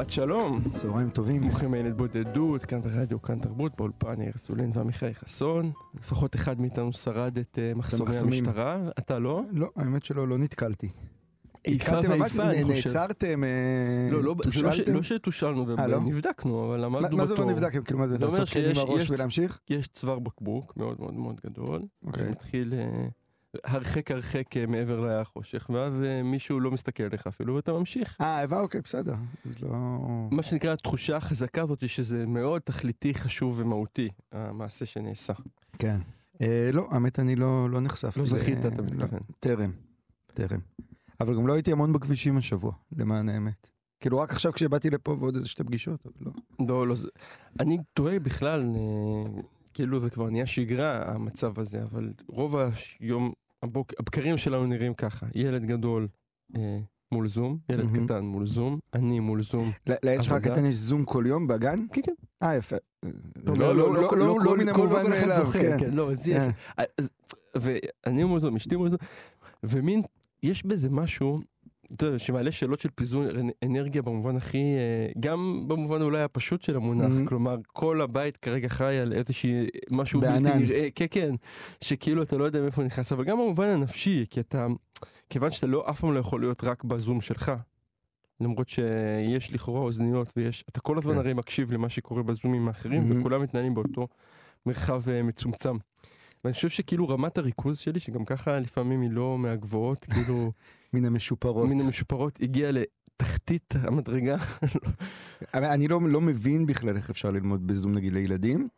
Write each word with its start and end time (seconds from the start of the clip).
שבת 0.00 0.10
שלום, 0.10 0.60
צהריים 0.74 1.10
טובים. 1.10 1.40
ברוכים 1.48 1.74
הילד 1.74 1.96
בודדות, 1.96 2.64
כאן 2.64 2.80
ברדיו, 2.82 3.22
כאן 3.22 3.38
תרבות, 3.38 3.76
באולפן 3.76 4.22
יאיר 4.22 4.32
סולין 4.36 4.70
ועמיחי 4.74 5.14
חסון. 5.14 5.72
לפחות 5.94 6.34
אחד 6.34 6.60
מאיתנו 6.60 6.92
שרד 6.92 7.38
את 7.38 7.58
אה, 7.62 7.72
מחסומי. 7.74 8.16
המשטרה, 8.20 8.78
אתה 8.98 9.18
לא? 9.18 9.42
לא, 9.52 9.70
האמת 9.76 10.04
שלא, 10.04 10.28
לא 10.28 10.38
נתקלתי. 10.38 10.88
איפה 11.64 11.92
ואיפה, 12.08 12.42
אני 12.42 12.64
חושב. 12.64 12.88
נעצרתם, 12.88 13.44
אה, 13.44 13.48
לא, 14.12 14.22
לא, 14.22 14.24
לא 14.24 14.42
תושאלתם? 14.42 14.94
לא 14.94 15.02
שתושלנו 15.02 15.66
אה, 15.78 15.86
לא? 15.86 15.96
ונבדקנו, 15.96 16.66
אבל 16.66 16.84
עמדנו 16.84 17.16
מה 17.16 17.26
זה 17.26 17.34
לא 17.34 17.40
בתור. 17.40 17.52
נבדק? 17.52 17.84
כאילו, 17.84 17.98
מה 17.98 18.06
זה, 18.08 18.18
לעשות 18.18 18.48
שיש- 18.48 18.78
בראש 18.78 19.02
יש- 19.02 19.10
ולהמשיך? 19.10 19.60
יש 19.70 19.88
צוואר 19.88 20.18
בקבוק 20.18 20.76
מאוד 20.76 20.96
מאוד 21.00 21.14
מאוד 21.14 21.40
גדול, 21.46 21.82
אוקיי. 22.06 22.26
שמתחיל 22.26 22.72
הרחק 23.64 24.10
הרחק 24.10 24.56
אה, 24.56 24.66
מעבר 24.66 25.20
לחושך, 25.20 25.70
ואז 25.74 25.92
אה, 26.04 26.22
מישהו 26.22 26.60
לא 26.60 26.70
מסתכל 26.70 27.02
עליך 27.02 27.26
אפילו, 27.26 27.54
ואתה 27.54 27.72
ממשיך. 27.72 28.16
אה, 28.20 28.42
הבא, 28.42 28.60
אוקיי, 28.60 28.80
בסדר. 28.80 29.14
אז 29.46 29.62
לא... 29.62 29.70
מה 30.30 30.42
שנקרא 30.42 30.72
התחושה 30.72 31.16
החזקה 31.16 31.62
הזאת 31.62 31.88
שזה 31.88 32.26
מאוד 32.26 32.62
תכליתי, 32.62 33.14
חשוב 33.14 33.60
ומהותי, 33.60 34.08
המעשה 34.32 34.86
שנעשה. 34.86 35.32
כן. 35.78 35.96
אה, 36.40 36.70
לא, 36.72 36.88
האמת, 36.90 37.18
אני 37.18 37.36
לא 37.36 37.70
לא 37.70 37.80
נחשפתי. 37.80 38.20
לא 38.20 38.26
זכית, 38.26 38.66
אתה 38.66 38.82
לא, 38.82 38.84
מתכוון. 38.84 39.20
טרם, 39.40 39.72
טרם. 40.34 40.60
אבל 41.20 41.34
גם 41.36 41.46
לא 41.46 41.52
הייתי 41.52 41.72
המון 41.72 41.92
בכבישים 41.92 42.36
השבוע, 42.36 42.72
למען 42.96 43.28
האמת. 43.28 43.70
כאילו, 44.00 44.18
רק 44.18 44.32
עכשיו 44.32 44.52
כשבאתי 44.52 44.90
לפה 44.90 45.16
ועוד 45.20 45.36
איזה 45.36 45.48
שתי 45.48 45.64
פגישות, 45.64 46.06
אבל 46.06 46.14
לא. 46.20 46.32
לא, 46.68 46.86
לא, 46.86 46.94
אני 47.60 47.78
תוהה 47.94 48.18
בכלל, 48.18 48.62
אה, 48.76 49.42
כאילו 49.74 50.00
זה 50.00 50.10
כבר 50.10 50.30
נהיה 50.30 50.46
שגרה 50.46 51.02
המצב 51.14 51.58
הזה, 51.60 51.82
אבל 51.82 52.12
רוב 52.28 52.56
היום, 53.00 53.32
הבוק, 53.62 53.92
הבקרים 53.98 54.38
שלנו 54.38 54.66
נראים 54.66 54.94
ככה, 54.94 55.26
ילד 55.34 55.64
גדול 55.64 56.08
אה, 56.56 56.78
מול 57.12 57.28
זום, 57.28 57.58
ילד 57.68 57.84
מהמם. 57.92 58.04
קטן 58.04 58.24
מול 58.24 58.46
זום, 58.46 58.78
אני 58.94 59.20
מול 59.20 59.42
זום. 59.42 59.70
לילד 60.04 60.22
שלך. 60.22 60.32
הקטן 60.32 60.66
יש 60.66 60.74
זום 60.76 61.04
כל 61.04 61.24
יום 61.26 61.46
בגן? 61.46 61.78
כן, 61.92 62.00
כן. 62.02 62.12
אה, 62.42 62.56
יפה. 62.56 62.76
לא, 63.46 63.54
לא- 63.56 63.74
לא- 63.76 63.94
לא- 63.94 64.16
לא- 64.18 64.38
לא 64.44 64.56
מן 64.56 64.68
המובן 64.68 65.10
מאליו, 65.10 65.46
כן. 65.52 65.76
כן, 65.78 65.90
לא, 65.92 66.12
אז 66.12 66.28
יש, 66.28 66.42
אה, 66.78 66.84
ואני 67.54 68.24
מול 68.24 68.40
זום, 68.40 68.56
אשתי 68.56 68.76
מול 68.76 68.88
זום, 68.90 68.98
ומין, 69.62 70.02
יש 70.42 70.66
בזה 70.66 70.90
משהו, 70.90 71.40
אתה 71.94 72.06
יודע, 72.06 72.18
שמעלה 72.18 72.52
שאלות 72.52 72.80
של 72.80 72.88
פיזור 72.94 73.24
אנרגיה 73.62 74.02
במובן 74.02 74.36
הכי, 74.36 74.58
אה, 74.58 75.10
גם 75.20 75.64
במובן 75.68 76.02
אולי 76.02 76.22
הפשוט 76.22 76.62
של 76.62 76.76
המונח, 76.76 77.12
Mhm. 77.24 77.28
כלומר, 77.28 77.56
כל 77.66 78.00
הבית 78.00 78.36
כרגע 78.36 78.68
חי 78.68 78.98
על 78.98 79.12
איזושהי, 79.12 79.66
משהו 79.90 80.20
בלתי 80.20 80.42
בענן. 80.42 80.58
נראה, 80.62 80.88
כן, 80.94 81.06
כן, 81.10 81.34
שכאילו 81.84 82.22
אתה 82.22 82.36
לא 82.36 82.44
יודע 82.44 82.60
מאיפה 82.60 82.82
נכנס, 82.82 83.12
אבל 83.12 83.24
גם 83.24 83.38
במובן 83.38 83.68
הנפשי, 83.68 84.24
כי 84.30 84.40
אתה, 84.40 84.66
כיוון 85.30 85.50
שאתה 85.50 85.66
לא, 85.66 85.90
אף 85.90 86.00
פעם 86.00 86.14
לא 86.14 86.18
יכול 86.20 86.40
להיות 86.40 86.64
רק 86.64 86.84
בזום 86.84 87.20
שלך. 87.20 87.52
למרות 88.40 88.68
שיש 88.68 89.52
לכאורה 89.54 89.80
אוזניות 89.80 90.32
ויש, 90.36 90.64
אתה 90.68 90.80
כל 90.80 90.98
הזמן 90.98 91.12
כן. 91.12 91.18
הרי 91.18 91.34
מקשיב 91.34 91.72
למה 91.72 91.88
שקורה 91.88 92.22
בזומים 92.22 92.68
האחרים, 92.68 93.10
Mhm. 93.12 93.14
וכולם 93.20 93.42
מתנהלים 93.42 93.74
באותו 93.74 94.08
מרחב 94.66 95.02
אה, 95.08 95.22
מצומצם. 95.22 95.76
ואני 96.44 96.54
חושב 96.54 96.68
שכאילו 96.68 97.08
רמת 97.08 97.38
הריכוז 97.38 97.78
שלי, 97.78 98.00
שגם 98.00 98.24
ככה 98.24 98.58
לפעמים 98.58 99.00
היא 99.00 99.10
לא 99.10 99.38
מהגבוהות, 99.38 100.04
כאילו 100.04 100.52
מן 100.92 101.04
המשופרות. 101.04 101.68
מן 101.68 101.80
המשופרות, 101.80 102.38
הגיעה 102.42 102.70
לתחתית 102.72 103.74
המדרגה. 103.82 104.36
אני 105.54 105.88
לא, 105.88 106.00
לא 106.08 106.20
מבין 106.20 106.66
בכלל 106.66 106.96
איך 106.96 107.10
אפשר 107.10 107.30
ללמוד 107.30 107.66
בזום 107.66 107.92
נגיד 107.94 108.12
לילדים, 108.12 108.68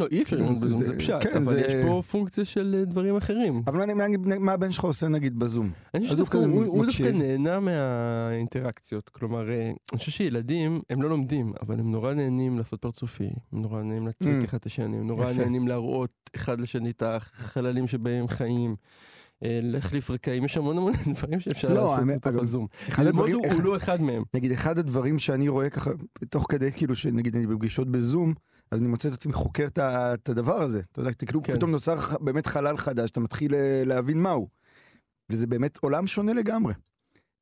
לא, 0.00 0.06
אי 0.10 0.22
אפשר 0.22 0.36
ללמוד 0.36 0.56
זה- 0.56 0.66
בזום, 0.66 0.78
זה- 0.78 0.84
זה 0.84 0.98
פשט, 0.98 1.14
כן, 1.20 1.36
אבל 1.36 1.44
זה- 1.44 1.60
יש 1.60 1.74
פה 1.86 2.02
פונקציה 2.10 2.44
של 2.44 2.74
אה, 2.78 2.84
דברים 2.84 3.16
אחרים. 3.16 3.62
אבל 3.66 3.86
מה, 3.86 3.94
מה, 3.94 4.38
מה 4.38 4.52
הבן 4.52 4.72
שלך 4.72 4.84
עושה 4.84 5.08
נגיד 5.08 5.38
בזום? 5.38 5.70
אני 5.94 6.02
חושב 6.04 6.16
שדווקא 6.16 6.36
הוא 6.36 6.64
הוא. 6.64 6.86
דווקא 6.86 7.02
נהנה 7.02 7.60
מהאינטראקציות. 7.60 9.08
כלומר, 9.08 9.50
אה, 9.50 9.70
אני 9.92 9.98
חושב 9.98 10.10
שילדים, 10.12 10.80
הם 10.90 11.02
לא 11.02 11.08
לומדים, 11.10 11.52
אבל 11.62 11.80
הם 11.80 11.90
נורא 11.92 12.14
נהנים 12.14 12.58
לעשות 12.58 12.80
פרצופים, 12.82 13.30
הם 13.52 13.62
נורא 13.62 13.82
נהנים 13.82 14.06
להציג 14.06 14.40
Mm. 14.42 14.44
אחד 14.44 14.58
את 14.58 14.66
השני, 14.66 14.96
הם 14.96 15.06
נורא. 15.06 15.32
נהנים 15.32 15.68
להראות 15.68 16.10
אחד 16.36 16.60
לשני 16.60 16.90
את 16.90 17.02
החללים 17.06 17.88
שבהם 17.88 18.20
הם 18.22 18.28
חיים. 18.28 18.76
אה, 19.44 19.60
להחליף 19.62 20.10
רקעים, 20.10 20.44
יש 20.44 20.56
המון 20.56 20.78
המון 20.78 20.92
דברים 21.14 21.40
שאפשר 21.40 21.68
לא, 21.68 21.82
לעשות 21.82 21.98
האמת, 21.98 22.26
אגב, 22.26 22.40
בזום. 22.40 22.66
ללמוד 22.98 23.08
הדברים, 23.08 23.36
הוא 23.36 23.46
אחד, 23.46 23.54
הוא 23.54 23.62
לא 23.62 23.76
אחד 23.76 24.02
מהם. 24.02 24.22
נגיד 24.34 24.52
אחד 24.52 24.78
הדברים 24.78 25.18
שאני 25.18 25.48
רואה 25.48 25.70
ככה, 25.70 25.90
תוך 26.30 26.46
כדי 26.48 26.72
כאילו 26.72 26.96
שנגיד 26.96 27.36
אני 27.36 27.46
בפגישות 27.46 27.88
בזום, 27.88 28.34
אז 28.70 28.78
אני 28.80 28.88
מוצא 28.88 29.08
את 29.08 29.14
עצמי 29.14 29.32
חוקר 29.32 29.66
את 29.66 29.78
את 29.78 30.28
הדבר 30.28 30.62
הזה. 30.62 30.80
אתה 30.92 31.00
יודע, 31.00 31.12
כאילו 31.12 31.42
כן. 31.42 31.56
פתאום 31.56 31.70
נוצר 31.70 31.96
באמת 32.20 32.46
חלל 32.46 32.76
חדש, 32.76 33.10
אתה 33.10 33.20
מתחיל 33.20 33.54
אה, 33.54 33.82
להבין 33.86 34.22
מהו. 34.22 34.48
וזה 35.30 35.46
באמת 35.46 35.78
עולם 35.80 36.06
שונה 36.06 36.32
לגמרי. 36.32 36.74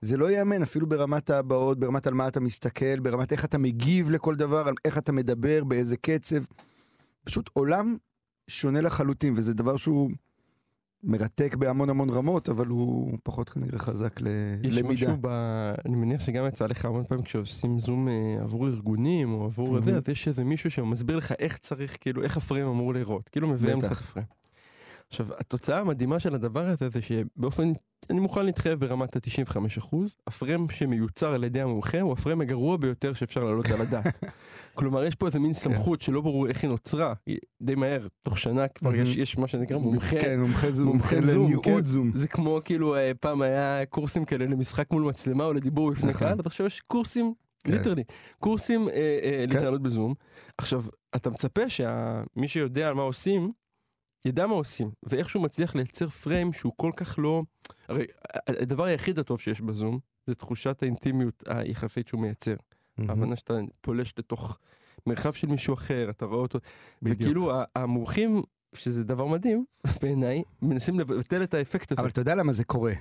זה 0.00 0.16
לא 0.16 0.30
ייאמן, 0.30 0.62
אפילו 0.62 0.88
ברמת 0.88 1.30
הבעות, 1.30 1.78
ברמת 1.78 2.06
על 2.06 2.14
מה 2.14 2.28
אתה 2.28 2.40
מסתכל, 2.40 3.00
ברמת 3.00 3.32
איך 3.32 3.44
אתה 3.44 3.58
מגיב 3.58 4.10
לכל 4.10 4.34
דבר, 4.34 4.68
על 4.68 4.74
איך 4.84 4.98
אתה 4.98 5.12
מדבר, 5.12 5.64
באיזה 5.64 5.96
קצב. 5.96 6.42
פשוט 7.24 7.50
עולם 7.52 7.96
שונה 8.48 8.80
לחלוטין, 8.80 9.34
וזה 9.36 9.54
דבר 9.54 9.76
שהוא 9.76 10.10
מרתק 11.04 11.54
בהמון 11.58 11.90
המון 11.90 12.10
רמות, 12.10 12.48
אבל 12.48 12.66
הוא 12.66 13.18
פחות 13.22 13.48
כנראה 13.48 13.78
חזק 13.78 14.20
ל- 14.20 14.26
יש 14.62 14.76
למידה. 14.76 14.92
משהו 15.06 15.16
ב... 15.20 15.26
אני 15.86 15.96
מניח 15.96 16.20
שגם 16.20 16.46
יצא 16.46 16.66
לך 16.66 16.84
המון 16.84 17.04
פעמים 17.04 17.24
כשעושים 17.24 17.80
זום 17.80 18.08
אה, 18.08 18.12
עבור 18.42 18.66
ארגונים 18.68 19.32
או 19.32 19.44
עבור. 19.44 19.80
זה, 19.80 19.96
אז 19.96 20.08
יש 20.08 20.28
איזה 20.28 20.44
מישהו 20.44 20.70
שמסביר 20.70 21.16
לך 21.16 21.32
איך 21.38 21.58
צריך, 21.58 21.96
כאילו, 22.00 22.22
איך 22.22 22.36
הפריים 22.36 22.66
אמור 22.66 22.92
להיראות. 22.94 23.28
כאילו 23.28 23.48
מביאים 23.48 23.78
לך 23.78 23.92
את. 23.92 23.98
הפריים. 23.98 24.26
עכשיו, 25.12 25.26
התוצאה 25.38 25.78
המדהימה 25.78 26.20
של 26.20 26.34
הדבר 26.34 26.66
הזה 26.66 26.88
זה 26.88 27.02
שבאופן, 27.02 27.72
אני 28.10 28.20
מוכן 28.20 28.46
להתחייב 28.46 28.80
ברמת 28.80 29.16
ה-95%, 29.16 29.96
הפריים 30.26 30.66
שמיוצר 30.70 31.34
על 31.34 31.44
ידי 31.44 31.60
המומחה 31.60 32.00
הוא 32.00 32.12
הפריים 32.12 32.40
הגרוע 32.40 32.76
ביותר 32.76 33.12
שאפשר 33.12 33.44
להעלות 33.44 33.70
על 33.70 33.80
הדעת. 33.80 34.24
כלומר, 34.74 35.04
יש 35.04 35.14
פה 35.14 35.26
איזה 35.26 35.38
מין 35.38 35.54
סמכות 35.54 36.00
שלא 36.00 36.20
ברור 36.20 36.48
איך 36.48 36.62
היא 36.62 36.70
נוצרה, 36.70 37.14
די 37.62 37.74
מהר, 37.74 38.06
תוך 38.22 38.38
שנה 38.38 38.68
כבר 38.68 38.94
יש. 38.94 39.16
יש 39.16 39.38
מה 39.38 39.48
שנקרא 39.48 39.78
מומחה. 39.78 40.20
כן, 40.20 40.40
מומחה 40.40 40.72
זום, 40.72 40.88
מומחה 40.88 41.20
זום, 41.20 41.62
כן. 41.62 41.84
זום. 41.84 42.10
זה 42.14 42.28
כמו 42.28 42.60
כאילו 42.64 42.96
אה, 42.96 43.12
פעם 43.20 43.42
היה 43.42 43.86
קורסים 43.86 44.24
כאלה 44.24 44.46
למשחק 44.46 44.90
מול 44.92 45.02
מצלמה 45.02 45.44
או 45.44 45.52
לדיבור 45.52 45.90
בפני 45.90 46.10
נכון. 46.10 46.20
קהל, 46.20 46.32
אבל 46.32 46.42
עכשיו 46.46 46.66
יש 46.66 46.80
קורסים, 46.80 47.34
כן. 47.64 47.72
ליטרלי, 47.72 48.04
קורסים 48.38 48.88
אה, 48.88 48.94
אה, 48.94 49.44
כן. 49.46 49.54
להתנהלות 49.54 49.82
בזום. 49.82 50.14
עכשיו, 50.58 50.84
אתה 51.16 51.30
מצפה 51.30 51.68
שמי 51.68 52.48
שיודע 52.48 52.88
על 52.88 52.94
מה 52.94 53.02
עושים, 53.02 53.52
ידע 54.24 54.46
מה 54.46 54.54
עושים, 54.54 54.90
ואיכשהו 55.02 55.40
מצליח 55.40 55.74
לייצר 55.74 56.08
פריים 56.08 56.52
שהוא 56.52 56.72
כל 56.76 56.90
כך 56.96 57.18
לא... 57.18 57.42
הרי 57.88 58.06
הדבר 58.46 58.84
היחיד 58.84 59.18
הטוב 59.18 59.40
שיש 59.40 59.60
בזום, 59.60 59.98
זה 60.26 60.34
תחושת 60.34 60.82
האינטימיות 60.82 61.42
היחפית 61.46 62.08
שהוא 62.08 62.20
מייצר. 62.20 62.54
ההבנה 62.98 63.36
שאתה 63.36 63.54
פולש 63.80 64.14
לתוך 64.18 64.58
מרחב 65.06 65.32
של 65.32 65.46
מישהו 65.46 65.74
אחר, 65.74 66.10
אתה 66.10 66.24
רואה 66.24 66.38
אותו, 66.38 66.58
בדיוק. 67.02 67.20
וכאילו 67.20 67.52
המומחים, 67.76 68.42
שזה 68.74 69.04
דבר 69.04 69.26
מדהים 69.26 69.64
בעיניי, 70.02 70.42
מנסים 70.62 71.00
לבטל 71.00 71.42
את 71.42 71.54
האפקט 71.54 71.92
הזה. 71.92 72.00
אבל 72.00 72.10
אתה 72.10 72.20
יודע 72.20 72.34
למה 72.34 72.52
זה 72.52 72.64
קורה? 72.64 72.92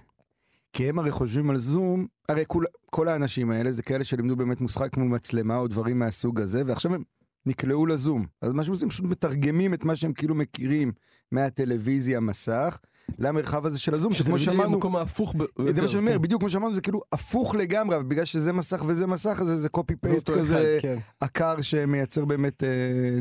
כי 0.74 0.90
הם 0.90 1.00
הרי 1.00 1.12
חושבים 1.12 1.50
על 1.50 1.58
זום, 1.58 2.08
הרי 2.30 2.44
כל, 2.48 2.64
כל 2.86 3.08
האנשים 3.08 3.52
האלה 3.52 3.72
זה 3.72 3.84
כאלה 3.84 4.04
שלימדו 4.04 4.36
באמת 4.36 4.62
משחק 4.62 4.98
מול 4.98 5.08
מצלמה 5.08 5.58
או 5.58 5.68
דברים 5.68 6.00
מהסוג 6.00 6.40
הזה, 6.40 6.64
ועכשיו 6.66 6.96
הם 6.96 7.04
נקלעו 7.46 7.86
לזום. 7.86 8.26
אז 8.42 8.54
מה 8.54 8.64
שהם 8.64 8.74
עושים, 8.74 8.90
פשוט 8.90 9.06
מתרגמים 9.06 9.74
את 9.74 9.86
מה 9.86 9.96
שהם 9.96 10.14
כאילו 10.14 10.36
מכירים 10.36 10.92
מהטלוויזיה, 11.32 12.20
מסך, 12.20 12.80
למרחב 13.20 13.66
הזה 13.66 13.80
של 13.80 13.94
הזום, 13.94 14.14
שכמו 14.14 14.40
שאמרנו, 14.40 14.72
במקום 14.72 14.96
ההפוך 14.96 15.36
ב- 15.38 15.74
זה 15.76 15.82
מה 15.82 15.88
שאני 15.88 16.00
אומר, 16.02 16.12
כן. 16.14 16.22
בדיוק 16.22 16.42
כמו 16.42 16.50
שאמרנו, 16.50 16.74
זה 16.74 16.82
כאילו 16.82 17.02
הפוך 17.12 17.56
לגמרי, 17.56 17.96
אבל 17.96 18.06
בגלל 18.06 18.26
שזה 18.26 18.54
מסך 18.54 18.84
וזה 18.88 19.08
מסך, 19.08 19.40
אז 19.42 19.48
זה 19.48 19.70
קופי 19.70 19.94
זה 19.94 20.00
פייסט 20.10 20.30
כזה 20.30 20.78
אחד, 20.78 20.82
כן. 20.82 20.98
עקר 21.20 21.62
שמייצר 21.62 22.26
באמת 22.26 22.64
אה, 22.64 22.70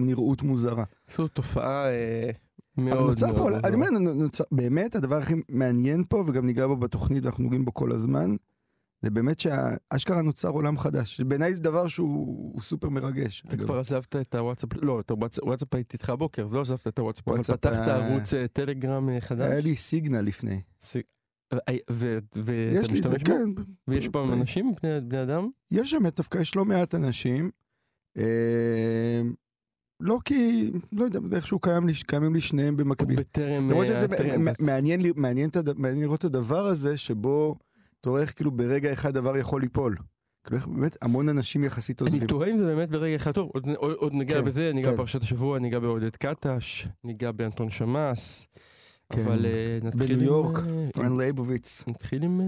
נראות 0.01 0.43
מוזרה. 0.43 0.85
זו 1.15 1.29
תופעה 1.29 1.89
אה, 1.91 2.31
מאוד 2.77 3.11
נוצר 3.11 3.37
פה, 3.37 3.51
מאוד 3.51 3.67
אני 3.67 3.77
מאוד. 3.77 3.95
אומר, 3.95 4.27
באמת 4.53 4.97
הדבר 4.97 5.17
הכי 5.17 5.35
מעניין 5.49 6.05
פה, 6.09 6.25
וגם 6.27 6.47
ניגע 6.47 6.67
בו 6.67 6.77
בתוכנית 6.77 7.25
ואנחנו 7.25 7.45
נוגעים 7.45 7.65
בו 7.65 7.75
כל 7.75 7.93
הזמן, 7.93 8.37
זה 9.03 9.11
באמת 9.11 9.41
שאשכרה 9.41 10.23
נוצר 10.23 10.49
עולם 10.49 10.79
חדש. 10.79 11.21
בעיניי 11.21 11.55
זה 11.55 11.63
דבר 11.63 11.89
שהוא 11.89 12.53
הוא 12.55 12.63
סופר 12.63 12.89
מרגש. 12.89 13.45
אתה. 13.49 13.57
כבר 13.57 13.79
עזבת 13.79 14.17
את 14.17 14.35
הוואטסאפ, 14.35 14.69
לא, 14.83 15.01
את 15.01 15.11
הוואטסאפ 15.11 15.45
וואטסאפ 15.45 15.75
הייתי 15.75 15.97
איתך 15.97 16.11
הבוקר, 16.11 16.47
לא 16.53 16.61
עזבת 16.61 16.87
את 16.87 16.99
הוואטסאפ, 16.99 17.29
אבל 17.29 17.43
פתחת 17.43 17.89
ערוץ 17.89 18.35
אה, 18.35 18.49
טלגרם 18.49 19.09
אה, 19.09 19.21
חדש. 19.21 19.51
היה 19.51 19.61
לי 19.61 19.77
סיגנל 19.77 20.21
לפני. 20.21 20.61
אה, 21.53 21.77
ואתה 21.91 22.43
זה, 22.43 22.93
משתמש 22.93 23.23
בו? 23.23 23.25
כן. 23.25 23.51
ויש 23.89 24.09
ב- 24.09 24.17
אנשים, 24.17 24.75
בני 25.03 25.23
אדם? 25.23 25.49
יש 25.71 25.91
שם 25.91 26.09
דווקא, 26.17 26.39
יש 26.39 26.57
לא 26.57 26.65
מעט 26.65 26.95
אנשים. 26.95 27.51
לא 30.01 30.19
כי, 30.25 30.71
לא 30.93 31.05
יודע, 31.05 31.21
איכשהו 31.37 31.59
קיים 31.59 31.87
לי, 31.87 31.93
קיימים 32.07 32.35
לי 32.35 32.41
שניהם 32.41 32.77
במקביל. 32.77 33.17
בטרם 33.21 33.71
למרות 33.71 33.87
שזה 33.87 34.07
מעניין 35.77 36.01
לראות 36.01 36.21
את 36.21 36.25
הדבר 36.25 36.67
הזה 36.67 36.97
שבו 36.97 37.57
אתה 38.01 38.11
רואה 38.11 38.23
איך 38.23 38.33
כאילו 38.37 38.51
ברגע 38.51 38.93
אחד 38.93 39.15
דבר 39.15 39.37
יכול 39.37 39.61
ליפול. 39.61 39.97
כאילו 40.45 40.57
איך 40.57 40.67
באמת 40.67 40.97
המון 41.03 41.29
אנשים 41.29 41.65
יחסית 41.65 42.01
עוזבים. 42.01 42.21
אני 42.21 42.29
תוהה 42.29 42.51
אם 42.51 42.59
זה 42.59 42.65
באמת 42.65 42.91
ברגע 42.91 43.17
אחד 43.17 43.33
טוב, 43.33 43.51
עוד, 43.55 43.69
עוד, 43.77 43.93
עוד 43.97 44.13
ניגע 44.15 44.35
כן, 44.41 44.45
בזה, 44.45 44.71
ניגע 44.75 44.89
כן. 44.91 44.95
בפרשת 44.95 45.23
השבוע, 45.23 45.59
ניגע 45.59 45.79
בעודד 45.79 46.17
קטש, 46.17 46.87
ניגע 47.05 47.33
באנטון 47.33 47.71
שמאס, 47.71 48.49
כן. 49.13 49.21
אבל 49.23 49.47
אה, 49.47 49.79
נתחיל 49.83 50.07
בניו 50.07 50.19
עם... 50.21 50.25
יורק, 50.27 50.59
אה, 50.59 50.63
עם- 50.97 51.03
רן 51.05 51.17
לייבוביץ. 51.19 51.85
נתחיל 51.87 52.23
עם, 52.23 52.41
אה, 52.41 52.47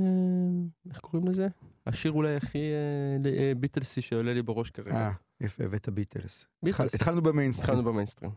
איך 0.90 0.98
קוראים 1.00 1.28
לזה? 1.28 1.48
השיר 1.86 2.12
אולי 2.12 2.36
הכי 2.36 2.58
אה, 2.58 3.30
אה, 3.44 3.54
ביטלסי 3.54 4.02
שעולה 4.02 4.34
לי 4.34 4.42
בראש 4.42 4.70
כרגע. 4.70 4.94
אה, 4.94 5.10
יפה, 5.40 5.64
הבאת 5.64 5.88
ביטלס. 5.88 6.44
ביטלס. 6.62 6.80
התחל- 6.80 6.96
התחלנו 6.96 7.22
במיינסטרים. 7.22 7.70
התחלנו 7.70 7.92
במיינסטרים. 7.92 8.30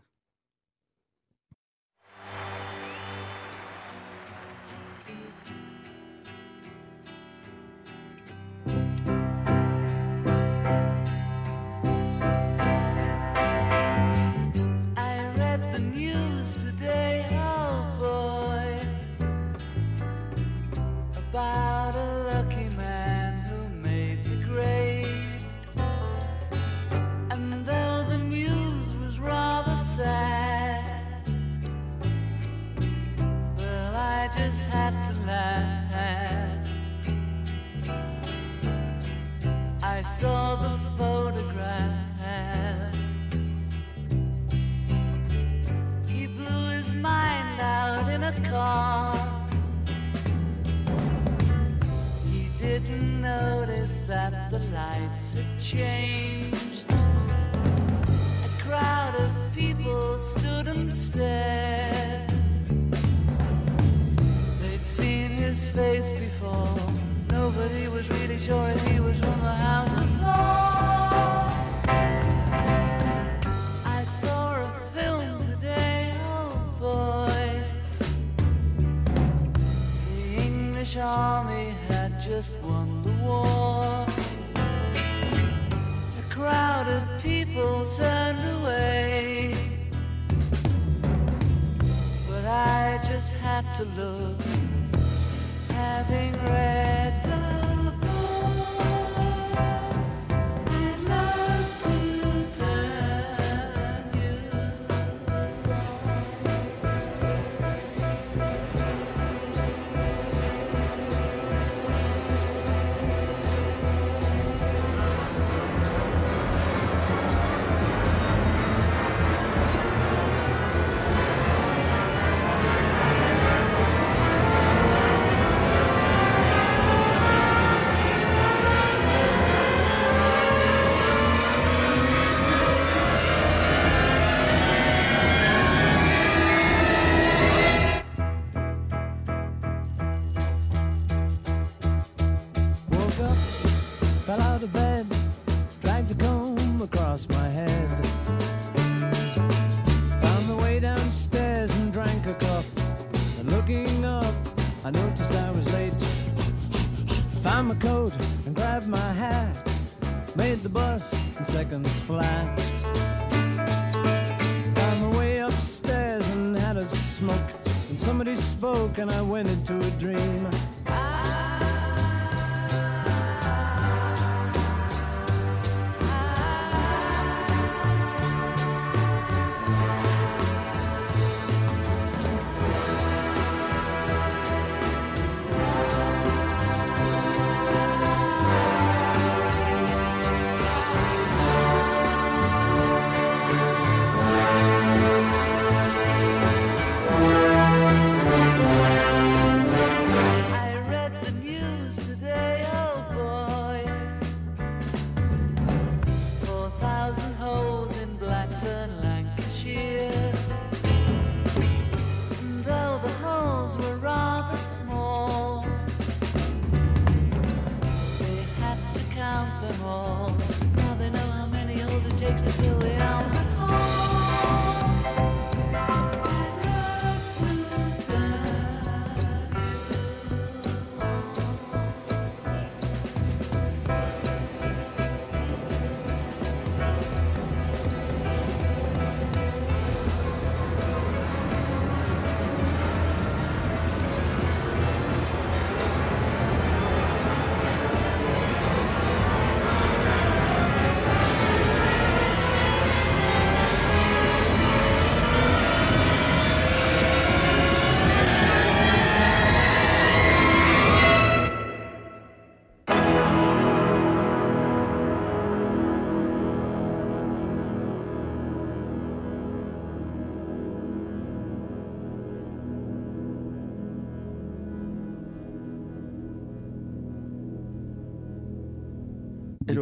And 169.08 169.14
I 169.14 169.22
went 169.22 169.48
into 169.48 169.75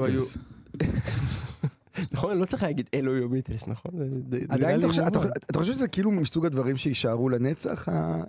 ביטלס. 0.07 0.37
נכון, 2.13 2.39
לא 2.39 2.45
צריך 2.45 2.63
להגיד 2.63 2.91
אלו 2.95 3.15
היו 3.15 3.29
ביטלס, 3.29 3.67
נכון? 3.67 3.93
עדיין 4.49 4.81
אתה 5.51 5.59
חושב, 5.59 5.73
שזה 5.73 5.89
כאילו 5.89 6.11
מסוג 6.11 6.47
הדברים 6.47 6.77
שיישארו 6.77 7.29
לנצח, 7.29 7.89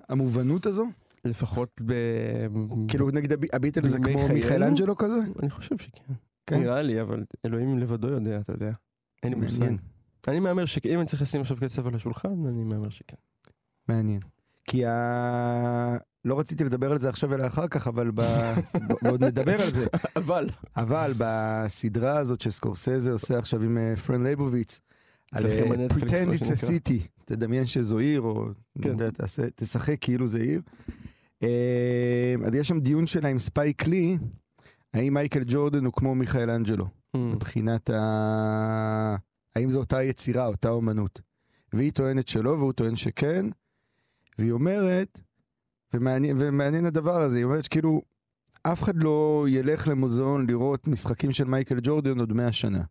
המובנות 0.10 0.66
הזו? 0.66 0.86
לפחות 1.26 1.82
ב... 1.86 1.94
כאילו 2.88 3.10
נגיד 3.12 3.34
הב- 3.34 3.56
הביטלס 3.56 3.92
זה 3.92 3.98
כמו? 4.00 4.28
מיכאל 4.34 4.64
אנג'לו 4.64 4.98
כזה? 4.98 5.20
אני 5.42 5.50
חושב 5.50 5.78
שכן. 5.78 6.14
כן. 6.48 6.60
נראה 6.60 6.82
לי, 6.82 7.02
אבל 7.02 7.24
אלוהים 7.46 7.80
לבדו 7.80 8.08
יודע, 8.08 8.40
אתה 8.40 8.54
יודע. 8.54 8.72
אין 9.24 9.34
לי 9.34 9.40
מושג. 9.40 9.72
אני 10.28 10.40
מהמר 10.40 10.66
שאם 10.66 11.00
אני 11.00 11.06
צריך 11.06 11.22
לשים 11.22 11.42
עכשיו 11.42 11.58
כסף 11.58 11.86
על 11.86 11.96
השולחן, 11.96 12.46
אני 12.48 12.64
מהמר 12.64 12.90
שכן. 12.90 13.16
מעניין. 13.88 14.20
כי 14.66 14.86
ה... 14.86 15.98
לא 16.26 16.40
רציתי 16.40 16.64
לדבר 16.64 16.92
על 16.92 17.00
זה 17.00 17.10
עכשיו 17.10 17.34
אלא 17.34 17.48
אחר 17.48 17.68
כך, 17.68 17.88
אבל 17.88 18.12
ב... 18.16 18.22
ועוד 19.04 19.24
נדבר 19.24 19.62
על 19.62 19.72
זה. 19.72 19.88
אבל... 20.16 20.48
אבל 20.78 21.14
בסדרה 21.18 22.18
הזאת 22.18 22.42
שסקורסזה 22.42 23.12
עושה 23.12 23.38
עכשיו 23.40 23.64
עם 23.64 23.78
אה, 23.78 23.96
פרן 23.96 24.24
לייבוביץ, 24.24 24.80
על 25.32 25.46
a 25.46 25.50
שנקרא. 25.50 26.48
City, 26.48 27.08
תדמיין 27.26 27.66
שזו 27.66 28.00
עיר, 28.00 28.22
או 28.22 28.46
כן. 28.82 28.96
תשחק 29.56 29.98
כאילו 30.02 30.28
זה 30.28 30.40
עיר. 30.40 30.62
אה, 31.44 32.36
אז 32.46 32.54
יש 32.54 32.68
שם 32.68 32.80
דיון 32.80 33.08
שלה 33.08 33.30
עם 33.30 33.40
ספייק 33.40 33.88
לי, 33.88 34.18
האם 34.94 35.14
מייקל 35.14 35.42
ג'ורדן 35.48 35.86
הוא 35.86 35.94
כמו 35.94 36.16
מיכאל 36.16 36.50
אנג'לו, 36.50 36.88
Mm. 37.16 37.18
מבחינת 37.18 37.90
ה... 37.90 39.16
האם 39.56 39.70
זו 39.70 39.80
אותה 39.80 40.04
יצירה, 40.04 40.48
אותה 40.48 40.70
אומנות. 40.70 41.22
והיא 41.74 41.92
טוענת 41.92 42.28
שלא, 42.28 42.50
והוא 42.50 42.74
טוען 42.74 42.96
שכן, 42.96 43.46
והיא 44.40 44.52
אומרת, 44.52 45.20
ומעניין, 45.94 46.38
ומעניין 46.40 46.86
הדבר 46.86 47.22
הזה, 47.22 47.38
היא 47.38 47.46
אומרת 47.46 47.64
שכאילו, 47.64 48.02
אף 48.64 48.84
אחד 48.84 49.04
לא 49.04 49.46
ילך 49.50 49.88
למוזיאון 49.88 50.48
לראות 50.48 50.88
משחקים 50.88 51.32
של 51.32 51.44
מייקל 51.44 51.80
ג'ורדן 51.84 52.20
עוד 52.20 52.34
100 52.34 52.52
שנה. 52.52 52.84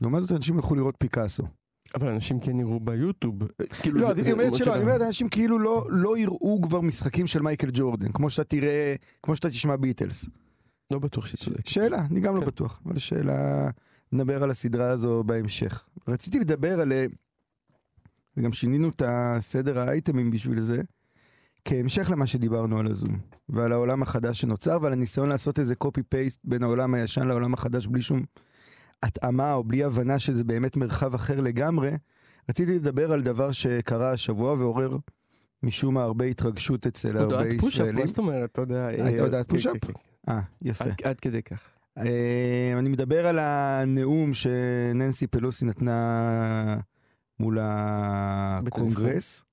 לעומת 0.00 0.22
זאת, 0.22 0.32
אנשים 0.32 0.54
ילכו 0.54 0.74
לראות 0.74 0.94
פיקאסו. 0.98 1.44
אבל 1.94 2.08
אנשים 2.08 2.40
כן 2.40 2.60
יראו 2.60 2.80
ביוטיוב. 2.80 3.34
כאילו, 3.82 4.00
לא, 4.00 4.12
היא 4.12 4.32
אומרת 4.32 4.54
שלא. 4.54 4.74
היא 4.74 4.82
אומרת, 4.82 5.00
אנשים 5.00 5.28
כאילו 5.28 5.58
לא, 5.58 5.86
לא 5.90 6.18
יראו 6.18 6.60
כבר 6.62 6.80
משחקים 6.80 7.26
של 7.26 7.42
מייקל 7.42 7.70
ג'ורדן, 7.72 8.12
כמו 8.12 8.30
שאתה 8.30 8.44
תראה, 8.44 8.94
כמו 9.22 9.36
שאתה 9.36 9.50
תשמע 9.50 9.76
ביטלס. 9.76 10.26
לא 10.90 10.98
בטוח 10.98 11.26
שהיא 11.26 11.38
צודקת. 11.38 11.66
שאלה, 11.66 12.06
אני 12.10 12.20
גם 12.20 12.34
לא 12.34 12.40
כן. 12.40 12.46
בטוח, 12.46 12.80
אבל 12.86 12.98
שאלה, 12.98 13.70
נדבר 14.12 14.42
על 14.42 14.50
הסדרה 14.50 14.90
הזו 14.90 15.24
בהמשך. 15.24 15.84
רציתי 16.08 16.40
לדבר 16.40 16.80
על, 16.80 16.92
אה, 16.92 17.06
וגם 18.36 18.52
שינינו 18.52 18.88
את 18.88 19.02
הסדר 19.06 19.78
האייטמים 19.78 20.30
בשביל 20.30 20.60
זה, 20.60 20.82
כהמשך 21.64 22.10
למה 22.10 22.26
שדיברנו 22.26 22.78
על 22.78 22.90
הזום, 22.90 23.18
ועל 23.48 23.72
העולם 23.72 24.02
החדש 24.02 24.40
שנוצר, 24.40 24.78
ועל 24.82 24.92
הניסיון 24.92 25.28
לעשות 25.28 25.58
איזה 25.58 25.74
פייסט 26.08 26.40
בין 26.44 26.62
העולם 26.62 26.94
הישן 26.94 27.26
לעולם 27.26 27.54
החדש 27.54 27.86
בלי 27.86 28.02
שום 28.02 28.20
התאמה 29.02 29.54
או 29.54 29.64
בלי 29.64 29.84
הבנה 29.84 30.18
שזה 30.18 30.44
באמת 30.44 30.76
מרחב 30.76 31.14
אחר 31.14 31.40
לגמרי. 31.40 31.90
רציתי 32.48 32.74
לדבר 32.74 33.12
על 33.12 33.22
דבר 33.22 33.52
שקרה 33.52 34.12
השבוע 34.12 34.52
ועורר 34.52 34.96
משום 35.62 35.94
מה 35.94 36.02
הרבה 36.02 36.24
התרגשות 36.24 36.86
אצל 36.86 37.16
הרבה 37.16 37.36
הודעת 37.36 37.60
פוש-אפ, 37.60 37.72
ישראלים. 37.74 38.00
מה 38.00 38.06
זאת 38.06 38.18
אומרת? 38.18 38.50
אתה 38.52 38.60
יודע... 38.60 38.86
הייתה 38.86 39.18
אה, 39.18 39.20
הודעת 39.22 39.46
כן, 39.46 39.52
פוש-אפ? 39.52 39.72
כן, 39.84 39.92
כן. 39.92 40.32
אה, 40.32 40.40
יפה. 40.62 40.84
עד- 40.84 40.94
עד 41.04 41.20
כדי 41.20 41.42
כך. 41.42 41.58
אה, 41.98 42.74
אני 42.78 42.88
מדבר 42.88 43.26
על 43.26 43.38
הנאום 43.38 44.34
שננסי 44.34 45.26
פלוסי 45.26 45.64
נתנה 45.64 46.76
מול 47.40 47.58
הקונגרס. 47.62 49.44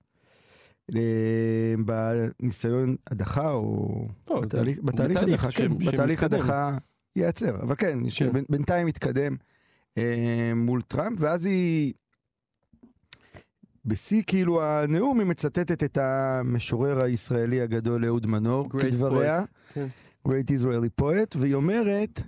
אה, 0.95 1.73
בניסיון 1.85 2.95
הדחה 3.11 3.51
או 3.51 4.07
לא, 4.29 4.41
בתהליך, 4.41 4.79
הדחה, 5.23 5.51
ש- 5.51 5.55
כן, 5.55 5.77
בתהליך. 5.77 6.23
הדחה 6.23 6.77
ייעצר, 7.15 7.55
אבל 7.61 7.75
כן, 7.75 7.99
כן. 8.17 8.29
בינתיים 8.49 8.87
התקדם 8.87 9.35
אה, 9.97 10.51
מול 10.55 10.81
טראמפ, 10.81 11.17
ואז 11.21 11.45
היא, 11.45 11.93
בשיא 13.85 14.23
כאילו 14.27 14.63
הנאום, 14.63 15.19
היא 15.19 15.27
מצטטת 15.27 15.83
את 15.83 15.97
המשורר 15.97 17.03
הישראלי 17.03 17.61
הגדול 17.61 18.05
אהוד 18.05 18.27
מנור, 18.27 18.69
כדבריה, 18.69 19.43
כן. 19.73 19.87
Great 20.27 20.51
Israeli 20.61 21.01
Poet, 21.03 21.37
והיא 21.37 21.53
אומרת, 21.53 22.21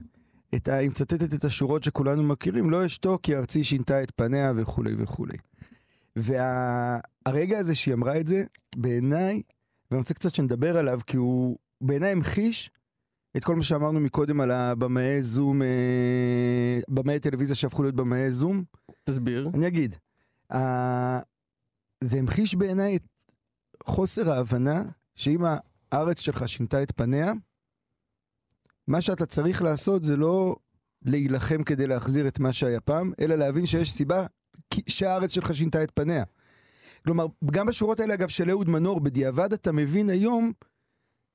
את 0.56 0.68
ה, 0.68 0.76
היא 0.76 0.90
מצטטת 0.90 1.34
את 1.34 1.44
השורות 1.46 1.84
שכולנו 1.84 2.24
מכירים, 2.24 2.70
לא 2.70 2.86
אשתוק 2.86 3.22
כי 3.22 3.36
ארצי 3.36 3.64
שינתה 3.64 4.04
את 4.04 4.12
פניה 4.16 4.54
וכולי 4.56 4.94
וכולי. 4.98 5.38
והרגע 7.30 7.60
הזה 7.60 7.76
שהיא 7.76 7.94
אמרה 7.94 8.20
את 8.20 8.28
זה, 8.28 8.44
בעיניי, 8.76 9.42
ואני 9.92 10.00
רוצה 10.00 10.14
קצת 10.14 10.36
שנדבר 10.36 10.78
עליו, 10.78 11.00
כי 11.08 11.18
הוא 11.18 11.58
בעיניי 11.82 12.12
המחיש 12.12 12.72
את 13.38 13.44
כל 13.44 13.56
מה 13.56 13.64
שאמרנו 13.64 14.00
מקודם 14.00 14.42
על 14.42 14.52
הבמאי 14.52 15.22
זום, 15.22 15.62
אה, 15.62 16.80
במאי 16.90 17.20
טלוויזיה 17.20 17.56
שהפכו 17.56 17.84
להיות 17.84 17.96
במאי 17.96 18.32
זום. 18.32 18.64
תסביר. 19.04 19.50
אני 19.54 19.68
אגיד, 19.68 19.96
ה- 20.54 21.20
זה 22.04 22.18
המחיש 22.18 22.56
בעיניי 22.56 22.96
את 22.96 23.04
חוסר 23.84 24.32
ההבנה 24.32 24.84
שאם 25.16 25.42
הארץ 25.92 26.20
שלך 26.20 26.50
שינתה 26.50 26.84
את 26.84 26.92
פניה, 26.92 27.34
מה 28.88 29.02
שאתה 29.02 29.26
צריך 29.26 29.62
לעשות 29.62 30.04
זה 30.04 30.16
לא 30.18 30.56
להילחם 31.02 31.64
כדי 31.64 31.88
להחזיר 31.88 32.28
את 32.28 32.40
מה 32.40 32.54
שהיה 32.54 32.82
פעם, 32.82 33.12
אלא 33.20 33.36
להבין 33.36 33.66
שיש 33.66 33.92
סיבה 33.92 34.26
שהארץ 34.88 35.32
שלך 35.32 35.56
שינתה 35.56 35.84
את 35.84 35.92
פניה. 35.94 36.24
כלומר, 37.04 37.26
גם 37.46 37.66
בשורות 37.66 38.00
האלה, 38.00 38.14
אגב, 38.14 38.28
של 38.28 38.50
אהוד 38.50 38.70
מנור, 38.70 39.00
בדיעבד 39.00 39.54
אתה 39.54 39.72
מבין 39.72 40.10
היום 40.10 40.52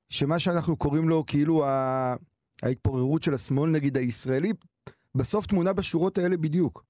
שמה 0.09 0.39
שאנחנו 0.39 0.77
קוראים 0.77 1.09
לו 1.09 1.25
כאילו 1.27 1.67
ה... 1.67 2.15
ההתפוררות 2.63 3.23
של 3.23 3.35
השמאל, 3.35 3.71
נגיד 3.71 3.97
הישראלי, 3.97 4.53
בסוף 5.15 5.47
תמונה 5.47 5.73
בשורות 5.73 6.19
האלה 6.19 6.37
בדיוק. 6.37 6.85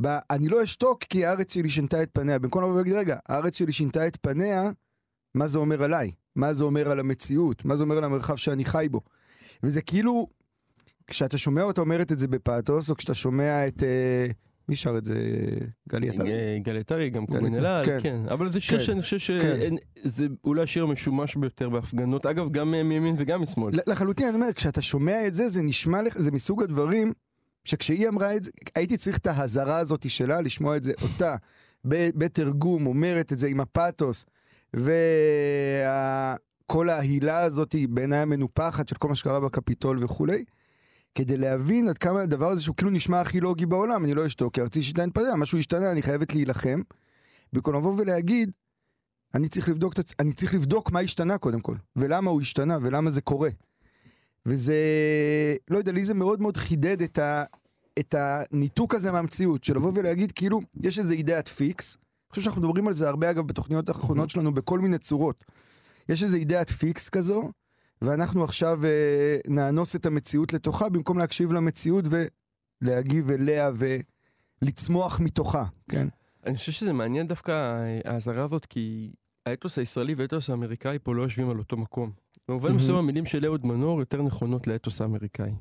ב... 0.00 0.18
אני 0.30 0.48
לא 0.48 0.64
אשתוק 0.64 1.04
כי 1.04 1.26
הארץ 1.26 1.54
שלי 1.54 1.70
שינתה 1.70 2.02
את 2.02 2.10
פניה. 2.12 2.38
במקום 2.38 2.62
לבוא 2.62 2.74
ולהגיד, 2.74 2.94
רגע, 2.94 3.18
הארץ 3.28 3.58
שלי 3.58 3.72
שינתה 3.72 4.06
את 4.06 4.18
פניה, 4.20 4.70
מה 5.34 5.46
זה 5.46 5.58
אומר 5.58 5.82
עליי? 5.82 6.12
מה 6.36 6.52
זה 6.52 6.64
אומר 6.64 6.90
על 6.90 7.00
המציאות? 7.00 7.64
מה 7.64 7.76
זה 7.76 7.84
אומר 7.84 7.98
על 7.98 8.04
המרחב 8.04 8.36
שאני 8.36 8.64
חי 8.64 8.86
בו? 8.90 9.00
וזה 9.62 9.82
כאילו, 9.82 10.28
כשאתה 11.06 11.38
שומע 11.38 11.62
אותה 11.62 11.80
אומרת 11.80 12.12
את 12.12 12.18
זה 12.18 12.28
בפאתוס, 12.28 12.90
או 12.90 12.96
כשאתה 12.96 13.14
שומע 13.14 13.66
את... 13.66 13.82
אה, 13.82 14.26
מי 14.68 14.76
שר 14.76 14.98
את 14.98 15.04
זה? 15.04 15.14
גלי 15.88 16.08
עטר? 16.08 16.26
אה, 16.26 16.58
גלי 16.62 16.80
עטרי, 16.80 17.10
גם 17.10 17.26
קוראים 17.26 17.46
עטרי, 17.46 17.58
אלעל, 17.58 17.84
כן. 17.84 17.98
כן. 18.02 18.20
אבל 18.28 18.52
זה 18.52 18.60
שיר 18.60 18.78
כן, 18.78 18.84
שאני 18.84 19.02
חושב 19.02 19.18
שזה 19.18 20.26
אולי 20.44 20.62
השיר 20.62 20.82
המשומש 20.82 21.36
ביותר 21.36 21.68
בהפגנות. 21.68 22.26
אגב, 22.26 22.52
גם 22.52 22.74
אה, 22.74 22.82
מימין 22.82 23.14
וגם 23.18 23.42
משמאל. 23.42 23.74
לחלוטין, 23.86 24.26
אני 24.26 24.36
אומר, 24.36 24.52
כשאתה 24.52 24.82
שומע 24.82 25.26
את 25.26 25.34
זה, 25.34 25.48
זה 25.48 25.62
נשמע 25.62 26.02
לך, 26.02 26.18
זה 26.18 26.30
מסוג 26.30 26.62
הדברים 26.62 27.12
שכשהיא 27.64 28.08
אמרה 28.08 28.36
את 28.36 28.44
זה, 28.44 28.50
הייתי 28.74 28.96
צריך 28.96 29.18
את 29.18 29.26
ההזרה 29.26 29.78
הזאת 29.78 30.10
שלה, 30.10 30.40
לשמוע 30.40 30.76
את 30.76 30.84
זה 30.84 30.92
אותה, 31.02 31.36
בתרגום, 31.88 32.86
אומרת 32.86 33.32
את 33.32 33.38
זה 33.38 33.48
עם 33.48 33.60
הפאתוס, 33.60 34.24
וכל 34.74 34.88
ההילה 36.88 37.38
הזאת 37.38 37.74
בעיניי 37.88 38.18
המנופחת 38.18 38.88
של 38.88 38.96
כל 38.96 39.08
מה 39.08 39.16
שקרה 39.16 39.40
בקפיטול 39.40 40.04
וכולי, 40.04 40.44
כדי 41.16 41.36
להבין 41.36 41.88
עד 41.88 41.98
כמה 41.98 42.20
הדבר 42.22 42.50
הזה 42.50 42.62
שהוא 42.62 42.76
כאילו 42.76 42.90
נשמע 42.90 43.20
הכי 43.20 43.40
לוגי 43.40 43.66
בעולם, 43.66 44.04
אני 44.04 44.14
לא 44.14 44.26
אשתוק, 44.26 44.54
כי 44.54 44.60
ארצי 44.60 44.82
שינתה 44.82 45.02
פניה, 45.12 45.36
משהו 45.36 45.58
השתנה, 45.58 45.92
אני 45.92 46.02
חייבת 46.02 46.34
להילחם. 46.34 46.80
במקום 47.52 47.74
לבוא 47.74 47.94
ולהגיד, 47.98 48.50
אני 49.34 49.48
צריך 49.48 49.68
לבדוק, 49.68 49.94
אני 50.20 50.32
צריך 50.32 50.54
לבדוק 50.54 50.90
מה 50.90 51.00
השתנה 51.00 51.38
קודם 51.38 51.60
כל, 51.60 51.76
ולמה 51.96 52.30
הוא 52.30 52.40
השתנה, 52.40 52.78
ולמה 52.82 53.10
זה 53.10 53.20
קורה. 53.20 53.48
וזה, 54.46 54.76
לא 55.70 55.78
יודע, 55.78 55.92
לי 55.92 56.04
זה 56.04 56.14
מאוד 56.14 56.40
מאוד 56.40 56.56
חידד 56.56 57.02
את, 57.02 57.18
ה, 57.18 57.44
את 57.98 58.14
הניתוק 58.18 58.94
הזה 58.94 59.12
מהמציאות, 59.12 59.64
של 59.64 59.76
לבוא 59.76 59.92
ולהגיד 59.94 60.32
כאילו, 60.32 60.60
יש 60.82 60.98
איזה 60.98 61.14
אידיאה 61.14 61.48
פיקס, 61.48 61.96
אני 61.96 62.30
חושב 62.30 62.42
שאנחנו 62.42 62.60
מדברים 62.60 62.86
על 62.86 62.92
זה 62.92 63.08
הרבה 63.08 63.30
אגב 63.30 63.46
בתוכניות 63.46 63.88
האחרונות 63.88 64.30
שלנו 64.30 64.54
בכל 64.54 64.78
מיני 64.78 64.98
צורות. 64.98 65.44
יש 66.08 66.22
איזה 66.22 66.36
אידאת 66.36 66.70
פיקס 66.70 67.08
כזו, 67.08 67.50
ואנחנו 68.02 68.44
עכשיו 68.44 68.84
אה, 68.84 69.38
נאנוס 69.48 69.96
את 69.96 70.06
המציאות 70.06 70.52
לתוכה, 70.52 70.88
במקום 70.88 71.18
להקשיב 71.18 71.52
למציאות 71.52 72.04
ולהגיב 72.82 73.30
אליה 73.30 73.70
ולצמוח 74.62 75.20
מתוכה, 75.20 75.64
כן? 75.90 76.08
אני 76.46 76.56
חושב 76.56 76.72
שזה 76.72 76.92
מעניין 76.92 77.26
דווקא 77.26 77.52
אה, 77.52 78.00
ההאזרה 78.04 78.44
הזאת, 78.44 78.66
כי 78.66 79.12
האתוס 79.46 79.78
הישראלי 79.78 80.14
והאתוס 80.14 80.50
האמריקאי 80.50 80.98
פה 81.02 81.14
לא 81.14 81.22
יושבים 81.22 81.50
על 81.50 81.58
אותו 81.58 81.76
מקום. 81.76 82.12
במובן. 82.48 82.72
מסוים 82.72 82.96
המילים 82.96 83.26
של 83.26 83.46
אהוד 83.46 83.66
מנור 83.66 84.00
יותר 84.00 84.22
נכונות 84.22 84.66
לאתוס 84.66 85.00
האמריקאי. 85.00 85.52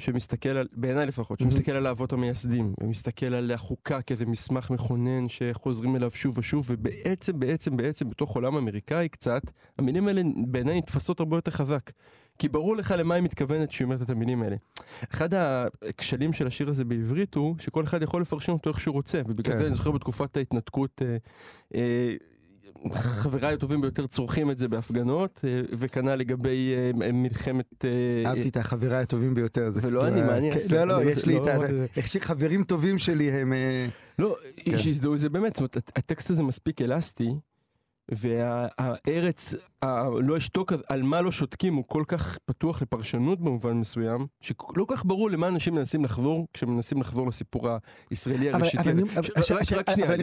שמסתכל 0.00 0.48
על, 0.48 0.68
בעיניי 0.72 1.06
לפחות, 1.06 1.38
שמסתכל 1.38 1.72
על 1.72 1.86
האבות 1.86 2.12
המייסדים, 2.12 2.74
ומסתכל 2.80 3.34
על 3.34 3.50
החוקה 3.50 4.02
כאיזה 4.02 4.26
מסמך 4.26 4.70
מכונן 4.70 5.28
שחוזרים 5.28 5.96
אליו 5.96 6.10
שוב 6.10 6.38
ושוב, 6.38 6.66
ובעצם, 6.68 7.40
בעצם, 7.40 7.76
בעצם, 7.76 8.10
בתוך 8.10 8.34
עולם 8.34 8.56
אמריקאי 8.56 9.08
קצת, 9.08 9.42
המילים 9.78 10.08
האלה 10.08 10.22
בעיניי 10.46 10.78
נתפסות 10.78 11.20
הרבה 11.20 11.36
יותר 11.36 11.50
חזק. 11.50 11.90
כי 12.38 12.48
ברור 12.48 12.76
לך 12.76 12.94
למה 12.98 13.14
היא 13.14 13.22
מתכוונת 13.22 13.68
כשהיא 13.68 13.84
אומרת 13.84 14.02
את 14.02 14.10
המילים 14.10 14.42
האלה. 14.42 14.56
אחד 15.14 15.28
הכשלים 15.34 16.32
של 16.32 16.46
השיר 16.46 16.68
הזה 16.68 16.84
בעברית 16.84 17.34
הוא 17.34 17.54
שכל 17.58 17.84
אחד 17.84 18.02
יכול 18.02 18.22
לפרשן 18.22 18.52
אותו 18.52 18.70
איך 18.70 18.80
שהוא 18.80 18.92
רוצה, 18.92 19.20
ובגלל 19.24 19.54
כן. 19.54 19.58
זה 19.58 19.66
אני 19.66 19.74
זוכר 19.74 19.90
בתקופת 19.90 20.36
ההתנתקות, 20.36 21.02
אה, 21.04 21.16
אה, 21.74 22.14
חבריי 22.92 23.54
הטובים 23.54 23.80
ביותר 23.80 24.06
צורכים 24.06 24.50
את 24.50 24.58
זה 24.58 24.68
בהפגנות, 24.68 25.40
אה, 25.44 25.60
וכנ"ל 25.78 26.14
לגבי 26.14 26.74
אה, 26.76 27.12
מלחמת... 27.12 27.84
אה, 27.84 28.30
אהבתי 28.30 28.48
את 28.48 28.56
החבריי 28.56 29.00
הטובים 29.02 29.34
ביותר. 29.34 29.70
ולא 29.74 29.80
כאילו 29.82 30.06
אני, 30.06 30.20
מה 30.22 30.36
אני 30.38 30.50
כן, 30.50 30.56
אעשה? 30.56 30.84
לא, 30.84 31.04
לא, 31.04 31.10
יש 31.10 31.26
לי 31.26 31.34
לא- 31.34 31.42
את 31.42 31.46
ה... 31.46 31.58
לא- 31.58 31.84
איך 31.96 32.08
שחברים 32.08 32.64
טובים 32.64 32.98
שלי 32.98 33.30
הם... 33.32 33.52
לא, 34.18 34.36
כן. 34.64 34.78
שיזדהו 34.78 35.16
זה 35.16 35.28
באמת, 35.28 35.52
זאת 35.52 35.58
אומרת, 35.60 35.76
הט- 35.76 35.98
הטקסט 35.98 36.30
הזה 36.30 36.42
מספיק 36.42 36.82
אלסטי, 36.82 37.28
והארץ, 38.12 39.54
לא 40.20 40.36
אשתוק, 40.36 40.72
על 40.88 41.02
מה 41.02 41.20
לא 41.20 41.32
שותקים, 41.32 41.74
הוא 41.74 41.84
כל 41.86 42.04
כך 42.08 42.38
פתוח 42.44 42.82
לפרשנות 42.82 43.40
במובן 43.40 43.72
מסוים, 43.72 44.26
שלא 44.40 44.84
כך 44.88 45.04
ברור 45.04 45.30
למה 45.30 45.48
אנשים 45.48 45.74
מנסים 45.74 46.04
לחזור, 46.04 46.46
כשמנסים 46.54 47.00
לחזור 47.00 47.28
לסיפור 47.28 47.68
הישראלי 48.10 48.50
הראשיתי. 48.50 48.82
אבל 48.82 48.90
אני- 48.90 49.02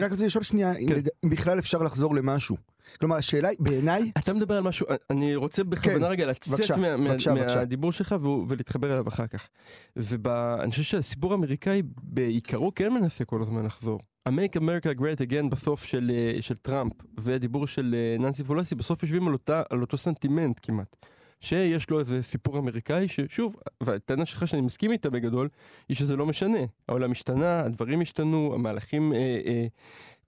רק- 0.02 0.10
רוצה 0.10 0.26
לשאול 0.26 0.42
שנייה, 0.44 0.74
אם 0.76 0.88
כן. 0.88 0.94
אם 1.24 1.30
בכלל 1.30 1.58
אפשר 1.58 1.78
לחזור 1.82 2.14
למשהו. 2.14 2.56
כלומר, 3.00 3.16
השאלה 3.16 3.48
היא, 3.48 3.56
בעיניי, 3.60 4.10
אתה 4.18 4.32
מדבר 4.32 4.56
על 4.56 4.62
משהו, 4.62 4.86
אני 5.10 5.36
רוצה 5.36 5.64
בכוונה 5.64 5.98
כן, 6.06 6.10
רגע 6.10 6.26
לצאת 6.26 6.52
בבקשה, 6.52 6.76
מה- 6.76 6.96
מה- 6.96 7.10
בבקשה, 7.10 7.34
בבקשה. 7.34 7.56
מהדיבור 7.56 7.92
שלך 7.92 8.14
ולהתחבר 8.48 8.92
אליו 8.92 9.08
אחר 9.08 9.26
כך. 9.26 9.48
ואני 9.96 10.70
חושב 10.70 10.82
שהסיפור 10.82 11.32
האמריקאי 11.32 11.82
בעיקרו 12.02 12.72
כן 12.74 12.92
מנסה 12.94 13.24
כל 13.24 13.42
הזמן 13.42 13.64
לחזור. 13.66 14.00
ה-Make 14.26 14.56
America 14.58 14.98
Great 14.98 15.30
Again 15.30 15.48
בסוף 15.50 15.84
של, 15.84 16.10
אה, 16.14 16.42
של 16.42 16.54
טראמפ 16.54 16.92
והדיבור 17.18 17.66
של 17.66 17.94
אה, 17.94 18.16
ננסי 18.18 18.44
פלוסי 18.44 18.74
בסוף 18.74 19.02
יושבים 19.02 19.26
על, 19.28 19.32
אותה, 19.32 19.62
על 19.70 19.80
אותו 19.80 19.96
סנטימנט 19.96 20.58
כמעט. 20.62 20.96
שיש 21.40 21.90
לו 21.90 21.98
איזה 22.00 22.22
סיפור 22.22 22.58
אמריקאי 22.58 23.08
ששוב, 23.08 23.56
והטענה 23.82 24.26
שלך 24.26 24.48
שאני 24.48 24.62
מסכים 24.62 24.92
איתה 24.92 25.10
בגדול, 25.10 25.48
היא 25.88 25.96
שזה 25.96 26.16
לא 26.16 26.26
משנה. 26.26 26.58
העולם 26.88 27.12
השתנה, 27.12 27.58
הדברים 27.60 28.00
השתנו, 28.00 28.52
המהלכים 28.54 29.12
אה, 29.12 29.18
אה, 29.46 29.66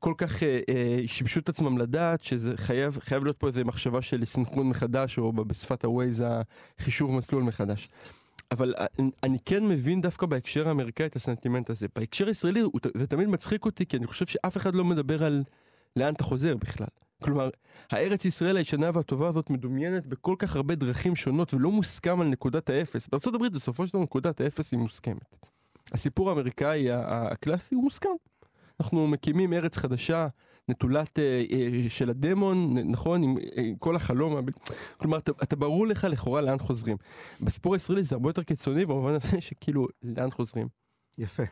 כל 0.00 0.14
כך 0.18 0.42
אה, 0.42 0.60
אה, 0.68 1.00
שיבשו 1.06 1.40
את 1.40 1.48
עצמם 1.48 1.78
לדעת 1.78 2.22
שזה 2.22 2.56
חייב, 2.56 2.98
חייב 3.00 3.24
להיות 3.24 3.36
פה 3.36 3.46
איזה 3.46 3.64
מחשבה 3.64 4.02
של 4.02 4.24
סנכרון 4.24 4.68
מחדש, 4.68 5.18
או 5.18 5.32
בשפת 5.32 5.84
ה 5.84 5.92
Waze 5.92 6.24
החישוב 6.78 7.10
מסלול 7.12 7.42
מחדש. 7.42 7.88
אבל 8.50 8.74
אני- 8.98 9.10
אני 9.22 9.38
כן 9.44 9.68
מבין 9.68 10.00
דווקא 10.00 10.26
בהקשר 10.26 10.68
האמריקאי 10.68 11.06
את 11.06 11.16
הסנטימנט 11.16 11.70
הזה. 11.70 11.86
בהקשר 11.96 12.28
הישראלי 12.28 12.62
זה 12.96 13.06
תמיד 13.06 13.28
מצחיק 13.28 13.64
אותי, 13.64 13.86
כי 13.86 13.96
אני 13.96 14.06
חושב 14.06 14.26
שאף 14.26 14.56
אחד 14.56 14.74
לא 14.74 14.84
מדבר 14.84 15.24
על 15.24 15.42
לאן 15.96 16.14
אתה 16.14 16.24
חוזר 16.24 16.56
בכלל. 16.56 16.86
כלומר, 17.22 17.50
הארץ 17.90 18.24
ישראל 18.24 18.56
הישנה 18.56 18.90
והטובה 18.94 19.28
הזאת 19.28 19.50
מדומיינת 19.50 20.06
בכל 20.06 20.34
כך 20.38 20.56
הרבה 20.56 20.74
דרכים 20.74 21.16
שונות 21.16 21.54
ולא 21.54 21.70
מוסכם 21.70 22.20
על 22.20 22.28
נקודת 22.28 22.70
האפס. 22.70 23.08
בארה"ב 23.08 23.46
בסופו 23.54 23.86
של 23.86 23.92
דבר 23.92 24.02
נקודת 24.02 24.40
האפס 24.40 24.72
היא 24.72 24.80
מוסכמת. 24.80 25.36
הסיפור 25.92 26.28
האמריקאי 26.30 26.86
הקלאסי 26.92 27.74
הוא 27.74 27.84
מוסכם. 27.84 28.08
אנחנו 28.80 29.06
מקימים 29.06 29.52
ארץ 29.52 29.76
חדשה, 29.76 30.28
נטולת 30.68 31.18
אה, 31.18 31.44
אה, 31.52 31.90
של 31.90 32.10
הדמון, 32.10 32.78
נכון, 32.78 33.22
עם 33.22 33.36
אה, 33.56 33.70
כל 33.78 33.96
החלום. 33.96 34.36
הב- 34.36 34.50
כלומר, 34.96 35.18
אתה, 35.18 35.32
אתה 35.42 35.56
ברור 35.56 35.86
לך 35.86 36.04
לכאורה 36.10 36.40
לאן 36.40 36.58
חוזרים. 36.58 36.96
בסיפור 37.40 37.74
הישראלי 37.74 38.04
זה 38.04 38.14
הרבה 38.14 38.28
יותר 38.28 38.42
קיצוני 38.42 38.86
במובן 38.86 39.12
הזה 39.12 39.40
שכאילו, 39.40 39.86
לאן 40.02 40.30
חוזרים. 40.30 40.68
יפה. 41.18 41.42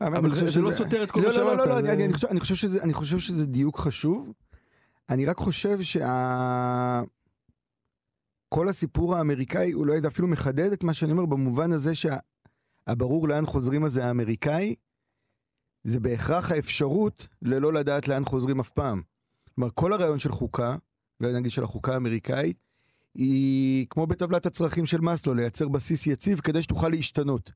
אבל 0.00 0.16
אני 0.40 0.50
זה- 0.50 0.60
לא 0.60 0.70
סותר 0.72 1.02
את 1.02 1.10
כל 1.10 1.20
לא, 1.20 1.26
מה 1.28 1.32
לא, 1.32 1.44
לא, 1.44 1.50
שאמרת, 1.52 1.68
לא, 1.68 1.82
זה- 1.86 1.92
אני- 1.92 2.04
אני 2.30 2.40
חושב- 2.40 2.54
שזה- 2.54 2.82
אני 2.82 2.92
חושב 2.92 3.18
שזה 3.18 3.46
דיוק 3.46 3.78
חשוב. 3.78 4.32
אני 5.10 5.26
רק 5.26 5.36
חושב 5.38 5.82
שה... 5.82 7.02
כל 8.48 8.68
הסיפור 8.68 9.16
האמריקאי, 9.16 9.74
אולי 9.74 10.00
זה 10.00 10.08
אפילו 10.08 10.28
מחדד 10.28 10.72
את 10.72 10.84
מה 10.84 10.94
שאני 10.94 11.12
אומר, 11.12 11.26
במובן 11.26 11.72
הזה 11.72 11.92
שהברור 11.94 13.28
לאן 13.28 13.46
חוזרים 13.46 13.84
הזה 13.84 14.04
האמריקאי, 14.04 14.74
זה 15.84 16.00
בהכרח 16.00 16.52
האפשרות 16.52 17.28
ללא 17.42 17.72
לדעת 17.72 18.08
לאן 18.08 18.24
חוזרים 18.24 18.60
אף 18.60 18.70
פעם. 18.70 19.02
כלומר, 19.54 19.70
כל 19.74 19.92
הרעיון 19.92 20.18
של 20.18 20.32
חוקה, 20.32 20.76
ונגיד 21.20 21.50
של 21.50 21.64
החוקה 21.64 21.94
האמריקאית, 21.94 22.56
היא 23.14 23.86
כמו 23.90 24.06
בטבלת 24.06 24.46
הצרכים 24.46 24.86
של 24.86 25.00
מאסלו, 25.00 25.34
לייצר 25.34 25.68
בסיס 25.68 26.06
יציב 26.06 26.40
כדי 26.40 26.62
שתוכל 26.62 26.88
להשתנות. 26.88 27.52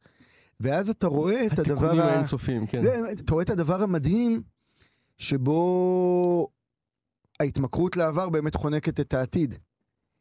ואז 0.60 0.90
אתה 0.90 1.06
רואה 1.06 1.46
את 1.46 1.58
הדבר 1.58 1.72
התיקונים 1.72 2.00
ה... 2.00 2.12
האינסופיים, 2.12 2.66
כן. 2.66 2.82
זה, 2.82 3.00
אתה 3.10 3.32
רואה 3.32 3.44
את 3.44 3.50
הדבר 3.50 3.82
המדהים 3.82 4.42
שבו 5.18 6.48
ההתמכרות 7.40 7.96
לעבר 7.96 8.28
באמת 8.28 8.54
חונקת 8.54 9.00
את 9.00 9.14
העתיד. 9.14 9.54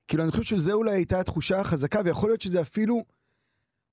כאילו, 0.08 0.24
אני 0.24 0.32
חושב 0.32 0.44
שזו 0.44 0.74
אולי 0.74 0.92
הייתה 0.92 1.20
התחושה 1.20 1.62
החזקה, 1.62 2.02
ויכול 2.06 2.30
להיות 2.30 2.42
שזה 2.42 2.62
אפילו, 2.62 3.04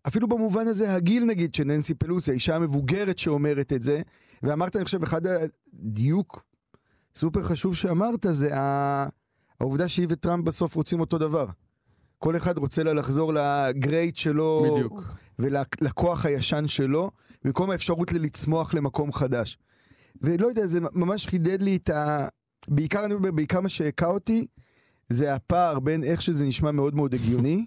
אפילו 0.07 0.29
במובן 0.29 0.67
הזה, 0.67 0.95
הגיל 0.95 1.25
נגיד 1.25 1.55
של 1.55 1.65
ננסי 1.65 1.95
פלוסי, 1.95 2.31
האישה 2.31 2.57
המבוגרת 2.57 3.19
שאומרת 3.19 3.73
את 3.73 3.83
זה, 3.83 4.03
ואמרת, 4.43 4.77
אני 4.77 4.85
חושב, 4.85 5.03
אחד 5.03 5.23
הדיוק 5.27 6.45
סופר 7.17 7.43
חשוב 7.43 7.77
שאמרת, 7.77 8.27
זה. 8.31 8.51
העובדה 9.61 9.89
שהיא 9.89 10.07
וטראמפ 10.11 10.45
בסוף 10.45 10.75
רוצים 10.75 11.01
אותו 11.01 11.19
דבר. 11.19 11.47
כל 12.19 12.37
אחד 12.37 12.59
רוצה 12.59 12.83
לה 12.83 12.93
לחזור 12.93 13.33
לגרייט 13.33 14.17
שלו, 14.17 14.67
בדיוק. 14.75 15.03
ולכוח 15.39 16.27
הישן 16.27 16.69
שלו, 16.69 17.11
במקום 17.45 17.71
האפשרות 17.71 18.13
לצמוח 18.13 18.75
למקום 18.75 19.13
חדש. 19.13 19.59
ולא 20.23 20.47
יודע, 20.47 20.67
זה 20.67 20.81
ממש 20.81 21.27
חידד 21.27 21.63
לי 21.63 21.77
את 21.77 21.91
ה... 21.91 22.29
בעיקר, 22.69 23.05
אני 23.05 23.15
אומר, 23.15 23.31
בעיקר 23.31 23.61
מה 23.61 23.69
שהכה 23.69 24.07
אותי, 24.07 24.47
זה 25.09 25.35
הפער 25.35 25.81
בין 25.81 26.05
איך 26.05 26.23
שזה 26.23 26.45
נשמע 26.45 26.71
מאוד 26.71 26.95
מאוד 26.95 27.15
הגיוני, 27.15 27.67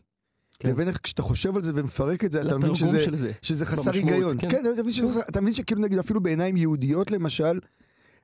כן. 0.59 0.69
לבין 0.69 0.87
איך 0.87 0.99
כשאתה 1.03 1.21
חושב 1.21 1.55
על 1.55 1.61
זה 1.61 1.71
ומפרק 1.75 2.23
את 2.23 2.31
זה, 2.31 2.41
אתה 2.41 2.57
מבין 2.57 2.75
שזה, 2.75 3.01
של 3.01 3.15
זה. 3.15 3.31
שזה 3.41 3.65
חסר 3.65 3.91
במשמעות, 3.91 4.11
היגיון. 4.13 4.37
כן. 4.39 4.49
כן, 4.49 4.59
אתה 4.73 4.81
מבין, 4.81 4.93
שזה, 4.93 5.19
אתה 5.29 5.41
מבין 5.41 5.55
שכאילו 5.55 5.81
נגיד 5.81 5.99
אפילו 5.99 6.21
בעיניים 6.21 6.57
יהודיות 6.57 7.11
למשל, 7.11 7.59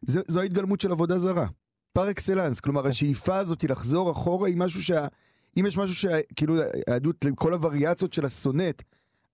זה, 0.01 0.21
זו 0.27 0.39
ההתגלמות 0.39 0.81
של 0.81 0.91
עבודה 0.91 1.17
זרה. 1.17 1.47
פר 1.93 2.11
אקסלנס, 2.11 2.59
כלומר 2.59 2.87
השאיפה 2.87 3.37
הזאת 3.37 3.63
לחזור 3.63 4.11
אחורה 4.11 4.47
היא 4.47 4.57
משהו 4.57 4.83
שה... 4.83 5.07
אם 5.57 5.65
יש 5.65 5.77
משהו 5.77 5.95
שכאילו 5.95 6.55
היהדות 6.87 7.25
לכל 7.25 7.53
הווריאציות 7.53 8.13
של 8.13 8.25
הסונט, 8.25 8.81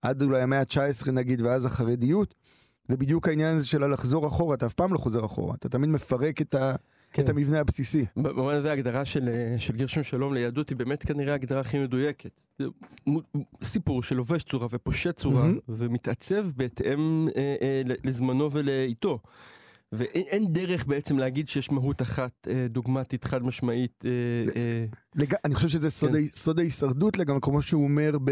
עד 0.02 0.22
אולי 0.22 0.42
המאה 0.42 0.60
ה-19 0.60 1.10
נגיד, 1.10 1.42
ואז 1.42 1.66
החרדיות, 1.66 2.34
זה 2.88 2.96
בדיוק 2.96 3.28
העניין 3.28 3.56
הזה 3.56 3.66
של 3.66 3.82
הלחזור 3.82 4.26
אחורה, 4.26 4.54
אתה 4.54 4.66
אף 4.66 4.72
פעם 4.72 4.92
לא 4.92 4.98
חוזר 4.98 5.24
אחורה, 5.24 5.54
אתה 5.54 5.68
תמיד 5.68 5.90
מפרק 5.90 6.40
את, 6.40 6.54
ה... 6.54 6.74
כן. 7.12 7.24
את 7.24 7.28
המבנה 7.28 7.60
הבסיסי. 7.60 8.06
במובן 8.16 8.54
הזה 8.54 8.70
ההגדרה 8.70 9.04
של, 9.04 9.28
אה, 9.28 9.60
של 9.60 9.76
גרשון 9.76 10.02
שלום 10.02 10.34
ליהדות 10.34 10.68
היא 10.68 10.76
באמת 10.76 11.02
כנראה 11.02 11.32
ההגדרה 11.32 11.60
הכי 11.60 11.78
מדויקת. 11.78 12.30
זה 12.58 12.64
סיפור 13.62 14.02
שלובש 14.02 14.42
צורה 14.42 14.66
ופושט 14.70 15.16
צורה 15.16 15.42
מהמם. 15.42 15.58
ומתעצב 15.68 16.46
בהתאם 16.56 17.28
אה, 17.36 17.56
אה, 17.62 17.82
לזמנו 18.04 18.52
ולעיתו. 18.52 19.18
ואין 19.92 20.24
אין 20.26 20.52
דרך 20.52 20.86
בעצם 20.86 21.18
להגיד 21.18 21.48
שיש 21.48 21.72
מהות 21.72 22.02
אחת 22.02 22.48
אה, 22.50 22.66
דוגמטית 22.68 23.24
חד 23.24 23.42
משמעית. 23.42 24.04
אה, 24.04 24.10
אה, 24.56 24.84
לג... 25.14 25.34
אני 25.44 25.54
חושב 25.54 25.68
שזה 25.68 25.90
סוד, 25.90 26.12
כן. 26.12 26.22
סוד 26.32 26.58
ההישרדות 26.58 27.18
לגמרי, 27.18 27.40
כמו 27.42 27.62
שהוא 27.62 27.84
אומר 27.84 28.18
ב... 28.24 28.30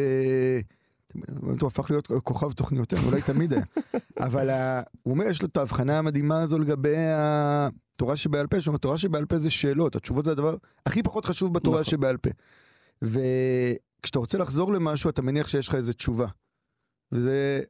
באמת 1.28 1.60
הוא 1.60 1.66
הפך 1.66 1.90
להיות 1.90 2.08
כוכב 2.24 2.52
תוכניותינו, 2.52 3.02
אולי 3.06 3.22
תמיד 3.22 3.52
היה. 3.52 3.64
אבל 4.26 4.50
ה... 4.50 4.82
הוא 5.02 5.14
אומר, 5.14 5.24
יש 5.24 5.42
לו 5.42 5.48
את 5.48 5.56
ההבחנה 5.56 5.98
המדהימה 5.98 6.42
הזו 6.42 6.58
לגבי 6.58 6.94
התורה 6.96 8.16
שבעל 8.16 8.46
פה, 8.46 8.60
שאומר, 8.60 8.78
תורה 8.78 8.98
שבעל 8.98 9.24
פה 9.24 9.38
זה 9.38 9.50
שאלות, 9.50 9.96
התשובות 9.96 10.24
זה 10.24 10.32
הדבר 10.32 10.56
הכי 10.86 11.02
פחות 11.02 11.24
חשוב 11.24 11.54
בתורה 11.54 11.80
נכון. 11.80 11.90
שבעל 11.90 12.16
פה. 12.16 12.30
וכשאתה 13.02 14.18
רוצה 14.18 14.38
לחזור 14.38 14.72
למשהו, 14.72 15.10
אתה 15.10 15.22
מניח 15.22 15.48
שיש 15.48 15.68
לך 15.68 15.74
איזו 15.74 15.92
תשובה. 15.92 16.26
וזה 17.12 17.60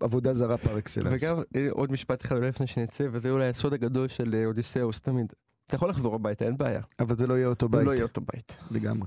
עבודה 0.00 0.32
זרה 0.32 0.58
פר 0.58 0.78
אקסלנס. 0.78 1.22
וגם 1.22 1.42
אה, 1.56 1.68
עוד 1.70 1.92
משפט 1.92 2.24
אחד 2.24 2.36
לפני 2.36 2.66
שנצא, 2.66 3.06
וזה 3.12 3.30
אולי 3.30 3.48
הסוד 3.48 3.72
הגדול 3.72 4.08
של 4.08 4.34
אה, 4.34 4.46
אודיסאוס 4.46 5.00
תמיד. 5.00 5.32
אתה 5.64 5.76
יכול 5.76 5.90
לחזור 5.90 6.14
הביתה, 6.14 6.44
אין 6.44 6.56
בעיה. 6.56 6.80
אבל 7.00 7.18
זה 7.18 7.26
לא 7.26 7.34
יהיה 7.34 7.46
אותו 7.46 7.68
זה 7.70 7.76
בית, 7.76 7.86
לא 7.86 7.92
יהיה 7.92 8.02
אותו 8.02 8.20
בית. 8.20 8.56
לגמרי. 8.70 9.06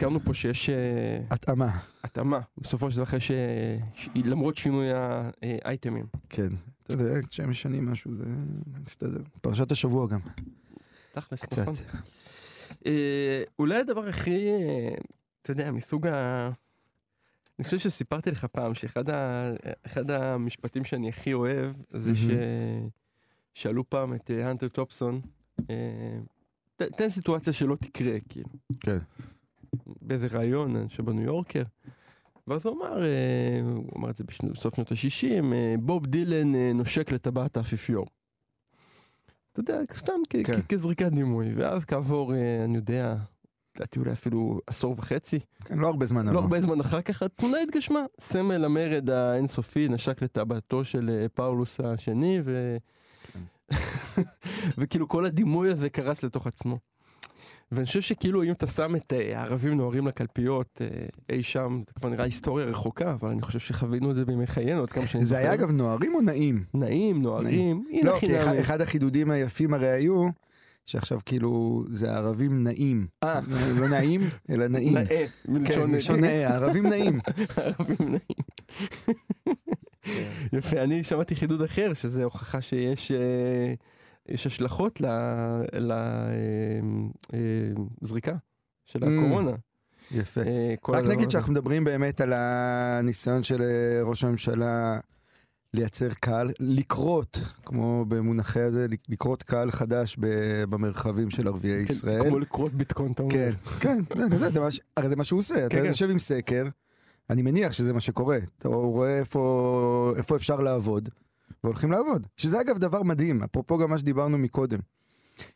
הסכמנו 0.00 0.20
פה 0.20 0.34
שיש 0.34 0.70
אה, 0.70 1.18
התאמה, 1.30 1.78
התאמה, 2.04 2.40
בסופו 2.58 2.90
של 2.90 2.96
דבר 2.96 3.04
אחרי 3.04 3.20
ש... 3.20 3.30
למרות 4.24 4.56
שינוי 4.56 4.86
האייטמים. 5.42 6.06
כן. 6.28 6.48
אתה 6.86 6.94
יודע, 6.94 7.26
כשהם 7.30 7.50
משנים 7.50 7.86
משהו 7.86 8.14
זה 8.14 8.24
מסתדר. 8.86 9.20
פרשת 9.40 9.72
השבוע 9.72 10.06
גם, 10.06 10.20
תכלס, 11.12 11.42
קצת. 11.44 11.62
נכון. 11.62 11.74
אה, 12.86 13.42
אולי 13.58 13.76
הדבר 13.78 14.08
הכי, 14.08 14.48
אה, 14.48 14.94
אתה 15.42 15.50
יודע, 15.50 15.70
מסוג 15.70 16.06
ה... 16.06 16.46
אני 17.58 17.64
חושב 17.64 17.78
שסיפרתי 17.78 18.30
לך 18.30 18.44
פעם 18.44 18.74
שאחד 18.74 19.10
ה... 19.10 19.50
אחד 19.86 20.10
המשפטים 20.10 20.84
שאני 20.84 21.08
הכי 21.08 21.32
אוהב 21.32 21.72
זה 21.92 22.16
ש... 22.16 22.24
שאלו 23.54 23.90
פעם 23.90 24.14
את 24.14 24.30
אה, 24.30 24.50
הנטר 24.50 24.68
טופסון, 24.68 25.20
אה, 25.70 25.74
ת- 26.76 26.82
תן 26.82 27.08
סיטואציה 27.08 27.52
שלא 27.52 27.76
תקרה, 27.80 28.16
כאילו. 28.28 28.48
כן. 28.80 28.98
באיזה 30.02 30.26
ראיון 30.30 30.76
אה, 30.76 30.82
שבניו 30.88 31.24
יורקר. 31.24 31.62
ואז 32.46 32.66
הוא 32.66 32.76
אמר, 32.76 33.02
אה, 33.02 33.60
הוא 33.64 33.84
אמר 33.96 34.10
את 34.10 34.16
זה 34.16 34.24
בסוף 34.24 34.74
שנות 34.74 34.92
ה-60, 34.92 35.44
בוב 35.80 36.06
דילן 36.06 36.54
אה, 36.54 36.72
נושק 36.74 37.12
לטבעת 37.12 37.56
האפיפיור. 37.56 38.06
אתה 39.52 39.60
יודע, 39.60 39.80
סתם 39.94 40.12
כן. 40.30 40.42
כזריקת 40.68 41.12
דימוי, 41.12 41.54
ואז 41.54 41.84
כעבור, 41.84 42.34
אה, 42.34 42.64
אני 42.64 42.76
יודע, 42.76 43.16
לדעתי 43.76 43.98
אולי 43.98 44.12
אפילו 44.12 44.60
עשור 44.66 44.94
וחצי, 44.98 45.38
כן, 45.64 45.78
לא 45.78 45.86
הרבה 45.86 46.06
זמן 46.06 46.26
לא 46.26 46.30
עבר. 46.30 46.40
הרבה 46.40 46.60
זמן 46.60 46.80
אחר 46.80 47.02
כך, 47.02 47.22
התמונה 47.22 47.58
התגשמה. 47.58 48.00
סמל 48.20 48.64
המרד 48.64 49.10
האינסופי 49.10 49.88
נשק 49.88 50.22
לטבעתו 50.22 50.84
של 50.84 51.10
אה, 51.10 51.28
פאולוס 51.28 51.80
השני, 51.80 52.40
ו... 52.44 52.76
וכאילו 54.78 55.08
כל 55.08 55.24
הדימוי 55.24 55.70
הזה 55.70 55.90
קרס 55.90 56.22
לתוך 56.22 56.46
עצמו. 56.46 56.78
ואני 57.72 57.86
חושב 57.86 58.00
שכאילו 58.00 58.42
אם 58.42 58.52
אתה 58.52 58.66
שם 58.66 58.96
את 58.96 59.12
אה, 59.12 59.38
הערבים 59.40 59.76
נוהרים 59.76 60.06
לקלפיות 60.06 60.80
אה, 60.82 60.86
אי 61.36 61.42
שם, 61.42 61.80
זה 61.86 61.92
כבר 61.94 62.08
נראה 62.08 62.24
היסטוריה 62.24 62.66
רחוקה, 62.66 63.12
אבל 63.12 63.28
אני 63.28 63.42
חושב 63.42 63.58
שחווינו 63.58 64.10
את 64.10 64.16
זה 64.16 64.24
בימי 64.24 64.46
חיינו, 64.46 64.82
עד 64.82 64.90
כמה 64.90 65.06
שאני 65.06 65.24
זה 65.24 65.38
היה. 65.38 65.54
אגב 65.54 65.70
נוערים 65.70 66.14
או 66.14 66.20
נעים? 66.20 66.64
נעים, 66.74 67.22
נוהרים, 67.22 67.84
לא, 68.02 68.16
כי 68.20 68.38
אחד- 68.60 68.80
החידודים 68.80 69.30
היפים 69.30 69.74
הרי 69.74 69.88
היו, 69.88 70.28
שעכשיו 70.86 71.18
כאילו 71.26 71.84
זה 71.88 72.12
הערבים 72.12 72.64
נעים. 72.64 73.06
אה, 73.24 73.40
לא 73.80 73.88
נעים, 73.88 74.20
אלא 74.50 74.68
נעים. 74.68 74.94
נאה, 74.94 75.06
כן, 75.06 75.24
מלשון 75.48 75.94
לשון 75.94 76.20
נאה, 76.20 76.48
הערבים 76.48 76.86
נעים. 76.86 77.20
ערבים 77.56 77.96
נעים. 78.00 78.40
יפה, 80.52 80.82
אני 80.82 81.04
שמעתי 81.04 81.36
חידוד 81.36 81.62
אחר, 81.62 81.94
שזה 81.94 82.24
הוכחה 82.24 82.60
שיש 82.60 83.12
אה, 83.12 83.74
יש 84.30 84.46
השלכות 84.46 85.00
לזריקה 88.02 88.32
של 88.86 89.02
Mm. 89.04 89.06
הקורונה. 89.06 89.52
יפה. 90.14 90.40
אה, 90.40 90.74
רק 90.88 91.04
נגיד. 91.06 91.30
שאנחנו 91.30 91.52
מדברים 91.52 91.84
באמת 91.84 92.20
על 92.20 92.32
הניסיון 92.32 93.42
של 93.42 93.62
אה, 93.62 93.68
ראש 94.02 94.24
הממשלה 94.24 94.98
לייצר 95.74 96.08
קהל, 96.20 96.50
לקרות, 96.60 97.40
כמו 97.66 98.04
במונחי 98.08 98.60
הזה, 98.60 98.86
לקרות 99.08 99.42
קהל 99.42 99.70
חדש 99.70 100.16
במרחבים 100.68 101.30
של 101.30 101.46
ערביי 101.48 101.86
כן, 101.86 101.92
ישראל. 101.92 102.28
כמו 102.28 102.38
לקרות 102.38 102.72
ביטקוין, 102.74 103.12
אתה 103.12 103.22
אומר. 103.22 103.34
כן, 103.34 103.50
כן, 103.80 103.98
ש- 104.70 104.80
הרי 104.96 105.08
זה 105.08 105.16
מה 105.16 105.24
שהוא 105.24 105.38
עושה, 105.38 105.66
אתה 105.66 105.76
כן. 105.76 105.84
יושב 105.84 106.10
עם 106.10 106.18
סקר, 106.18 106.66
אני 107.30 107.42
מניח 107.42 107.72
שזה 107.72 107.92
מה 107.92 108.00
שקורה, 108.00 108.38
אתה 108.58 108.68
רואה 108.68 109.18
איפה 109.18 110.36
אפשר 110.36 110.60
לעבוד, 110.60 111.08
והולכים 111.64 111.90
לעבוד. 111.90 112.26
שזה 112.36 112.60
אגב 112.60 112.78
דבר 112.78 113.02
מדהים, 113.02 113.42
אפרופו 113.42 113.78
גם 113.78 113.90
מה 113.90 113.98
שדיברנו 113.98 114.38
מקודם. 114.38 114.78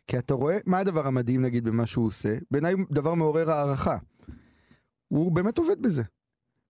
כי 0.06 0.18
אתה 0.18 0.34
רואה, 0.34 0.58
מה 0.66 0.78
הדבר 0.78 1.06
המדהים 1.06 1.42
נגיד 1.42 1.64
במה 1.64 1.86
שהוא 1.86 2.06
עושה? 2.06 2.38
בעיניי 2.50 2.74
דבר 2.90 3.14
מעורר 3.14 3.50
הערכה. 3.50 3.96
הוא 5.08 5.32
באמת 5.32 5.58
עובד 5.58 5.82
בזה. 5.82 6.02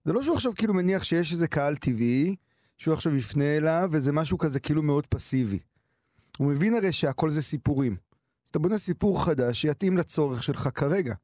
זה 0.05 0.13
לא 0.13 0.23
שהוא 0.23 0.35
עכשיו 0.35 0.53
כאילו 0.55 0.75
מניח 0.75 1.03
שיש 1.03 1.33
איזה 1.33 1.49
קהל 1.49 1.77
טבעי, 1.77 2.37
שהוא 2.79 2.95
עכשיו 2.95 3.17
יפנה 3.17 3.57
אליו, 3.57 3.89
וזה 3.93 4.13
משהו 4.13 4.39
כזה 4.39 4.61
כאילו 4.61 4.83
מאוד 4.83 5.07
פסיבי. 5.07 5.59
הוא 6.39 6.51
מבין 6.51 6.75
הרי 6.75 6.93
שהכל 6.93 7.31
זה 7.31 7.43
סיפורים. 7.43 7.97
אז 8.45 8.49
אתה 8.51 8.59
בונה 8.59 8.79
סיפור 8.79 9.25
חדש 9.25 9.61
שיתאים 9.61 9.97
לצורך 9.97 10.43
שלך 10.43 10.69
כרגע. 10.75 11.15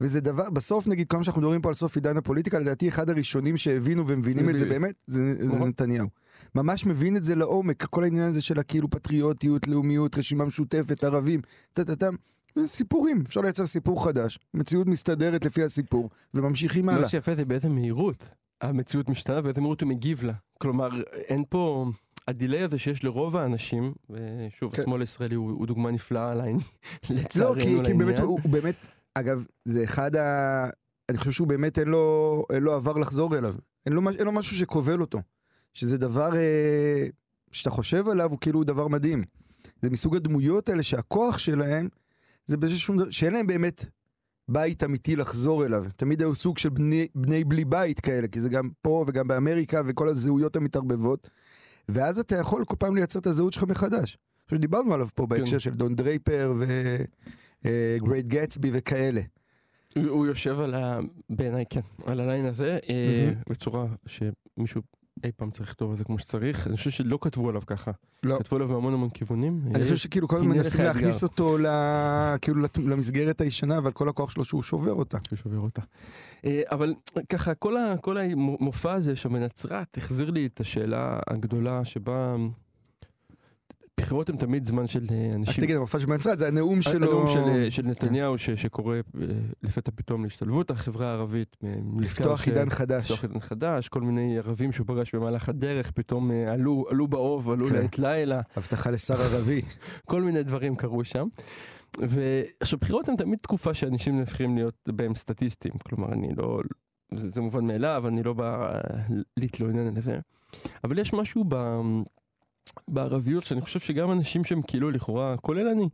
וזה 0.00 0.20
דבר, 0.20 0.50
בסוף 0.50 0.86
נגיד, 0.86 1.08
כל 1.08 1.16
מה 1.16 1.24
שאנחנו 1.24 1.40
מדברים 1.40 1.60
פה 1.60 1.68
על 1.68 1.74
סוף 1.74 1.96
עידן 1.96 2.16
הפוליטיקה, 2.16 2.58
לדעתי 2.58 2.88
אחד 2.88 3.10
הראשונים 3.10 3.56
שהבינו 3.56 4.08
ומבינים 4.08 4.50
את 4.50 4.58
זה. 4.58 4.66
באמת, 4.66 4.94
זה, 5.06 5.34
זה 5.40 5.46
נכון. 5.48 5.68
נתניהו. 5.68 6.08
ממש 6.54 6.86
מבין 6.86 7.16
את 7.16 7.24
זה 7.24 7.34
לעומק, 7.34 7.84
כל 7.84 8.04
העניין 8.04 8.28
הזה 8.28 8.42
של 8.42 8.58
הכאילו 8.58 8.90
פטריוטיות, 8.90 9.68
לאומיות, 9.68 10.18
רשימה 10.18 10.44
משותפת, 10.44 11.04
ערבים, 11.04 11.40
טה-טה-טה. 11.72 12.08
זה 12.54 12.68
סיפורים, 12.68 13.22
אפשר 13.26 13.40
לייצר 13.40 13.66
סיפור 13.66 14.04
חדש, 14.04 14.38
מציאות 14.54 14.86
מסתדרת 14.86 15.44
לפי 15.44 15.62
הסיפור, 15.62 16.10
וממשיכים 16.34 16.88
הלאה. 16.88 17.00
מה 17.00 17.08
שיפה 17.08 17.36
זה 17.36 17.44
באיזה 17.44 17.68
מהירות 17.68 18.24
המציאות 18.62 19.08
משתנה 19.08 19.38
ובאיזה 19.38 19.60
מהירות 19.60 19.80
הוא 19.80 19.88
מגיב 19.88 20.24
לה. 20.24 20.32
כלומר, 20.58 20.88
אין 21.12 21.44
פה... 21.48 21.86
הדיליי 22.28 22.62
הזה 22.62 22.78
שיש 22.78 23.04
לרוב 23.04 23.36
האנשים, 23.36 23.92
ושוב, 24.10 24.74
כן. 24.74 24.82
השמאל 24.82 25.00
הישראלי 25.00 25.34
הוא, 25.34 25.50
הוא 25.50 25.66
דוגמה 25.66 25.90
נפלאה 25.90 26.34
לעניין, 26.34 26.56
לא, 27.10 27.16
לצערנו 27.16 27.60
כי, 27.60 27.76
כי. 27.84 27.94
באמת, 27.94 28.18
הוא, 28.18 28.40
הוא 28.42 28.50
באמת, 28.50 28.74
אגב, 29.14 29.44
זה 29.64 29.84
אחד 29.84 30.16
ה... 30.16 30.66
אני 31.08 31.18
חושב 31.18 31.30
שהוא 31.30 31.48
באמת 31.48 31.78
אין 31.78 31.88
לו, 31.88 32.44
אין 32.52 32.62
לו 32.62 32.74
עבר 32.74 32.98
לחזור 32.98 33.36
אליו. 33.36 33.54
אין 33.86 33.94
לו, 33.94 34.10
אין 34.18 34.26
לו 34.26 34.32
משהו 34.32 34.56
שכובל 34.56 35.00
אותו. 35.00 35.18
שזה 35.72 35.98
דבר 35.98 36.36
אה, 36.36 37.06
שאתה 37.52 37.70
חושב 37.70 38.08
עליו, 38.08 38.30
הוא 38.30 38.38
כאילו 38.40 38.64
דבר 38.64 38.88
מדהים. 38.88 39.24
זה 39.82 39.90
מסוג 39.90 40.16
הדמויות 40.16 40.68
האלה 40.68 40.82
שהכוח 40.82 41.38
שלהם, 41.38 41.88
זה 42.46 42.56
באיזשהו 42.56 42.96
דבר, 42.96 43.10
שאין 43.10 43.32
להם 43.32 43.46
באמת 43.46 43.86
בית 44.48 44.84
אמיתי 44.84 45.16
לחזור 45.16 45.66
אליו. 45.66 45.84
תמיד 45.96 46.20
היו 46.20 46.34
סוג 46.34 46.58
של 46.58 46.68
בני, 46.68 47.08
בני 47.14 47.44
בלי 47.44 47.64
בית 47.64 48.00
כאלה, 48.00 48.28
כי 48.28 48.40
זה 48.40 48.48
גם 48.48 48.70
פה 48.82 49.04
וגם 49.08 49.28
באמריקה 49.28 49.82
וכל 49.86 50.08
הזהויות 50.08 50.56
המתערבבות. 50.56 51.30
ואז 51.88 52.18
אתה 52.18 52.36
יכול 52.36 52.64
כל 52.64 52.76
פעם 52.78 52.96
לייצר 52.96 53.18
את 53.18 53.26
הזהות 53.26 53.52
שלך 53.52 53.64
מחדש. 53.64 54.18
עכשיו 54.44 54.58
דיברנו 54.58 54.94
עליו 54.94 55.08
פה 55.14 55.26
בהקשר 55.26 55.58
של 55.58 55.70
דון 55.70 55.94
דרייפר 55.96 56.54
וגרייט 57.64 58.26
גטסבי 58.26 58.70
וכאלה. 58.72 59.20
הוא, 59.96 60.06
הוא 60.06 60.26
יושב 60.26 60.60
על 60.60 60.74
ה... 60.74 60.98
בעיניי 61.30 61.64
כן, 61.70 61.80
על 62.06 62.20
הליין 62.20 62.46
הזה, 62.46 62.78
אה, 62.88 63.32
בצורה 63.48 63.86
שמישהו 64.06 64.82
אי 65.24 65.32
פעם 65.36 65.50
צריך 65.50 65.68
לכתוב 65.68 65.90
על 65.90 65.96
זה 65.96 66.04
כמו 66.04 66.18
שצריך. 66.18 66.66
אני 66.66 66.76
חושב 66.76 66.90
שלא 66.90 67.18
כתבו 67.20 67.48
עליו 67.48 67.62
ככה. 67.66 67.90
לא. 68.22 68.38
כתבו 68.38 68.56
עליו 68.56 68.68
מהמון 68.68 68.94
המון 68.94 69.10
כיוונים. 69.10 69.60
אני 69.66 69.78
אה, 69.78 69.82
חושב 69.84 69.96
שכאילו 69.96 70.28
כל 70.28 70.36
הזמן 70.36 70.48
מנסים 70.48 70.84
להכניס. 70.84 71.22
אותו 71.22 71.58
ל- 71.58 72.34
כאילו 72.42 72.62
למסגרת 72.78 73.40
הישנה, 73.40 73.78
אבל 73.78 73.92
כל 73.92 74.08
הכוח 74.08 74.30
שלו 74.30 74.44
שהוא 74.44 74.62
שובר 74.62 74.92
אותה. 74.92 75.18
שהוא 75.28 75.36
שובר 75.36 75.58
אותה. 75.58 75.82
אה, 76.44 76.62
אבל 76.70 76.94
ככה, 77.28 77.54
כל, 77.54 77.76
ה, 77.76 77.94
כל 78.00 78.18
המופע 78.18 78.92
הזה 78.92 79.16
שם 79.16 79.32
בנצרת 79.32 79.96
החזיר 79.96 80.30
לי 80.30 80.46
את 80.46 80.60
השאלה 80.60 81.18
הגדולה 81.26 81.84
שבה 81.84 82.36
בחירות 84.00 84.28
הן 84.28 84.36
תמיד 84.36 84.64
זמן 84.66 84.86
של 84.86 85.06
אה, 85.10 85.26
אז 85.28 85.36
אנשים... 85.36 85.64
תגיד, 85.64 85.76
המופע 85.76 86.00
של 86.00 86.06
בנצרת 86.06 86.38
זה 86.38 86.48
הנאום 86.48 86.82
שלו. 86.82 87.06
הנאום 87.06 87.26
של, 87.28 87.40
אה, 87.40 87.70
של 87.70 87.82
נתניהו 87.82 88.38
ש, 88.38 88.50
שקורא 88.50 88.96
אה, 88.96 89.00
לפתע 89.62 89.90
פתאום 89.94 90.24
להשתלבות 90.24 90.70
החברה 90.70 91.06
הערבית. 91.10 91.56
אה, 91.64 91.74
לפתוח 91.98 92.42
ש- 92.42 92.48
עידן 92.48 92.70
חדש. 92.70 93.10
לפתוח 93.10 93.24
עידן 93.24 93.40
חדש, 93.40 93.88
כל 93.88 94.00
מיני 94.00 94.38
ערבים 94.38 94.72
שהוא 94.72 94.86
פגש 94.86 95.14
במהלך 95.14 95.48
הדרך, 95.48 95.90
פתאום 95.90 96.30
אה, 96.30 96.52
עלו, 96.52 96.84
עלו 96.90 97.08
באוב, 97.08 97.50
עלו 97.50 97.68
כן. 97.68 97.74
לעת 97.74 97.98
לילה, 97.98 98.40
הבטחה 98.56 98.90
לשר 98.90 99.22
ערבי. 99.22 99.62
כל 100.10 100.22
מיני 100.22 100.42
דברים 100.42 100.76
קרו 100.76 101.04
שם. 101.04 101.26
ועכשיו 101.98 102.78
בחירות 102.78 103.08
הן 103.08 103.16
תמיד 103.16 103.38
תקופה 103.38 103.74
שאנשים 103.74 104.18
נהפכים 104.18 104.54
להיות 104.56 104.88
בהם 104.88 105.14
סטטיסטים, 105.14 105.72
כלומר 105.72 106.12
אני 106.12 106.28
לא, 106.36 106.60
זה, 107.14 107.28
זה 107.28 107.40
מובן 107.40 107.64
מאליו, 107.64 108.04
אני 108.08 108.22
לא 108.22 108.32
בא 108.32 108.74
אה, 108.74 108.80
להתלונן 109.36 109.96
על 109.96 110.02
זה, 110.02 110.18
אבל 110.84 110.98
יש 110.98 111.12
משהו 111.12 111.44
ב, 111.48 111.80
בערביות 112.88 113.44
שאני 113.44 113.60
חושב 113.60 113.80
שגם 113.80 114.12
אנשים 114.12 114.44
שהם 114.44 114.62
כאילו 114.62 114.90
לכאורה, 114.90 115.36
כולל 115.36 115.68
אני, 115.68 115.88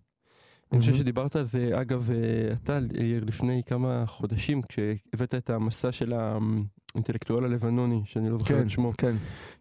אני 0.72 0.80
חושב. 0.80 0.94
שדיברת 0.94 1.36
על 1.36 1.44
זה, 1.46 1.80
אגב, 1.80 2.10
אה, 2.10 2.52
אתה, 2.52 2.78
יאיר, 2.94 3.24
לפני 3.24 3.62
כמה 3.66 4.04
חודשים, 4.06 4.62
כשהבאת 4.62 5.34
את 5.34 5.50
המסע 5.50 5.92
של 5.92 6.12
האינטלקטואל 6.12 7.44
הלבנוני, 7.44 8.02
שאני 8.04 8.30
לא 8.30 8.36
זוכר 8.38 8.54
כן, 8.54 8.62
את 8.66 8.70
שמו. 8.70 8.92
כן. 8.98 9.16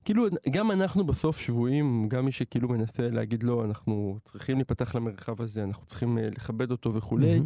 כאילו, 0.05 0.25
גם 0.49 0.71
אנחנו 0.71 1.03
בסוף 1.03 1.39
שבויים, 1.39 2.09
גם 2.09 2.25
מי 2.25 2.31
שכאילו 2.31 2.69
מנסה 2.69 3.09
להגיד 3.09 3.43
לא, 3.43 3.65
אנחנו 3.65 4.17
צריכים 4.25 4.57
להיפתח 4.57 4.95
למרחב 4.95 5.41
הזה, 5.41 5.63
אנחנו 5.63 5.85
צריכים 5.85 6.17
אה, 6.17 6.29
לכבד 6.29 6.71
אותו 6.71 6.93
וכולי. 6.93 7.41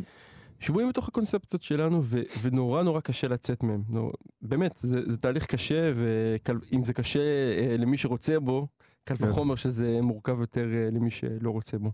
שבויים 0.59 0.89
בתוך 0.89 1.07
הקונספציות 1.07 1.63
שלנו, 1.63 1.99
ו- 2.03 2.21
ונורא 2.41 2.83
נורא 2.83 2.99
קשה 2.99 3.27
לצאת 3.27 3.63
מהם. 3.63 3.83
נו, 3.89 4.11
באמת, 4.41 4.77
זה, 4.77 5.11
זה 5.11 5.17
תהליך 5.17 5.45
קשה, 5.45 5.91
ואם 5.95 6.85
זה 6.85 6.93
קשה 6.93 7.19
אה, 7.57 7.75
למי 7.77 7.97
שרוצה 7.97 8.39
בו, 8.39 8.67
קל 9.03 9.15
כן. 9.15 9.25
וחומר 9.27 9.55
שזה 9.55 9.99
מורכב 10.01 10.39
יותר 10.39 10.73
אה, 10.73 10.89
למי 10.91 11.11
שלא 11.11 11.49
רוצה 11.49 11.77
בו. 11.77 11.91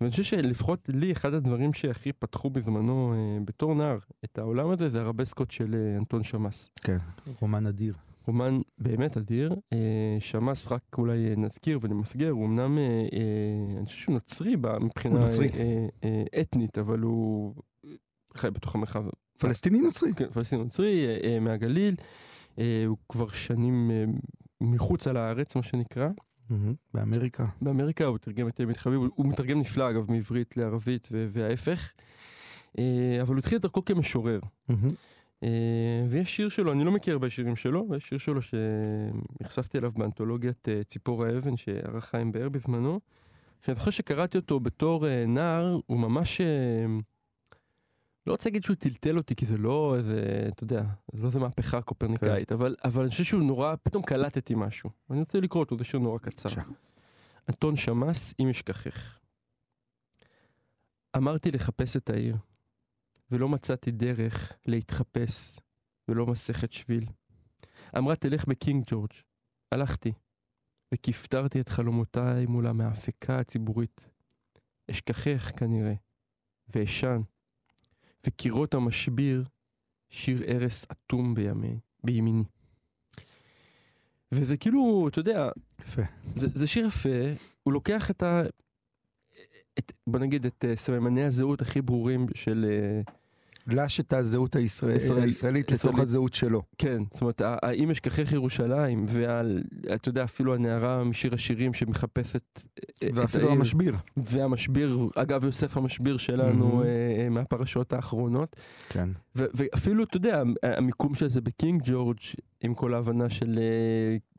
ואני 0.00 0.10
חושב 0.10 0.22
שלפחות 0.22 0.88
לי, 0.92 1.12
אחד 1.12 1.34
הדברים 1.34 1.72
שהכי 1.72 2.12
פתחו 2.12 2.50
בזמנו 2.50 3.14
אה, 3.14 3.38
בתור 3.44 3.74
נער 3.74 3.98
את 4.24 4.38
העולם 4.38 4.70
הזה, 4.70 4.88
זה 4.88 5.00
הרבסקות 5.00 5.50
של 5.50 5.74
אה, 5.74 5.96
אנטון 5.98 6.22
שמאס. 6.22 6.70
כן, 6.82 6.96
רומן 7.40 7.66
אדיר. 7.66 7.94
רומן 8.26 8.60
באמת 8.78 9.16
אדיר, 9.16 9.54
אה, 9.72 9.78
שמאס 10.20 10.72
רק 10.72 10.82
אולי 10.98 11.34
נזכיר 11.36 11.78
ונמסגר, 11.82 12.30
הוא 12.30 12.46
אמנם, 12.46 12.78
אה, 12.78 12.82
אה, 12.82 13.78
אני 13.78 13.86
חושב 13.86 13.98
שהוא 13.98 14.12
נוצרי 14.14 14.56
בה- 14.56 14.78
מבחינה 14.78 15.18
נוצרי. 15.18 15.48
אה, 15.48 15.86
אה, 16.04 16.40
אתנית, 16.40 16.78
אבל 16.78 16.98
הוא 17.00 17.54
חי 18.34 18.50
בתוך 18.50 18.74
המרחב 18.74 19.04
פלסטיני 19.38 19.80
נוצרי. 19.80 20.14
כן, 20.14 20.30
פלסטיני 20.30 20.62
נוצרי 20.64 21.06
אה, 21.06 21.18
אה, 21.24 21.40
מהגליל, 21.40 21.94
אה, 22.58 22.84
הוא 22.86 22.96
כבר 23.08 23.28
שנים 23.28 23.90
אה, 23.90 24.04
מחוצה 24.60 25.12
לארץ, 25.12 25.56
מה 25.56 25.62
שנקרא. 25.62 26.08
באמריקה. 26.94 27.46
באמריקה 27.62 28.04
הוא 28.04 28.18
תרגם 28.18 28.48
את 28.48 28.60
אמיל 28.60 28.76
חביב, 28.76 29.00
הוא, 29.14 29.26
מתרגם 29.26 29.60
נפלא 29.60 29.90
אגב 29.90 30.10
מעברית 30.10 30.56
לערבית 30.56 31.08
וההפך. 31.12 31.92
אה, 32.78 33.18
אבל 33.22 33.34
הוא 33.34 33.38
התחיל 33.38 33.58
את 33.58 33.62
דרכו 33.62 33.84
כמשורר. 33.84 34.40
אה, 35.42 36.04
ויש 36.08 36.36
שיר 36.36 36.48
שלו, 36.48 36.72
אני 36.72 36.84
לא 36.84 36.92
מכיר 36.92 37.12
הרבה 37.12 37.30
שירים 37.30 37.56
שלו, 37.56 37.86
ויש 37.90 38.08
שיר 38.08 38.18
שלו 38.18 38.40
שנחשפתי 38.42 39.78
אליו 39.78 39.90
באנתולוגיית 39.96 40.68
אה, 40.68 40.84
ציפור 40.84 41.24
האבן 41.24 41.56
שערך 41.56 42.04
חיים 42.04 42.32
באר 42.32 42.48
בזמנו, 42.48 43.00
שאני 43.62 43.74
זוכר 43.74 43.90
שקראתי 43.90 44.38
אותו 44.38 44.60
בתור 44.60 45.06
נער, 45.26 45.78
הוא 45.86 45.98
ממש... 45.98 46.40
לא 48.28 48.32
רוצה 48.32 48.48
להגיד 48.48 48.64
שהוא 48.64 48.76
טלטל 48.76 49.16
אותי, 49.16 49.34
כי 49.34 49.46
זה 49.46 49.58
לא 49.58 49.94
איזה, 49.98 50.48
אתה 50.48 50.64
יודע, 50.64 50.82
זה 51.12 51.22
לא 51.22 51.26
איזה 51.26 51.38
מהפכה 51.38 51.82
קופרניקאית, 51.82 52.52
אבל, 52.52 52.76
אבל 52.84 53.02
אני 53.02 53.10
חושב 53.10 53.24
שהוא 53.24 53.42
נורא, 53.42 53.74
פתאום 53.82 54.02
קלטתי 54.02 54.54
משהו. 54.56 54.90
ואני 55.10 55.20
רוצה 55.20 55.40
לקרוא 55.40 55.62
אותו, 55.62 55.78
זה 55.78 55.84
שיר 55.84 56.00
נורא 56.00 56.18
קצר. 56.18 56.48
אנטון 57.48 57.76
שמאס, 57.76 58.34
אם 58.40 58.48
אשכחך. 58.48 59.18
אמרתי 61.16 61.50
לחפש 61.50 61.96
את 61.96 62.10
העיר, 62.10 62.36
ולא 63.30 63.48
מצאתי 63.48 63.90
דרך 63.90 64.52
להתחפש, 64.66 65.60
ולא 66.08 66.26
מסכת 66.26 66.72
שביל. 66.72 67.06
אמרה 67.98 68.16
תלך 68.16 68.48
בקינג 68.48 68.84
ג'ורג'. 68.86 69.12
הלכתי, 69.72 70.12
וכפתרתי 70.94 71.60
את 71.60 71.68
חלומותיי 71.68 72.46
מול 72.46 72.66
המאפקה 72.66 73.38
הציבורית. 73.38 74.10
אשכחך 74.90 75.52
כנראה, 75.56 75.94
ואשן, 76.68 77.20
וקירות 78.26 78.74
המשביר, 78.74 79.44
שיר 80.08 80.42
ערש 80.46 80.84
אטום 80.84 81.34
בימי, 81.34 81.78
בימיני. 82.04 82.44
וזה 84.32 84.56
כאילו, 84.56 85.08
אתה 85.08 85.18
יודע, 85.18 85.48
יפה. 85.80 86.02
זה, 86.36 86.46
זה 86.54 86.66
שיר 86.66 86.86
יפה, 86.86 87.08
הוא 87.62 87.72
לוקח 87.72 88.10
את 88.10 88.22
ה... 88.22 88.42
את, 89.78 89.92
בוא 90.06 90.20
נגיד 90.20 90.46
את 90.46 90.64
uh, 90.64 90.76
סממני 90.76 91.24
הזהות 91.24 91.62
הכי 91.62 91.82
ברורים 91.82 92.26
של... 92.34 92.66
לש 93.68 94.00
את 94.00 94.12
הזהות 94.12 94.56
הישראל- 94.56 94.96
ישראל- 94.96 95.22
הישראלית 95.22 95.72
לתוך. 95.72 95.98
הזהות 95.98 96.34
שלו. 96.34 96.62
כן, 96.78 97.02
זאת 97.12 97.20
אומרת, 97.20 97.42
האם 97.44 97.90
אשכחך 97.90 98.32
ירושלים, 98.32 99.06
ואתה 99.08 100.08
יודע, 100.08 100.24
אפילו 100.24 100.54
הנערה 100.54 101.04
משיר 101.04 101.34
השירים 101.34 101.74
שמחפשת 101.74 102.42
אה, 102.58 103.08
את 103.08 103.12
ואפילו 103.14 103.44
העיר, 103.46 103.58
המשביר. 103.58 103.94
והמשביר, 104.16 104.98
אגב, 105.16 105.44
יוסף 105.44 105.76
המשביר 105.76 106.16
שלנו. 106.16 106.82
אה, 106.82 106.86
אה, 107.24 107.28
מהפרשות 107.28 107.92
האחרונות. 107.92 108.56
כן. 108.88 109.08
ו- 109.36 109.44
ואפילו, 109.54 110.04
אתה 110.04 110.16
יודע, 110.16 110.42
המיקום 110.62 111.14
של 111.14 111.30
זה 111.30 111.40
בקינג 111.40 111.82
ג'ורג', 111.84 112.18
עם 112.60 112.74
כל 112.74 112.94
ההבנה 112.94 113.30
של 113.30 113.58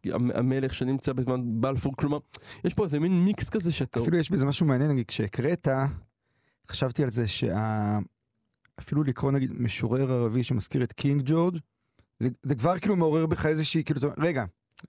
המ- 0.06 0.32
המלך 0.32 0.74
שנמצא 0.74 1.14
בזמן 1.14 1.42
בלפור, 1.62 1.94
כלומר, 1.98 2.18
יש 2.66 2.74
פה 2.74 2.84
איזה 2.84 3.00
מין 3.00 3.26
מיקס 3.26 3.50
כזה 3.50 3.72
שאתה... 3.72 4.00
אפילו 4.00 4.18
יש 4.18 4.32
בזה 4.32 4.46
משהו 4.46 4.66
מעניין, 4.66 4.92
נגיד, 4.92 5.06
כשהקראת, 5.08 5.68
חשבתי 6.68 7.04
על 7.04 7.10
זה 7.12 7.28
שה... 7.28 8.00
אפילו 8.80 9.04
לקרוא 9.04 9.32
נגיד 9.32 9.52
משורר 9.62 10.12
ערבי 10.12 10.44
שמזכיר 10.44 10.84
את 10.84 10.94
קינג 10.94 11.22
ג'ורג', 11.26 11.58
זה, 12.20 12.30
זה 12.44 12.56
כבר 12.56 12.80
כאילו 12.80 12.96
מעורר 12.96 13.26
בך 13.26 13.46
איזושהי, 13.46 13.84
כאילו, 13.84 14.02
רגע, 14.18 14.46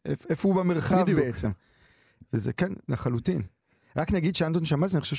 איפ- 0.09 0.27
איפה 0.31 0.49
הוא 0.49 0.57
במרחב 0.57 1.03
בדיוק. 1.03 1.19
בעצם? 1.21 1.51
וזה 2.33 2.53
כן, 2.53 2.73
לחלוטין. 2.89 3.43
רק 3.97 4.13
נגיד 4.13 4.37
שאנטון 4.37 4.65
שמאס, 4.65 4.95
אני 4.95 5.01
חושב 5.01 5.17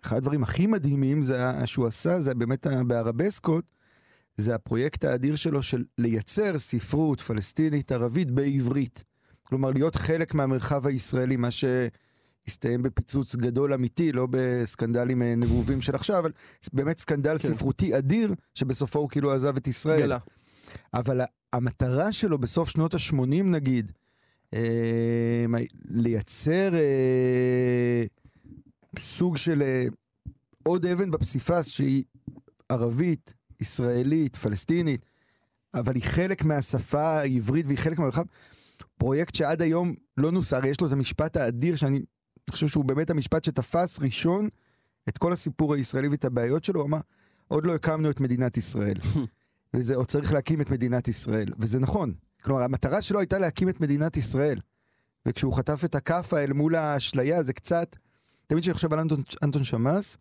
שאחד 0.00 0.16
הדברים 0.16 0.42
הכי 0.42 0.66
מדהימים 0.66 1.22
זה 1.22 1.42
שהוא 1.66 1.86
עשה, 1.86 2.20
זה 2.20 2.34
באמת 2.34 2.66
בערבסקות, 2.86 3.64
זה 4.36 4.54
הפרויקט 4.54 5.04
האדיר 5.04 5.36
שלו 5.36 5.62
של 5.62 5.84
לייצר 5.98 6.58
ספרות 6.58 7.20
פלסטינית 7.20 7.92
ערבית 7.92 8.30
בעברית. 8.30 9.04
כלומר, 9.42 9.70
להיות 9.70 9.96
חלק 9.96 10.34
מהמרחב 10.34 10.86
הישראלי, 10.86 11.36
מה 11.36 11.50
שהסתיים 12.46 12.82
בפיצוץ 12.82 13.36
גדול 13.36 13.74
אמיתי, 13.74 14.12
לא 14.12 14.26
בסקנדלים 14.30 15.22
אה, 15.22 15.34
נבובים 15.36 15.80
של 15.80 15.94
עכשיו, 15.94 16.18
אבל 16.18 16.32
באמת 16.72 16.98
סקנדל 16.98 17.38
כן. 17.38 17.48
ספרותי 17.48 17.98
אדיר, 17.98 18.34
שבסופו 18.54 18.98
הוא 18.98 19.08
כאילו 19.08 19.32
עזב 19.32 19.56
את 19.56 19.66
ישראל. 19.66 20.00
גלה. 20.00 20.18
אבל 20.94 21.20
המטרה 21.52 22.12
שלו 22.12 22.38
בסוף 22.38 22.68
שנות 22.68 22.94
ה-80 22.94 23.42
נגיד, 23.44 23.92
אה, 24.54 25.44
לייצר 25.84 26.74
אה, 26.74 28.04
סוג 28.98 29.36
של 29.36 29.62
אה, 29.62 29.86
עוד 30.62 30.86
אבן 30.86 31.10
בפסיפס 31.10 31.68
שהיא 31.68 32.04
ערבית, 32.68 33.34
ישראלית, 33.60 34.36
פלסטינית, 34.36 35.06
אבל 35.74 35.94
היא 35.94 36.02
חלק 36.02 36.44
מהשפה 36.44 37.20
העברית 37.20 37.66
והיא 37.66 37.78
חלק 37.78 37.98
מהמרחב. 37.98 38.24
פרויקט 38.98 39.34
שעד 39.34 39.62
היום 39.62 39.94
לא 40.16 40.32
נוסה, 40.32 40.58
יש 40.66 40.80
לו 40.80 40.86
את 40.86 40.92
המשפט 40.92 41.36
האדיר 41.36 41.76
שאני 41.76 42.00
חושב 42.50 42.68
שהוא 42.68 42.84
באמת 42.84 43.10
המשפט 43.10 43.44
שתפס 43.44 44.00
ראשון 44.00 44.48
את 45.08 45.18
כל 45.18 45.32
הסיפור 45.32 45.74
הישראלי 45.74 46.08
ואת 46.08 46.24
הבעיות 46.24 46.64
שלו, 46.64 46.80
הוא 46.80 46.88
אמר, 46.88 47.00
עוד 47.48 47.66
לא 47.66 47.74
הקמנו 47.74 48.10
את 48.10 48.20
מדינת 48.20 48.56
ישראל. 48.56 48.96
וזה 49.74 49.94
עוד 49.94 50.06
צריך 50.06 50.32
להקים 50.32 50.60
את 50.60 50.70
מדינת 50.70 51.08
ישראל, 51.08 51.48
וזה 51.58 51.80
נכון. 51.80 52.14
כלומר, 52.42 52.62
המטרה 52.62 53.02
שלו 53.02 53.18
הייתה 53.18 53.38
להקים 53.38 53.68
את 53.68 53.80
מדינת 53.80 54.16
ישראל. 54.16 54.60
וכשהוא 55.26 55.54
חטף 55.54 55.84
את 55.84 55.94
הכאפה 55.94 56.38
אל 56.38 56.52
מול 56.52 56.74
האשליה, 56.74 57.42
זה 57.42 57.52
קצת... 57.52 57.96
תמיד 58.46 58.62
כשאני 58.62 58.74
חושב 58.74 58.92
על 58.92 58.98
אנטון, 58.98 59.22
אנטון 59.42 59.64
שמאס, 59.64 60.16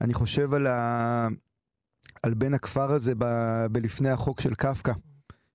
אני 0.00 0.14
חושב 0.14 0.54
על, 0.54 0.66
ה... 0.66 1.28
על 2.22 2.34
בן 2.34 2.54
הכפר 2.54 2.92
הזה 2.92 3.12
ב... 3.18 3.24
בלפני 3.72 4.10
החוק 4.10 4.40
של 4.40 4.54
קפקא. 4.54 4.92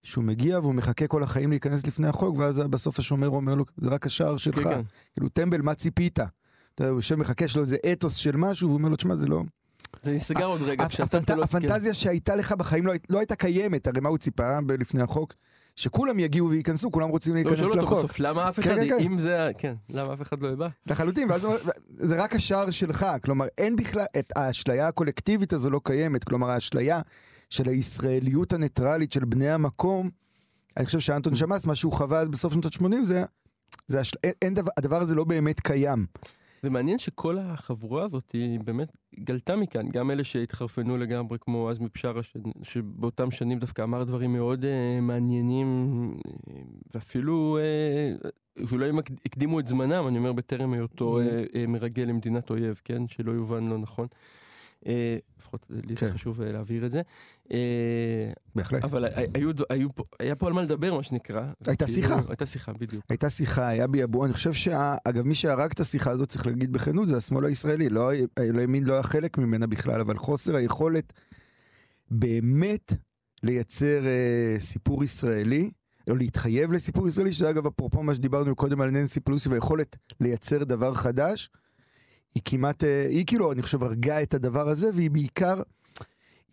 שהוא 0.04 0.24
מגיע 0.24 0.60
והוא 0.60 0.74
מחכה 0.76 1.08
כל 1.08 1.24
החיים 1.24 1.50
להיכנס 1.50 1.88
לפני 1.88 2.08
החוק, 2.08 2.38
ואז 2.38 2.60
בסוף 2.60 3.00
השומר 3.00 3.30
אומר 3.30 3.56
לו, 3.56 3.66
זה 3.78 3.90
רק 3.90 4.06
השער 4.06 4.38
שלך. 4.38 4.56
כן, 4.56 4.64
כן. 4.64 4.82
כאילו, 5.14 5.30
טמבל, 5.30 5.62
מה 5.62 5.74
ציפית? 5.74 6.20
אתה 6.20 6.28
יודע, 6.84 6.92
הוא 6.92 6.98
יושב 7.00 7.16
מחכה, 7.16 7.46
לו 7.56 7.62
איזה 7.62 7.78
אתוס 7.92 8.16
של 8.16 8.36
משהו, 8.38 8.68
והוא 8.68 8.78
אומר 8.78 8.90
לו, 8.90 8.96
תשמע, 8.96 9.16
זה 9.16 9.28
לא... 9.28 9.42
זה 10.04 10.12
נסגר 10.12 10.46
עוד 10.46 10.62
רגע, 10.62 10.88
לא- 11.38 11.44
הפנטזיה 11.44 11.94
שהייתה 11.94 12.36
לך 12.36 12.52
בחיים 12.52 12.86
לא, 12.86 12.94
לא 13.10 13.20
הייתה 13.20 13.36
קיימת, 13.36 13.88
הרי 13.88 14.00
מה 14.00 14.10
הוא 14.10 14.18
ציפה 14.18 14.60
לפני 14.80 15.02
החוק? 15.02 15.34
שכולם 15.76 16.20
יגיעו 16.20 16.50
וייכנסו, 16.50 16.92
כולם 16.92 17.10
רוצים 17.10 17.36
לא, 17.36 17.42
להיכנס 17.42 17.60
שואל 17.60 17.70
אותו 17.70 17.82
לחוק. 17.82 17.98
בסוף, 17.98 18.20
למה 18.20 18.50
אף 18.50 18.60
כן, 18.60 18.72
אחד, 18.72 18.80
כן, 18.80 18.90
כן. 18.90 19.04
אם 19.04 19.20
זה, 19.20 19.46
ה- 19.46 19.54
כן, 19.54 19.74
למה 19.90 20.14
אף 20.14 20.22
אחד 20.22 20.42
לא 20.42 20.48
יבא? 20.48 20.68
לחלוטין, 20.88 21.32
ואז 21.32 21.48
זה 21.96 22.24
רק 22.24 22.36
השער 22.36 22.72
שלך, 22.72 23.06
כלומר 23.24 23.46
אין 23.58 23.76
בכלל, 23.76 24.06
את 24.20 24.34
האשליה 24.36 24.88
הקולקטיבית 24.88 25.54
הזו 25.54 25.70
לא 25.70 25.82
קיימת, 25.84 26.24
כלומר 26.24 26.50
האשליה 26.50 27.02
של 27.50 27.70
הישראליות 27.70 28.54
הניטרלית 28.54 29.14
של 29.14 29.26
בני 29.26 29.50
המקום, 29.50 30.10
אני 30.78 30.86
חושב 30.86 31.00
שאנטון 31.00 31.36
שמאס, 31.36 31.66
מה 31.66 31.76
שהוא 31.76 31.92
חווה 31.94 32.26
בסוף 32.26 32.54
שנות 32.54 32.66
ה-80 32.66 33.04
זה, 33.04 33.24
זה 33.88 34.00
השל... 34.00 34.18
אין, 34.24 34.34
אין 34.42 34.54
דבר, 34.54 34.72
הדבר 34.78 35.02
הזה 35.02 35.16
לא 35.16 35.24
באמת 35.24 35.60
קיים. 35.60 36.06
זה 36.64 36.70
מעניין 36.70 37.00
שכל 37.00 37.38
החבורה 37.40 38.04
הזאת 38.04 38.32
היא 38.32 38.60
באמת 38.60 38.92
גלתה 39.20 39.56
מכאן, 39.56 39.90
גם 39.90 40.12
אלה 40.12 40.24
שהתחרפנו 40.24 40.98
לגמרי 40.98 41.38
כמו 41.42 41.70
עזמי 41.70 41.88
בשארה, 41.94 42.24
ש... 42.24 42.34
שבאותם 42.64 43.32
שנים 43.32 43.60
דווקא 43.60 43.82
אמר 43.82 44.04
דברים 44.04 44.34
מאוד 44.34 44.64
uh, 44.64 45.02
מעניינים, 45.02 45.68
אה, 46.28 46.54
ואפילו 46.94 47.58
uh, 48.60 48.68
שאולי 48.68 48.90
הם 48.90 49.00
הקד- 49.00 49.20
הקדימו 49.26 49.60
את 49.60 49.68
זמנם, 49.68 50.08
אני 50.08 50.18
אומר 50.18 50.34
בטרם 50.34 50.74
היותו 50.74 51.20
uh, 51.20 51.24
uh, 51.24 51.68
מרגל 51.68 52.04
למדינת 52.04 52.50
אויב, 52.50 52.82
כן? 52.84 53.08
שלא 53.08 53.32
יובן 53.32 53.64
לא 53.70 53.78
נכון. 53.78 54.08
לפחות 55.38 55.66
לי 55.70 55.96
כן. 55.96 56.08
זה 56.08 56.14
חשוב 56.14 56.42
uh, 56.42 56.44
להבהיר 56.44 56.86
את 56.86 56.92
זה. 56.92 57.02
Uh, 57.48 57.52
בהחלט. 58.56 58.84
אבל 58.84 59.06
היה 60.20 60.36
פה 60.36 60.48
על 60.48 60.54
מה 60.54 60.64
לדבר, 60.64 60.98
מה 60.98 61.04
שנקרא. 61.04 61.46
הייתה 61.68 61.88
שיחה. 61.88 62.22
הייתה 62.28 62.46
שיחה, 62.46 62.74
בדיוק. 62.74 63.06
הייתה 63.10 63.30
שיחה, 63.30 63.68
היה 63.68 63.88
ביבוא, 63.88 64.26
אני 64.26 64.34
חושב 64.34 64.54
שאגב 64.54 65.26
מי 65.26 65.36
שהרג 65.36 65.72
את 65.72 65.80
השיחה 65.80 66.12
הזאת 66.12 66.30
צריך 66.30 66.48
להגיד 66.48 66.72
בכנות 66.74 67.08
זה 67.08 67.18
השמאל 67.18 67.46
הישראלי, 67.46 67.90
לא, 67.90 68.12
ה- 68.14 68.16
לא 68.52 68.60
הימין 68.60 68.84
לא 68.84 68.94
היה 68.94 69.04
חלק 69.04 69.38
ממנה 69.38 69.68
בכלל, 69.68 70.00
אבל 70.02 70.18
חוסר 70.18 70.56
היכולת 70.56 71.14
באמת 72.12 72.94
לייצר 73.44 74.06
אה, 74.08 74.60
סיפור 74.60 75.04
ישראלי, 75.04 75.72
או 76.10 76.16
להתחייב 76.16 76.72
לסיפור 76.72 77.08
ישראלי, 77.08 77.34
שזה 77.34 77.50
אגב 77.50 77.68
אפרופו 77.68 78.04
מה 78.04 78.16
שדיברנו 78.16 78.56
קודם 78.56 78.82
על 78.82 78.90
ננסי 78.90 79.20
פלוסי 79.20 79.50
והיכולת 79.50 79.96
לייצר 80.20 80.64
דבר 80.64 80.94
חדש, 80.94 81.50
היא 82.36 82.42
כמעט, 82.46 82.84
אה, 82.84 83.08
היא 83.10 83.26
כאילו 83.26 83.52
אני 83.52 83.62
חושב 83.62 83.84
הרגה 83.84 84.22
את 84.24 84.34
הדבר 84.34 84.70
הזה 84.70 84.90
והיא 84.94 85.12
בעיקר 85.12 85.62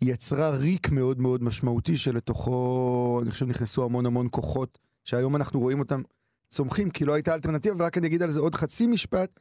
יצרה 0.01 0.49
ריק 0.49 0.89
מאוד 0.89 1.19
מאוד 1.19 1.43
משמעותי 1.43 1.97
שלתוכו 1.97 3.19
אני 3.23 3.31
חושב 3.31 3.45
נכנסו 3.45 3.85
המון 3.85 4.05
המון 4.05 4.27
כוחות 4.31 4.77
שהיום 5.03 5.35
אנחנו 5.35 5.59
רואים 5.59 5.79
אותם 5.79 6.01
צומחים 6.49 6.89
כי 6.89 7.05
לא 7.05 7.13
הייתה 7.13 7.33
אלטרנטיבה 7.33 7.75
ורק 7.83 7.97
אני 7.97 8.07
אגיד 8.07 8.21
על 8.23 8.29
זה 8.31 8.39
עוד 8.39 8.55
חצי 8.55 8.87
משפט. 8.87 9.39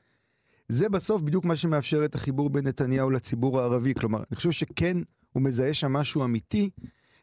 זה 0.68 0.88
בסוף 0.88 1.22
בדיוק 1.22 1.44
מה 1.44 1.56
שמאפשר 1.56 2.04
את 2.04 2.14
החיבור 2.14 2.50
בין 2.50 2.66
נתניהו 2.66 3.10
לציבור 3.10 3.60
הערבי 3.60 3.94
כלומר 3.94 4.18
אני 4.30 4.36
חושב 4.36 4.50
שכן 4.50 4.96
הוא 5.32 5.42
מזהה 5.42 5.74
שם 5.74 5.92
משהו 5.92 6.24
אמיתי 6.24 6.70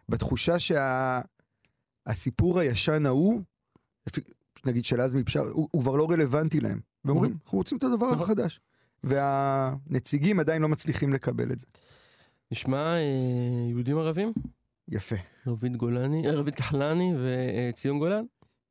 בתחושה 0.10 0.56
שהסיפור 2.08 2.60
הישן 2.60 3.06
ההוא 3.06 3.42
נגיד 4.66 4.86
של 4.86 5.02
עזמי 5.02 5.24
בשארה 5.24 5.50
הוא, 5.50 5.68
הוא 5.72 5.82
כבר 5.82 5.96
לא 5.96 6.12
רלוונטי 6.12 6.60
להם 6.60 6.80
ואומרים 7.06 7.32
Mhm. 7.32 7.38
אנחנו 7.44 7.58
רוצים 7.58 7.78
את 7.78 7.84
הדבר 7.84 8.12
נכון. 8.12 8.22
החדש 8.22 8.60
והנציגים 9.04 10.40
עדיין 10.40 10.62
לא 10.62 10.70
מצליחים 10.70 11.14
לקבל 11.14 11.52
את 11.52 11.60
זה. 11.60 11.66
נשמע 12.52 12.96
אה, 12.96 13.70
יהודים 13.70 13.98
ערבים? 13.98 14.34
יפה. 14.88 15.16
אה, 15.16 15.22
רביד 15.48 15.78
גולני, 15.78 16.28
רביד 16.28 16.56
כחלני 16.56 17.14
וציון 17.18 17.96
אה, 17.96 18.00
גולן? 18.00 18.24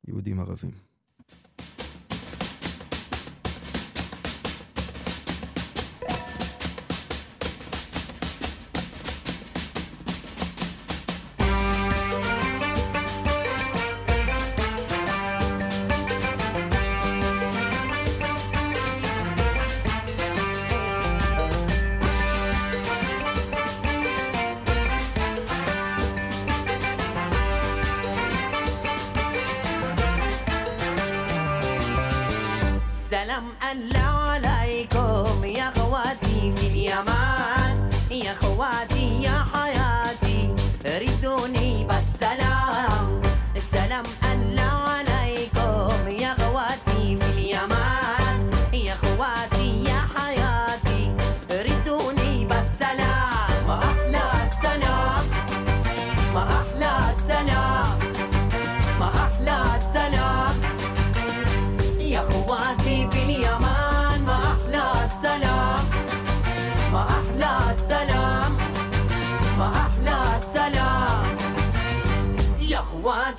יהודים 0.07 0.39
ערבים. 0.39 0.71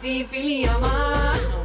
نفسي 0.04 0.24
في 0.24 0.40
اليمام 0.40 1.63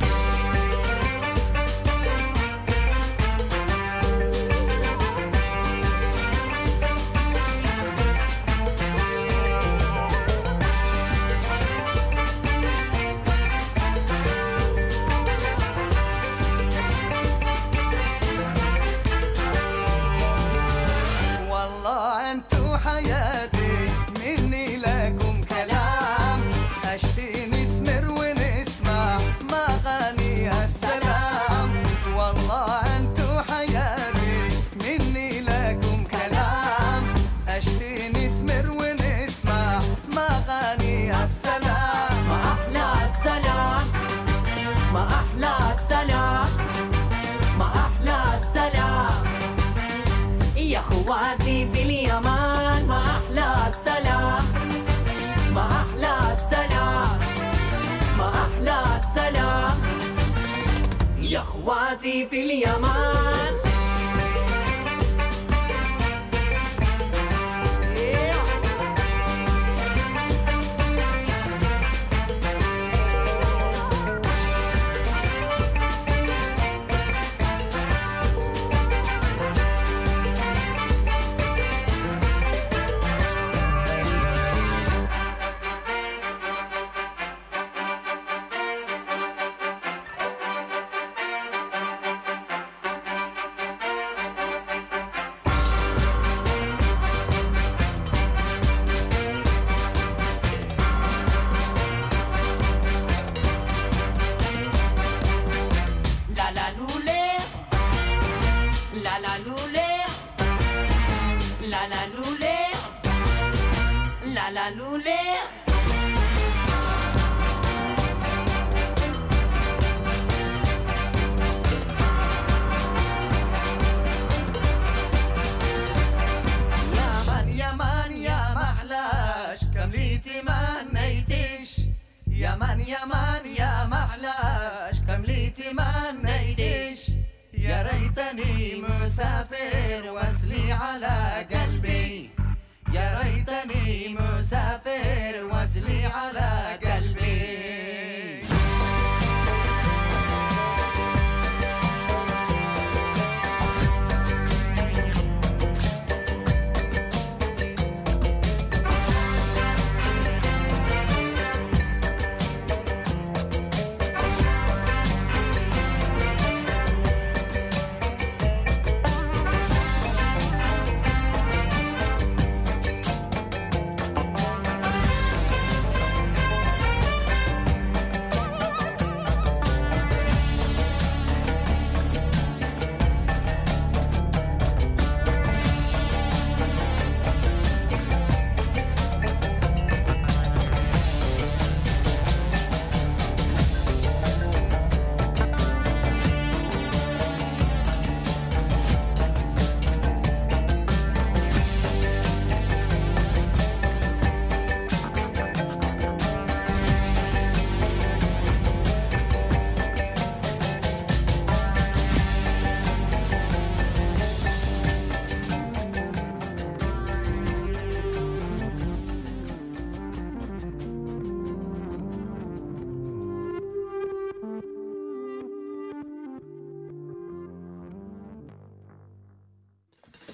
feel 62.26 62.52
your 62.52 62.80
mind. 62.80 63.38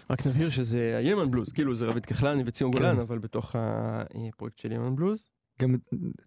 רק 0.10 0.28
נבהיר 0.28 0.50
שזה 0.50 0.96
ה 0.98 1.03
Yemen 1.03 1.32
Blues, 1.32 1.52
כאילו 1.52 1.76
זה 1.76 1.86
רביד 1.86 2.06
כחלני 2.06 2.44
וציון 2.46 2.72
כן. 2.72 2.78
גולן, 2.78 3.00
אבל 3.00 3.20
בתוך 3.20 3.56
הפרויקט 3.60 4.58
של 4.58 4.72
Yemen 4.72 4.96
Blues. 4.96 5.28
גם, 5.62 5.76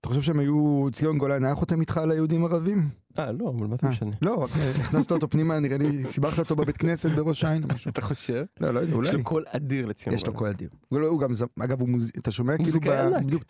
אתה 0.01 0.09
חושב 0.09 0.21
שהם 0.21 0.39
היו, 0.39 0.87
ציון 0.93 1.19
גולן 1.19 1.45
היה 1.45 1.55
חותם 1.55 1.81
איתך 1.81 1.97
על 1.99 2.11
היהודים 2.11 2.45
ערבים? 2.45 2.89
אה, 3.19 3.33
לא, 3.33 3.49
אבל 3.59 3.67
מה 3.67 3.77
זה 3.77 3.87
אה, 3.87 3.91
משנה? 3.91 4.11
לא, 4.23 4.47
אה, 4.57 4.71
הכנסת 4.71 5.13
אותו 5.13 5.29
פנימה, 5.29 5.59
נראה 5.59 5.79
לי, 5.79 6.05
סיבכת 6.05 6.39
אותו 6.39 6.57
בבית 6.57 6.77
כנסת 6.77 7.11
בראש 7.11 7.45
העין 7.45 7.63
או 7.63 7.69
משהו. 7.75 7.91
אתה 7.91 8.01
חושב? 8.01 8.45
לא, 8.61 8.71
לא 8.71 8.79
יודע, 8.81 8.91
יש 8.91 8.97
אולי. 8.97 9.13
לו 9.13 9.25
קול 9.25 9.45
אדיר 9.49 9.87
לציון 9.87 10.15
יש 10.17 10.27
לו 10.27 10.33
גולן. 10.33 10.39
קול 10.39 10.49
אדיר. 10.49 10.69
הוא 10.89 11.01
לא- 11.01 11.19
גם, 11.19 11.31
אגב. 11.61 11.79
אתה 12.19 12.33
שומע 12.33 12.57
כאילו. 12.57 12.81
בדיוק, 13.25 13.45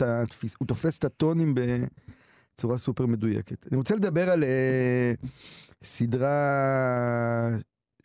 הוא 0.58 0.66
תופס 0.68 0.98
את 0.98 1.04
הטונים 1.04 1.54
בצורה 2.54 2.78
סופר 2.78 3.06
מדויקת. 3.06 3.66
אני 3.70 3.76
רוצה 3.76 3.96
לדבר 3.96 4.30
על 4.30 4.44
אה, 4.44 5.12
סדרה 5.82 6.36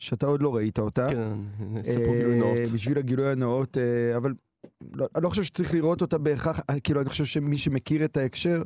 שאתה 0.04 0.26
עוד 0.26 0.42
לא 0.42 0.56
ראית 0.56 0.80
אותה. 0.80 1.08
כן, 1.10 1.34
נעשה 1.60 2.06
פה 2.06 2.14
גילוי 2.14 2.34
אה, 2.34 2.40
נאות. 2.40 2.72
בשביל 2.74 2.98
הגילוי 2.98 3.32
הנאות, 3.32 3.78
אה, 3.78 4.18
אבל 4.18 4.34
לא, 4.94 5.08
אני 5.16 5.24
לא 5.24 5.30
חושב 5.30 5.44
שצריך 5.44 5.74
לראות 5.74 6.02
אותה 6.02 6.18
בהכרח, 6.18 6.60
אה, 6.70 6.80
כאילו 6.80 7.02
אני 7.02 7.10
חושב 7.10 7.26
שמי 7.26 7.58
שמכיר 7.58 8.06
את 8.06 8.18
ההקשר, 8.18 8.64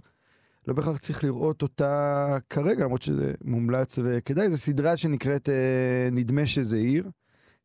לא 0.67 0.73
בהכרח 0.73 0.97
צריך 0.97 1.23
לראות 1.23 1.61
אותה 1.61 2.37
כרגע, 2.49 2.83
למרות 2.83 3.01
שזה 3.01 3.33
מומלץ 3.43 3.99
וכדאי, 4.03 4.49
זו 4.49 4.57
סדרה 4.57 4.97
שנקראת 4.97 5.49
אה, 5.49 6.09
נדמה 6.11 6.45
שזה 6.45 6.77
עיר. 6.77 7.09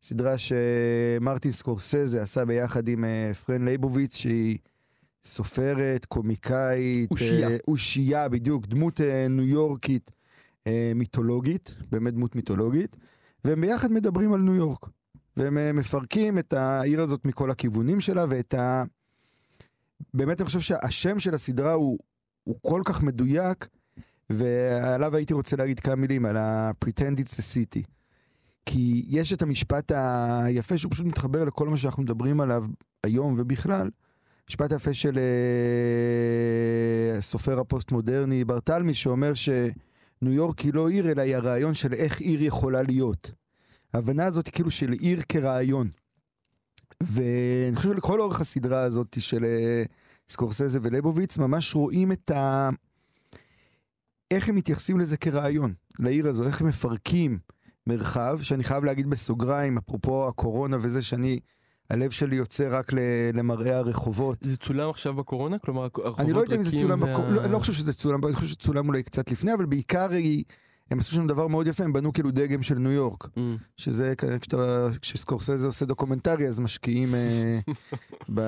סדרה 0.03 0.35
שמרטין 0.39 1.53
סקורסזה 1.53 2.23
עשה 2.23 2.45
ביחד 2.45 2.89
עם 2.89 3.05
אה, 3.05 3.35
פרן 3.35 3.65
לייבוביץ, 3.65 4.17
שהיא 4.17 4.59
סופרת, 5.25 6.05
קומיקאית, 6.05 7.11
אושייה. 7.11 7.49
אה, 7.49 7.57
אושייה, 7.69 8.29
בדיוק, 8.29 8.67
דמות 8.67 9.01
אה, 9.01 9.29
ניו 9.29 9.45
יורקית 9.45 10.11
אה, 10.67 10.93
מיתולוגית, 10.95 11.75
באמת 11.91 12.15
דמות 12.15 12.37
מיתולוגית, 12.37 12.97
והם 13.45 13.61
ביחד 13.61 13.93
מדברים 13.93 14.33
על 14.33 14.41
ניו 14.41 14.55
יורק. 14.55 14.87
והם 15.37 15.59
אה, 15.59 15.73
מפרקים 15.73 16.39
את 16.39 16.53
העיר 16.53 17.03
הזאת 17.03 17.25
מכל 17.25 17.51
הכיוונים 17.51 18.01
שלה, 18.01 18.25
ואת 18.29 18.55
ה... 18.55 18.85
באמת 20.15 20.41
אני 20.41 20.47
חושב 20.47 20.61
שהשם 20.61 21.19
של 21.19 21.35
הסדרה 21.35 21.73
הוא, 21.73 21.99
הוא 22.45 22.57
כל 22.63 22.83
כך 22.85 23.03
מדויק, 23.03 23.69
ועליו 24.31 25.17
הייתי 25.17 25.35
רוצה 25.35 25.57
להגיד 25.57 25.81
כמה 25.81 25.97
מילים, 25.97 26.27
על 26.27 26.37
ה-Pretend 26.37 27.19
it's 27.19 27.35
a 27.35 27.41
city. 27.41 27.83
כי 28.67 29.05
יש 29.09 29.33
את 29.33 29.43
המשפט 29.43 29.93
היפה 30.45 30.79
שהוא 30.79 30.93
פשוט 30.93 31.07
מתחבר 31.07 31.45
לכל 31.45 31.69
מה 31.69 31.77
שאנחנו 31.77 32.03
מדברים 32.03 32.41
עליו 32.41 32.65
היום 33.03 33.35
ובכלל. 33.39 33.91
משפט 34.49 34.73
היפה 34.73 34.95
של 34.95 35.19
אה, 35.19 37.19
הסופר 37.19 37.61
הפוסט-מודרני 37.61 38.45
ברטלמי, 38.45 38.95
שאומר 38.95 39.33
שניו 40.23 40.33
יורק 40.33 40.59
היא 40.59 40.75
לא 40.75 40.89
עיר, 40.89 41.11
אלא 41.11 41.23
היא 41.23 41.37
הרעיון 41.37 41.75
של 41.75 41.93
איך 41.93 42.21
עיר 42.21 42.43
יכולה 42.43 42.83
להיות. 42.83 43.33
ההבנה 43.95 44.25
הזאת 44.25 44.49
כאילו 44.49 44.71
של 44.71 44.93
עיר 44.93 45.23
כרעיון. 45.29 45.91
ואני 47.03 47.77
חושב 47.77 47.89
שלכל 47.89 48.21
אורך 48.21 48.41
הסדרה 48.41 48.83
הזאת 48.83 49.17
של 49.21 49.45
אה, 49.45 49.83
סקורסזה 50.29 50.79
ולייבוביץ, 50.83 51.39
ממש 51.39 51.75
רואים 51.75 52.13
את 52.13 52.31
ה... 52.31 52.71
איך 54.31 54.49
הם 54.49 54.55
מתייחסים 54.55 55.01
לזה 55.01 55.17
כרעיון, 55.17 55.75
לעיר 55.99 56.29
הזו, 56.29 56.45
איך 56.45 56.61
הם 56.61 56.67
מפרקים 56.67 57.39
מרחב, 57.87 58.39
שאני 58.43 58.65
חייב 58.65 58.85
להגיד 58.85 59.11
בסוגריים, 59.11 59.79
אפרופו 59.79 60.29
הקורונה 60.29 60.77
וזה 60.81 61.03
שאני, 61.03 61.41
הלב 61.93 62.11
שלי 62.11 62.37
יוצא 62.37 62.69
רק 62.71 62.93
למראה 63.35 63.77
הרחובות. 63.77 64.39
זה 64.41 64.57
צולם 64.57 64.91
עכשיו 64.91 65.15
בקורונה? 65.15 65.59
כלומר, 65.59 65.83
הרחובות 65.83 66.21
אני 66.21 66.33
לא 66.33 66.41
יודע 66.41 66.57
אם 66.57 66.63
זה 66.63 66.71
ריקים 66.71 66.83
צולם, 66.83 67.03
וה- 67.03 67.13
בקו... 67.13 67.31
לא, 67.31 67.45
אני 67.45 67.53
לא 67.53 67.59
חושב 67.59 67.73
שזה 67.73 67.93
צולם, 67.93 68.25
אני 68.27 68.35
חושב 68.35 68.47
שצולם 68.47 68.89
אולי 68.89 69.03
קצת 69.03 69.31
לפני, 69.31 69.55
אבל 69.55 69.67
בעיקר 69.67 70.11
היא... 70.11 70.45
הם 70.91 70.99
עשו 70.99 71.13
שם 71.15 71.27
דבר 71.27 71.47
מאוד 71.47 71.67
יפה, 71.67 71.85
הם 71.85 71.93
בנו 71.93 72.13
כאילו 72.13 72.31
דגם 72.31 72.63
של 72.63 72.79
ניו 72.79 72.91
יורק. 72.91 73.25
אממ. 73.25 73.39
שזה 73.77 74.15
כשאתה, 74.17 74.89
כשסקורסזה 75.01 75.67
עושה 75.67 75.87
דוקומנטרי 75.87 76.49
אז 76.49 76.61
משקיעים 76.61 77.15
אה, 77.15 77.59
ב, 78.35 78.41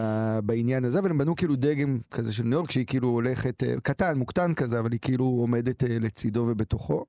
בעניין 0.44 0.84
הזה, 0.84 0.98
אבל 0.98 1.10
הם 1.10 1.18
בנו 1.18 1.36
כאילו 1.36 1.56
דגם 1.56 1.98
כזה 2.10 2.32
של 2.32 2.44
ניו 2.44 2.58
יורק 2.58 2.70
שהיא 2.70 2.86
כאילו 2.86 3.08
הולכת, 3.08 3.62
אה, 3.62 3.74
קטן, 3.82 4.18
מוקטן 4.18 4.54
כזה, 4.54 4.78
אבל 4.78 4.92
היא 4.92 5.00
כאילו 5.02 5.24
עומדת 5.24 5.84
אה, 5.84 5.98
לצידו 6.00 6.46
ובתוכו. 6.48 7.04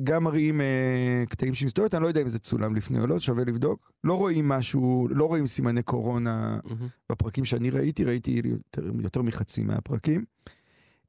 וגם 0.00 0.24
מראים 0.24 0.60
אה, 0.60 1.24
קטעים 1.28 1.54
שהיא 1.54 1.66
מסתובבת, 1.66 1.94
אני 1.94 2.02
לא 2.02 2.08
יודע 2.08 2.22
אם 2.22 2.28
זה 2.28 2.38
צולם 2.38 2.74
לפני 2.74 3.00
או 3.00 3.06
לא, 3.06 3.20
שווה 3.20 3.44
לבדוק. 3.44 3.92
לא 4.04 4.14
רואים 4.14 4.48
משהו, 4.48 5.08
לא 5.10 5.24
רואים 5.24 5.46
סימני 5.46 5.82
קורונה 5.82 6.58
מהמם. 6.64 6.88
בפרקים 7.12 7.44
שאני 7.44 7.70
ראיתי, 7.70 8.04
ראיתי 8.04 8.40
יותר, 8.44 8.90
יותר 9.02 9.22
מחצי 9.22 9.62
מהפרקים. 9.62 10.24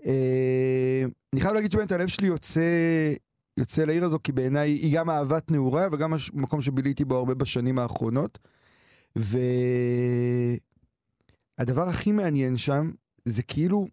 אה, 0.06 1.04
אני 1.34 1.42
חייב 1.42 1.54
להגיד 1.54 1.72
שבאמת 1.72 1.92
הלב 1.92 2.08
שלי 2.08 2.28
יוצא, 2.28 2.62
יוצא 3.58 3.84
לעיר 3.86 4.06
הזו, 4.06 4.20
כי 4.24 4.32
בעיניי 4.32 4.70
היא 4.72 4.98
גם 4.98 5.10
אהבת 5.10 5.52
נעוריי 5.52 5.88
וגם 5.92 6.14
הש- 6.14 6.32
מקום 6.34 6.62
שביליתי 6.62 7.06
בו 7.06 7.16
הרבה 7.18 7.34
בשנים 7.34 7.80
האחרונות. 7.80 8.40
והדבר 11.60 11.88
הכי 11.90 12.12
מעניין 12.12 12.58
שם, 12.58 12.92
זה 13.26 13.44
כאילו, 13.44 13.88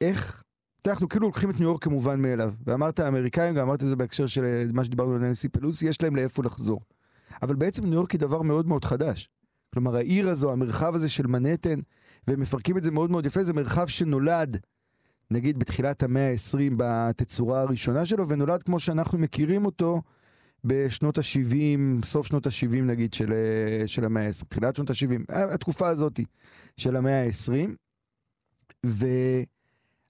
איך, 0.00 0.43
אנחנו 0.90 1.08
כאילו 1.08 1.26
לוקחים 1.26 1.50
את 1.50 1.60
ניו 1.60 1.68
יורק 1.68 1.84
כמובן 1.84 2.22
מאליו. 2.22 2.52
ואמרת 2.66 3.00
האמריקאים, 3.00 3.54
גם 3.54 3.66
אמרת 3.66 3.82
את 3.82 3.88
זה 3.88 3.96
בהקשר 3.96 4.26
של 4.26 4.44
אה, 4.44 4.64
מה 4.72 4.84
שדיברנו 4.84 5.14
על 5.14 5.20
ננסי 5.20 5.48
פלוסי, 5.48 5.86
יש 5.86 6.02
להם 6.02 6.16
לאיפה 6.16 6.42
לחזור. 6.42 6.80
אבל 7.42 7.54
בעצם 7.54 7.84
ניו 7.84 7.94
יורק 7.94 8.10
היא 8.10 8.20
דבר 8.20 8.42
מאוד 8.42 8.66
מאוד 8.66 8.84
חדש. 8.84 9.28
כלומר, 9.72 9.96
העיר 9.96 10.28
הזו, 10.28 10.52
המרחב 10.52 10.94
הזה 10.94 11.10
של 11.10 11.26
מנהטן, 11.26 11.80
והם 12.28 12.40
מפרקים 12.40 12.78
את 12.78 12.82
זה 12.82 12.90
מאוד 12.90 13.10
מאוד 13.10 13.26
יפה, 13.26 13.42
זה 13.42 13.52
מרחב 13.52 13.86
שנולד, 13.86 14.60
נגיד, 15.30 15.58
בתחילת 15.58 16.02
המאה 16.02 16.30
ה-20 16.30 16.72
בתצורה 16.76 17.60
הראשונה 17.60 18.06
שלו, 18.06 18.28
ונולד 18.28 18.62
כמו 18.62 18.80
שאנחנו 18.80 19.18
מכירים 19.18 19.66
אותו 19.66 20.02
בשנות 20.64 21.18
ה-70, 21.18 22.06
סוף 22.06 22.26
שנות 22.26 22.46
ה-70 22.46 22.82
נגיד 22.82 23.14
של, 23.14 23.32
אה, 23.32 23.88
של 23.88 24.04
המאה 24.04 24.26
ה-20, 24.26 24.44
תחילת 24.48 24.76
שנות 24.76 24.90
ה-70, 24.90 25.24
התקופה 25.28 25.88
הזאת 25.88 26.20
של 26.76 26.96
המאה 26.96 27.24
ה-20, 27.24 27.70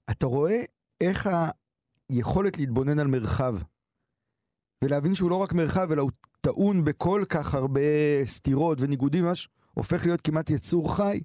ואתה 0.09 0.25
רואה 0.25 0.63
איך 1.01 1.29
היכולת 2.09 2.57
להתבונן 2.57 2.99
על 2.99 3.07
מרחב, 3.07 3.55
ולהבין 4.83 5.15
שהוא 5.15 5.29
לא 5.29 5.35
רק 5.35 5.53
מרחב, 5.53 5.91
אלא 5.91 6.01
הוא 6.01 6.11
טעון 6.41 6.85
בכל 6.85 7.23
כך 7.29 7.53
הרבה 7.53 7.81
סתירות 8.25 8.81
וניגודים, 8.81 9.25
ממש 9.25 9.49
הופך 9.73 10.05
להיות 10.05 10.21
כמעט 10.21 10.49
יצור 10.49 10.95
חי. 10.95 11.21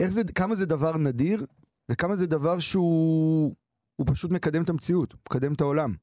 איך 0.00 0.10
זה, 0.10 0.22
כמה 0.34 0.54
זה 0.54 0.66
דבר 0.66 0.96
נדיר, 0.96 1.46
וכמה 1.90 2.16
זה 2.16 2.26
דבר 2.26 2.58
שהוא 2.58 3.54
הוא 3.96 4.06
פשוט 4.10 4.30
מקדם 4.30 4.62
את 4.62 4.70
המציאות, 4.70 5.14
מקדם 5.14 5.52
את 5.52 5.60
העולם. 5.60 5.94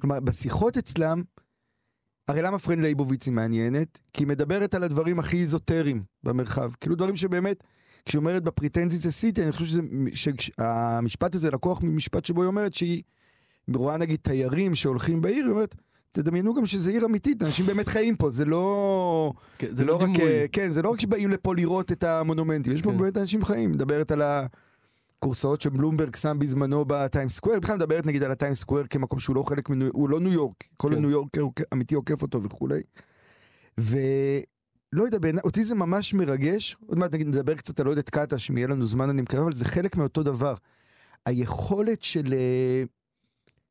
כלומר, 0.00 0.20
בשיחות 0.20 0.76
אצלם, 0.76 1.22
הרי 2.32 2.42
למה 2.42 2.58
פרן 2.58 2.82
לייבוביץ 2.82 3.26
היא 3.26 3.34
מעניינת? 3.34 4.00
כי 4.12 4.22
היא 4.22 4.28
מדברת 4.28 4.74
על 4.74 4.82
הדברים 4.84 5.18
הכי 5.18 5.36
איזוטריים 5.36 6.02
במרחב. 6.22 6.70
כאילו 6.80 6.94
דברים 6.94 7.16
שבאמת, 7.16 7.64
כשהיא 8.04 8.18
אומרת 8.18 8.42
ב 8.42 8.47
Pretend 8.47 8.86
It's 8.86 9.08
a 9.08 9.14
City, 9.14 9.42
אני 9.42 9.52
חושב 9.52 9.64
שזה, 9.64 9.82
שהמשפט 10.14 11.34
הזה 11.34 11.50
לקוח 11.50 11.82
ממשפט 11.82 12.24
שבו 12.24 12.42
היא 12.42 12.46
אומרת 12.46 12.74
שהיא 12.74 13.02
רואה 13.74 13.96
נגיד 13.96 14.18
תיירים 14.22 14.74
שהולכים 14.74 15.20
בעיר, 15.20 15.44
היא 15.44 15.52
אומרת, 15.52 15.74
תדמיינו 16.10 16.54
גם 16.54 16.66
שזה 16.66 16.90
עיר 16.90 17.04
אמיתית, 17.04 17.42
אנשים 17.42 17.66
באמת 17.66 17.88
חיים 17.88 18.16
פה, 18.16 18.30
זה 18.30 18.44
לא... 18.44 19.32
כן, 19.58 19.66
זה 19.68 19.74
זה 19.74 19.84
לא 19.84 19.92
לא 19.92 20.04
רק. 20.04 20.20
אה, 20.20 20.44
כן, 20.52 20.72
זה 20.72 20.82
לא 20.82 20.88
רק 20.88 21.00
שבאים 21.00 21.30
לפה 21.30 21.54
לראות 21.54 21.92
את 21.92 22.04
המונומנטים, 22.04 22.72
יש 22.72 22.82
פה 22.82 22.90
כן. 22.90 22.96
באמת 22.96 23.16
אנשים 23.16 23.44
חיים, 23.44 23.72
מדברת 23.72 24.12
על 24.12 24.22
הכורסאות 25.22 25.60
שבלומברג 25.60 26.16
שם 26.16 26.38
בזמנו 26.38 26.84
בטיים 26.86 27.28
סקוואר, 27.28 27.60
בכלל 27.60 27.76
מדברת 27.76 28.06
נגיד 28.06 28.22
על 28.22 28.30
הטיים 28.30 28.54
סקוואר 28.54 28.86
כמקום 28.86 29.18
שהוא 29.18 29.36
לא 29.36 29.42
חלק 29.42 29.68
מניו, 29.68 29.88
הוא 29.92 30.08
לא 30.08 30.20
ניו 30.20 30.32
יורק, 30.32 30.64
כל 30.76 30.88
כן. 30.88 31.00
ניו 31.00 31.10
יורק 31.10 31.36
אמיתי 31.72 31.94
עוקף 31.94 32.22
אותו 32.22 32.42
וכולי. 32.42 32.80
ולא 33.78 35.02
יודע, 35.04 35.18
בעיניי, 35.18 35.42
אותי 35.44 35.64
זה 35.64 35.74
ממש 35.74 36.14
מרגש, 36.14 36.76
עוד 36.86 36.98
מעט 36.98 37.14
נגיד 37.14 37.26
נדבר 37.26 37.54
קצת 37.54 37.80
על 37.80 37.86
עודד 37.86 38.08
קטש, 38.08 38.50
אם 38.50 38.58
יהיה 38.58 38.68
לנו 38.68 38.84
זמן 38.84 39.10
אני 39.10 39.22
מקווה, 39.22 39.42
אבל 39.42 39.52
זה 39.52 39.64
חלק 39.64 39.96
מאותו 39.96 40.22
דבר. 40.22 40.54
היכולת 41.26 42.02
של, 42.02 42.32
אה, 42.32 42.82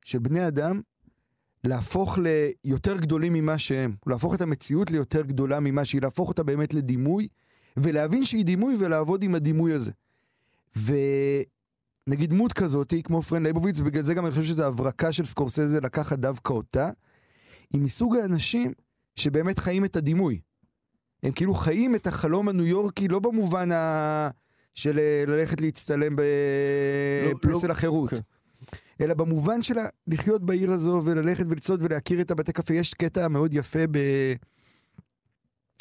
של 0.06 0.20
בני 0.20 0.48
אדם 0.48 0.82
להפוך 1.64 2.20
ליותר 2.66 2.98
גדולים 2.98 3.34
ממה 3.34 3.58
שהם, 3.58 3.96
להפוך 4.08 4.36
את 4.36 4.42
המציאות 4.42 4.92
ליותר 4.92 5.22
גדולה 5.22 5.60
ממה 5.60 5.86
שהיא, 5.86 6.02
להפוך 6.02 6.30
אותה 6.30 6.44
באמת 6.44 6.74
לדימוי, 6.74 7.28
ולהבין 7.78 8.26
שהיא 8.26 8.46
דימוי 8.46 8.76
ולעבוד 8.80 9.24
עם 9.24 9.36
הדימוי 9.36 9.74
הזה. 9.74 9.92
ונגיד 10.76 12.30
דמות 12.30 12.54
כזאת, 12.54 12.94
כמו 13.04 13.22
פרן 13.22 13.44
לייבוביץ, 13.44 13.80
ובגלל 13.80 14.04
זה 14.04 14.14
גם 14.14 14.26
אני 14.26 14.32
חושב 14.32 14.44
שזו 14.44 14.66
הברקה 14.66 15.14
של 15.14 15.26
סקורסזה 15.26 15.82
לקחת 15.82 16.20
דווקא 16.20 16.54
אותה, 16.54 16.90
היא 17.74 17.82
מסוג 17.82 18.16
האנשים 18.16 18.74
שבאמת 19.16 19.60
חיים 19.60 19.86
את 19.86 19.96
הדימוי. 19.96 20.40
הם 21.24 21.32
כאילו 21.32 21.54
חיים 21.54 21.96
את 21.96 22.08
החלום 22.08 22.50
הניו 22.50 22.66
יורקי, 22.66 23.08
לא 23.08 23.20
במובן 23.20 23.72
ה... 23.72 24.30
של 24.76 25.00
אה, 25.00 25.24
ללכת 25.28 25.62
להצטלם 25.62 26.16
לא- 26.20 27.34
בפסל 27.34 27.68
לא- 27.68 27.72
החירות. 27.72 28.10
כן. 28.10 28.20
אלא 29.02 29.14
במובן 29.14 29.64
של 29.64 29.76
לחיות 30.08 30.44
בעיר 30.46 30.72
הזו 30.72 31.02
וללכת 31.06 31.46
ולצעוד 31.50 31.80
ולהכיר 31.84 32.22
את 32.22 32.32
הבתי 32.32 32.54
קפה. 32.54 32.74
יש 32.74 32.94
קטע 32.94 33.28
מאוד 33.28 33.54
יפה 33.54 33.88
ב... 33.92 33.98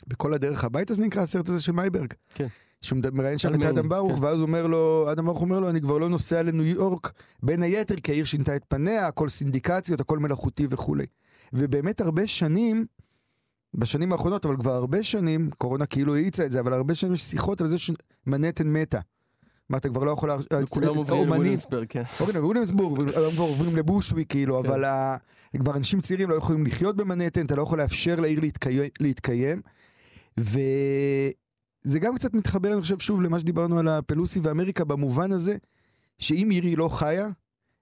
בכל 0.06 0.34
הדרך 0.34 0.64
הביתה, 0.64 0.94
זה 0.94 1.02
נקרא 1.04 1.22
הסרט 1.22 1.48
הזה 1.48 1.62
של 1.62 1.72
מייברג. 1.72 2.12
כן. 2.34 2.46
שהוא 2.82 2.98
מראיין 3.12 3.38
שם 3.38 3.48
את 3.54 3.74
אדם 3.78 3.88
ברוך, 3.88 4.18
כן. 4.18 4.24
ואז 4.24 4.40
אומר 4.40 4.66
לו, 4.66 5.06
אדם 5.12 5.26
ברוך 5.26 5.40
אומר 5.42 5.60
לו, 5.60 5.70
אני 5.70 5.80
כבר 5.80 5.98
לא 5.98 6.08
נוסע 6.08 6.42
לניו 6.42 6.64
יורק, 6.66 7.12
בין 7.42 7.62
היתר 7.62 7.94
כי 8.02 8.12
העיר 8.12 8.24
שינתה 8.24 8.56
את 8.56 8.64
פניה, 8.68 9.06
הכל 9.06 9.28
סינדיקציות, 9.28 10.00
הכל 10.00 10.18
מלאכותי 10.18 10.66
וכולי. 10.70 11.06
ובאמת 11.52 12.00
הרבה 12.00 12.26
שנים, 12.26 12.86
בשנים 13.74 14.12
האחרונות, 14.12 14.46
אבל 14.46 14.56
כבר 14.56 14.72
הרבה 14.72 15.02
שנים, 15.02 15.50
קורונה 15.58 15.86
כאילו 15.86 16.14
האיצה 16.14 16.46
את 16.46 16.52
זה, 16.52 16.60
אבל 16.60 16.72
הרבה 16.72 16.94
שנים 16.94 17.14
יש 17.14 17.22
שיחות 17.22 17.60
על 17.60 17.66
זה 17.66 17.76
שמנהטן 17.78 18.72
מתה. 18.72 19.00
מה, 19.70 19.76
אתה 19.78 19.88
כבר 19.88 20.04
לא 20.04 20.10
יכול... 20.10 20.28
לה- 20.28 20.36
וכולם 20.62 20.86
עוברים 20.88 21.18
האומנים- 21.18 21.36
לוויליאמסברג, 21.36 21.86
כן. 21.88 22.02
אוקיי, 22.20 22.40
בוויליאמסבורג, 22.40 23.08
היום 23.18 23.32
כבר 23.32 23.44
עוברים 23.44 23.76
לבושוויק, 23.76 24.30
כאילו, 24.30 24.60
אבל 24.60 24.84
ה- 24.84 25.16
כבר 25.58 25.76
אנשים 25.76 26.00
צעירים 26.00 26.30
לא 26.30 26.34
יכולים 26.34 26.66
לחיות 26.66 26.96
במנהטן, 26.96 27.46
אתה 27.46 27.56
לא 27.56 27.62
יכול 27.62 27.78
לאפשר 27.78 28.20
לעיר 28.20 28.40
להתקיים- 29.00 29.60
וזה 31.84 31.98
גם 31.98 32.14
קצת 32.14 32.34
מתחבר, 32.34 32.72
אני 32.72 32.80
חושב, 32.80 32.98
שוב 32.98 33.22
למה 33.22 33.40
שדיברנו 33.40 33.78
על 33.78 33.88
הפלוסי 33.88 34.40
ואמריקה, 34.40 34.84
במובן 34.84 35.32
הזה, 35.32 35.56
שאם 36.18 36.50
עיר 36.50 36.78
לא 36.78 36.88
חיה, 36.88 37.28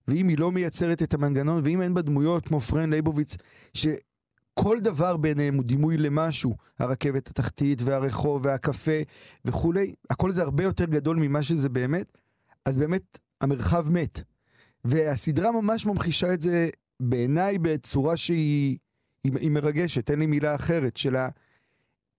ואם 0.08 0.28
היא 0.28 0.38
לא 0.38 0.52
מייצרת 0.52 1.02
את 1.02 1.14
המנגנון, 1.14 1.60
ואם 1.64 1.82
אין 1.82 1.94
בה 1.94 2.02
דמויות 2.02 2.48
כמו 2.48 2.60
פרן 2.60 2.90
לייבוביץ, 2.90 3.36
שכל 3.74 4.80
דבר 4.80 5.16
ביניהם 5.16 5.54
הוא 5.54 5.64
דימוי 5.64 5.96
למשהו, 5.96 6.56
הרכבת 6.78 7.28
התחתית 7.28 7.82
והרחוב 7.82 8.40
והקפה 8.44 9.00
וכולי, 9.44 9.94
הכל 10.10 10.30
זה 10.30 10.42
הרבה 10.42 10.64
יותר 10.64 10.84
גדול 10.84 11.16
ממה 11.16 11.42
שזה 11.42 11.68
באמת, 11.68 12.18
אז 12.64 12.76
באמת 12.76 13.18
המרחב 13.40 13.90
מת. 13.90 14.20
והסדרה 14.84 15.52
ממש 15.52 15.86
ממחישה 15.86 16.34
את 16.34 16.42
זה 16.42 16.68
בעיניי 17.00 17.58
בצורה 17.58 18.16
שהיא 18.16 18.78
היא, 19.24 19.32
היא 19.40 19.50
מרגשת, 19.50 20.10
אין 20.10 20.18
לי 20.18 20.26
מילה 20.26 20.54
אחרת, 20.54 20.96
של 20.96 21.16
ה... 21.16 21.28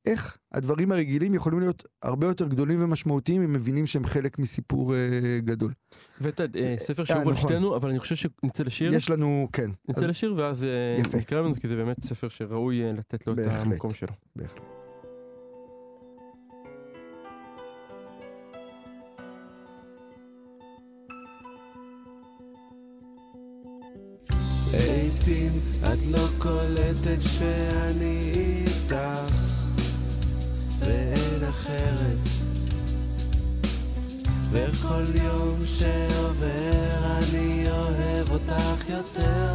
איך 0.05 0.37
הדברים 0.51 0.91
הרגילים 0.91 1.33
יכולים 1.33 1.59
להיות 1.59 1.85
הרבה 2.03 2.27
יותר 2.27 2.47
גדולים 2.47 2.83
ומשמעותיים 2.83 3.41
אם 3.41 3.53
מבינים 3.53 3.87
שהם 3.87 4.05
חלק 4.05 4.39
מסיפור 4.39 4.95
אה, 4.95 4.99
גדול. 5.39 5.73
הבאת 6.21 6.41
אה, 6.41 6.75
ספר 6.79 7.01
אה, 7.01 7.07
שאהוב 7.07 7.27
על 7.27 7.33
נכון. 7.33 7.49
שתינו, 7.49 7.75
אבל 7.75 7.89
אני 7.89 7.99
חושב 7.99 8.15
שנצא 8.15 8.63
לשיר. 8.63 8.93
יש 8.93 9.09
לנו, 9.09 9.47
כן, 9.53 9.69
נצא 9.89 10.01
אז 10.01 10.03
לשיר 10.03 10.33
ואז 10.37 10.63
אה, 10.63 11.01
יפה. 11.01 11.17
נקרא 11.17 11.41
לנו, 11.41 11.55
כי 11.55 11.67
זה 11.67 11.75
באמת 11.75 12.03
ספר 12.03 12.29
שראוי 12.29 12.83
אה, 12.83 12.91
לתת 12.91 13.27
לו 13.27 13.33
את 13.33 13.37
בהחלט. 13.37 13.65
המקום 13.65 13.93
שלו. 13.93 14.13
בהחלט. 14.35 14.61
לעתים 24.73 25.51
את 25.83 25.99
לא 26.11 26.27
קולטת 26.37 27.21
שאני 27.21 28.31
איתך 28.35 29.38
אחרת. 31.59 32.17
וכל 34.51 35.05
יום 35.23 35.65
שעובר 35.65 37.17
אני 37.17 37.65
אוהב 37.71 38.31
אותך 38.31 38.89
יותר. 38.89 39.53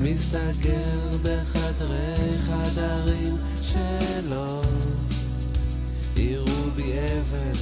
מסתגר 0.00 1.16
בחדרי 1.22 2.38
חדרים 2.46 3.36
שלא 3.62 4.62
יראו 6.16 6.70
בי 6.76 6.92
אבן. 6.92 7.58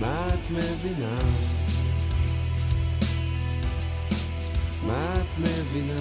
מה 0.00 0.28
את 0.28 0.50
מבינה? 0.50 1.18
מה 4.88 5.14
את 5.14 5.38
מבינה? 5.38 6.00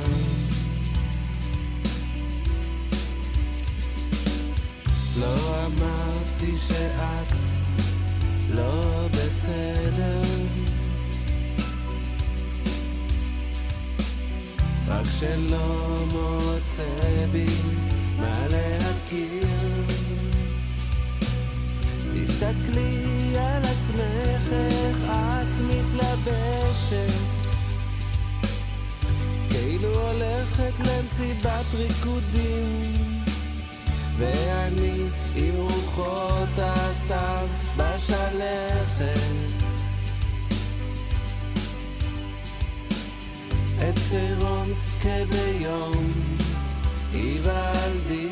לא 5.20 5.66
אמרתי 5.66 6.58
שאת 6.68 7.34
לא 8.50 9.08
בסדר. 9.08 10.22
רק 14.88 15.06
שלא 15.20 16.06
מוצא 16.12 17.26
בי 17.32 17.46
מה 18.20 18.48
להכיר. 18.50 19.48
תסתכלי 22.14 23.38
על 23.38 23.64
עצמך 23.66 24.52
איך 24.52 24.98
את 25.06 25.62
מתלבשת 25.62 27.37
כאילו 29.88 30.12
הולכת 30.12 30.80
למסיבת 30.80 31.66
ריקודים. 31.74 32.94
ואני 34.18 35.04
עם 35.36 35.56
רוחות 35.56 36.50
הסתיו 36.58 37.48
בשלכת. 37.78 39.58
עצי 43.80 44.34
רון 44.40 44.74
כביום 45.02 46.12
היוולדי 47.14 48.30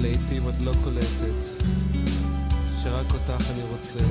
לעתים 0.00 0.48
את 0.48 0.54
לא 0.64 0.72
קולטת 0.84 1.64
שרק 2.82 3.12
אותך 3.12 3.50
אני 3.50 3.62
רוצה 3.62 4.04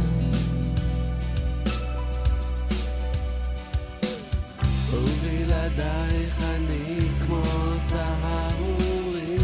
ובלעדייך 5.51 6.41
אני 6.41 6.99
כמו 7.25 7.43
סהרורי 7.89 9.37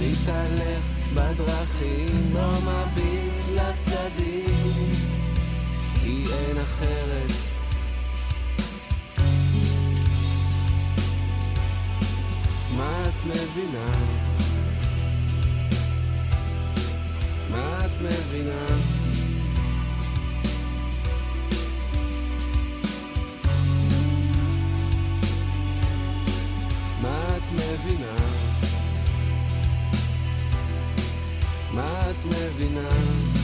מתהלך 0.00 0.92
בדרכים 1.14 2.34
לא 2.34 2.58
מביט 2.60 3.44
לצדדים 3.54 4.94
כי 6.00 6.24
אין 6.32 6.58
אחרת 6.58 7.30
מה 12.76 13.02
את 13.08 13.26
מבינה? 13.26 13.92
מה 17.50 17.78
את 17.84 18.00
מבינה? 18.02 18.95
מבינה? 27.56 28.16
מה 31.72 32.10
את 32.10 32.24
מבינה? 32.24 33.35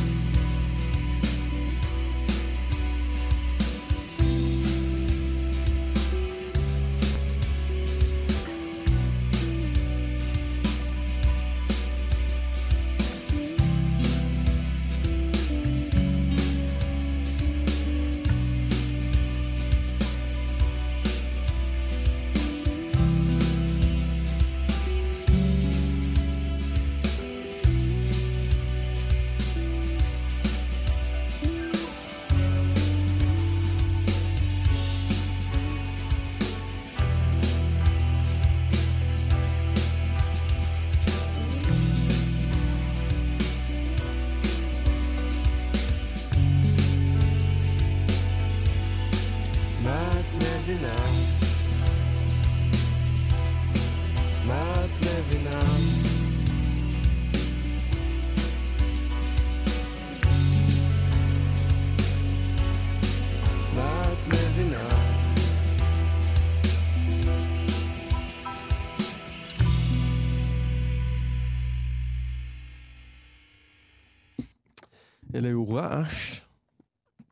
אלה 75.42 75.48
היו 75.48 75.68
רעש. 75.68 76.40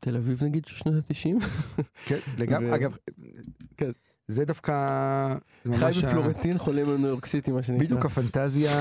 תל 0.01 0.17
אביב 0.17 0.45
נגיד 0.45 0.65
של 0.65 0.77
שנות 0.77 0.95
ה-90? 0.95 1.45
כן, 2.07 2.19
לגמרי, 2.39 2.75
אגב, 2.75 2.97
כן. 3.77 3.91
זה 4.29 4.45
דווקא... 4.45 5.37
חי 5.75 5.91
בפלורנטין, 6.07 6.59
חולם 6.59 6.85
בניו 6.87 7.07
יורק 7.09 7.27
סיטי, 7.27 7.51
מה 7.51 7.63
שנקרא. 7.63 7.85
בדיוק 7.85 8.05
הפנטזיה, 8.07 8.73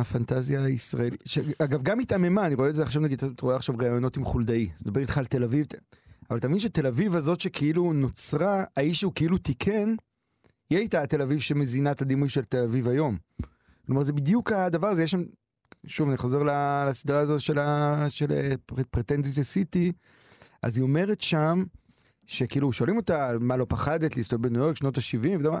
הפנטזיה 0.00 0.64
הישראלית. 0.64 1.20
ש- 1.24 1.38
אגב, 1.58 1.82
גם 1.82 2.00
התעממה, 2.00 2.46
אני 2.46 2.54
רואה 2.54 2.68
את 2.68 2.74
זה 2.74 2.82
עכשיו, 2.82 3.02
נגיד, 3.02 3.24
אתה 3.24 3.42
רואה 3.42 3.56
עכשיו 3.56 3.74
ראיונות 3.78 4.16
עם 4.16 4.24
חולדאי. 4.24 4.68
מדבר 4.86 5.00
איתך 5.00 5.18
על 5.18 5.26
תל 5.26 5.44
אביב, 5.44 5.66
אבל 6.30 6.38
אתה 6.38 6.48
מבין 6.48 6.60
שתל 6.60 6.86
אביב 6.86 7.16
הזאת 7.16 7.40
שכאילו 7.40 7.92
נוצרה, 7.92 8.64
האיש 8.76 9.00
שהוא 9.00 9.12
כאילו 9.14 9.38
תיקן, 9.38 9.94
היא 10.70 10.78
הייתה 10.78 11.02
התל 11.02 11.22
אביב 11.22 11.40
שמזינה 11.40 11.90
את 11.90 12.02
הדימוי 12.02 12.28
של 12.28 12.44
תל 12.44 12.64
אביב 12.64 12.88
היום. 12.88 13.16
כלומר, 13.86 14.02
זה 14.02 14.12
בדיוק 14.12 14.52
הדבר 14.52 14.86
הזה, 14.86 15.02
יש 15.02 15.10
שם, 15.10 15.22
שוב, 15.86 16.08
אני 16.08 16.16
חוזר 16.16 16.42
לסדרה 16.88 17.20
הזו 17.20 17.40
של, 17.40 17.58
ה- 17.58 18.06
של 18.08 18.54
פרטנדיזיה 18.90 19.44
סיטי, 19.44 19.92
אז 20.62 20.76
היא 20.76 20.82
אומרת 20.82 21.20
שם, 21.20 21.64
שכאילו 22.26 22.72
שואלים 22.72 22.96
אותה 22.96 23.30
מה 23.40 23.56
לא 23.56 23.66
פחדת 23.68 24.16
להסתובב 24.16 24.48
בניו 24.48 24.62
יורק 24.62 24.76
שנות 24.76 24.98
ה-70 24.98 25.28
ואתה 25.38 25.48
אומר, 25.48 25.58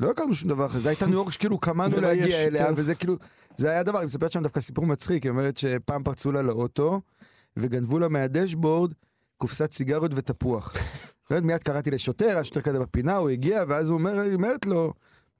לא 0.00 0.10
הכרנו 0.10 0.34
שום 0.34 0.48
דבר 0.48 0.66
אחר, 0.66 0.78
זו 0.78 0.88
הייתה 0.88 1.06
ניו 1.06 1.14
יורק 1.14 1.32
שכאילו 1.32 1.58
קמנו 1.58 2.00
להגיע 2.00 2.44
אליה. 2.44 2.66
וזה 2.76 2.94
כאילו, 2.94 3.16
זה 3.56 3.70
היה 3.70 3.82
דבר, 3.82 3.98
היא 3.98 4.06
מספרת 4.06 4.32
שם 4.32 4.42
דווקא 4.42 4.60
סיפור 4.60 4.86
מצחיק, 4.86 5.22
היא 5.22 5.30
אומרת 5.30 5.56
שפעם 5.56 6.02
פרצו 6.02 6.32
לה 6.32 6.42
לאוטו 6.42 7.00
וגנבו 7.56 7.98
לה 7.98 8.08
מהדשבורד 8.08 8.92
קופסת 9.36 9.72
סיגריות 9.72 10.12
ותפוח. 10.14 10.74
ואז 11.30 11.42
מיד 11.42 11.62
קראתי 11.62 11.90
לשוטר, 11.90 12.38
השוטר 12.38 12.60
כזה 12.60 12.78
בפינה, 12.78 13.16
הוא 13.16 13.28
הגיע 13.28 13.64
ואז 13.68 13.90
הוא 13.90 13.98
אומר, 13.98 14.20
היא 14.20 14.34
אומרת 14.34 14.66
לו, 14.66 14.92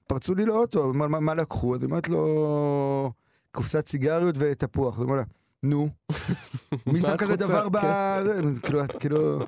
פרצו 0.07 0.35
לי 0.35 0.45
לאוטו, 0.45 0.83
אומר, 0.83 1.07
מה, 1.07 1.19
מה 1.19 1.35
לקחו? 1.35 1.75
אז 1.75 1.81
היא 1.81 1.87
אומרת 1.89 2.09
לו, 2.09 3.11
קופסת 3.51 3.87
סיגריות 3.87 4.35
ותפוח. 4.37 4.93
אז 4.93 4.99
הוא 4.99 5.05
אומר 5.05 5.17
לה, 5.17 5.23
נו, 5.63 5.89
מי 6.93 7.01
שם 7.01 7.17
כזה? 7.17 7.35
דבר 7.35 7.69
ב... 7.69 7.77
זה, 8.23 8.61
כאילו, 8.61 8.83
את 8.83 8.95
כאילו... 8.99 9.39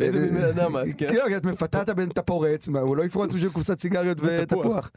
איזה 0.00 0.28
בן 0.28 0.42
אדם 0.42 0.76
את, 0.76 0.82
כן? 0.98 1.08
כאילו, 1.08 1.36
את 1.36 1.44
מפתה 1.44 1.82
את 1.82 1.88
הבן 1.88 2.08
את 2.08 2.18
הפורץ, 2.18 2.68
הוא 2.68 2.96
לא 2.96 3.04
יפרוץ 3.04 3.34
בשביל 3.34 3.50
קופסת 3.50 3.80
סיגריות 3.80 4.18
ותפוח. 4.22 4.90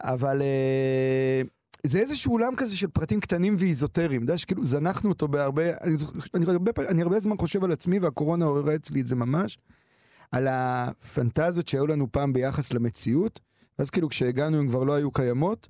אבל 0.00 0.42
אה, 0.42 1.42
זה 1.86 1.98
איזשהו 1.98 2.32
עולם 2.32 2.56
כזה 2.56 2.76
של 2.76 2.86
פרטים 2.86 3.20
קטנים 3.20 3.56
ואיזוטריים, 3.58 4.22
אתה 4.24 4.30
יודע 4.30 4.38
שכאילו 4.38 4.64
זנחנו 4.64 5.08
אותו 5.08 5.28
בהרבה, 5.28 5.62
אני, 5.80 5.96
אני, 6.34 6.44
הרבה, 6.48 6.70
אני 6.88 7.02
הרבה 7.02 7.20
זמן 7.20 7.36
חושב 7.36 7.64
על 7.64 7.72
עצמי 7.72 7.98
והקורונה 7.98 8.44
עוררה 8.44 8.74
אצלי 8.74 9.00
את 9.00 9.06
זה 9.06 9.16
ממש, 9.16 9.58
על 10.32 10.48
הפנטזיות 10.50 11.68
שהיו 11.68 11.86
לנו 11.86 12.12
פעם 12.12 12.32
ביחס 12.32 12.72
למציאות, 12.72 13.40
ואז 13.78 13.90
כאילו 13.90 14.08
כשהגענו 14.08 14.58
הן 14.58 14.68
כבר 14.68 14.84
לא 14.84 14.92
היו 14.92 15.10
קיימות, 15.10 15.68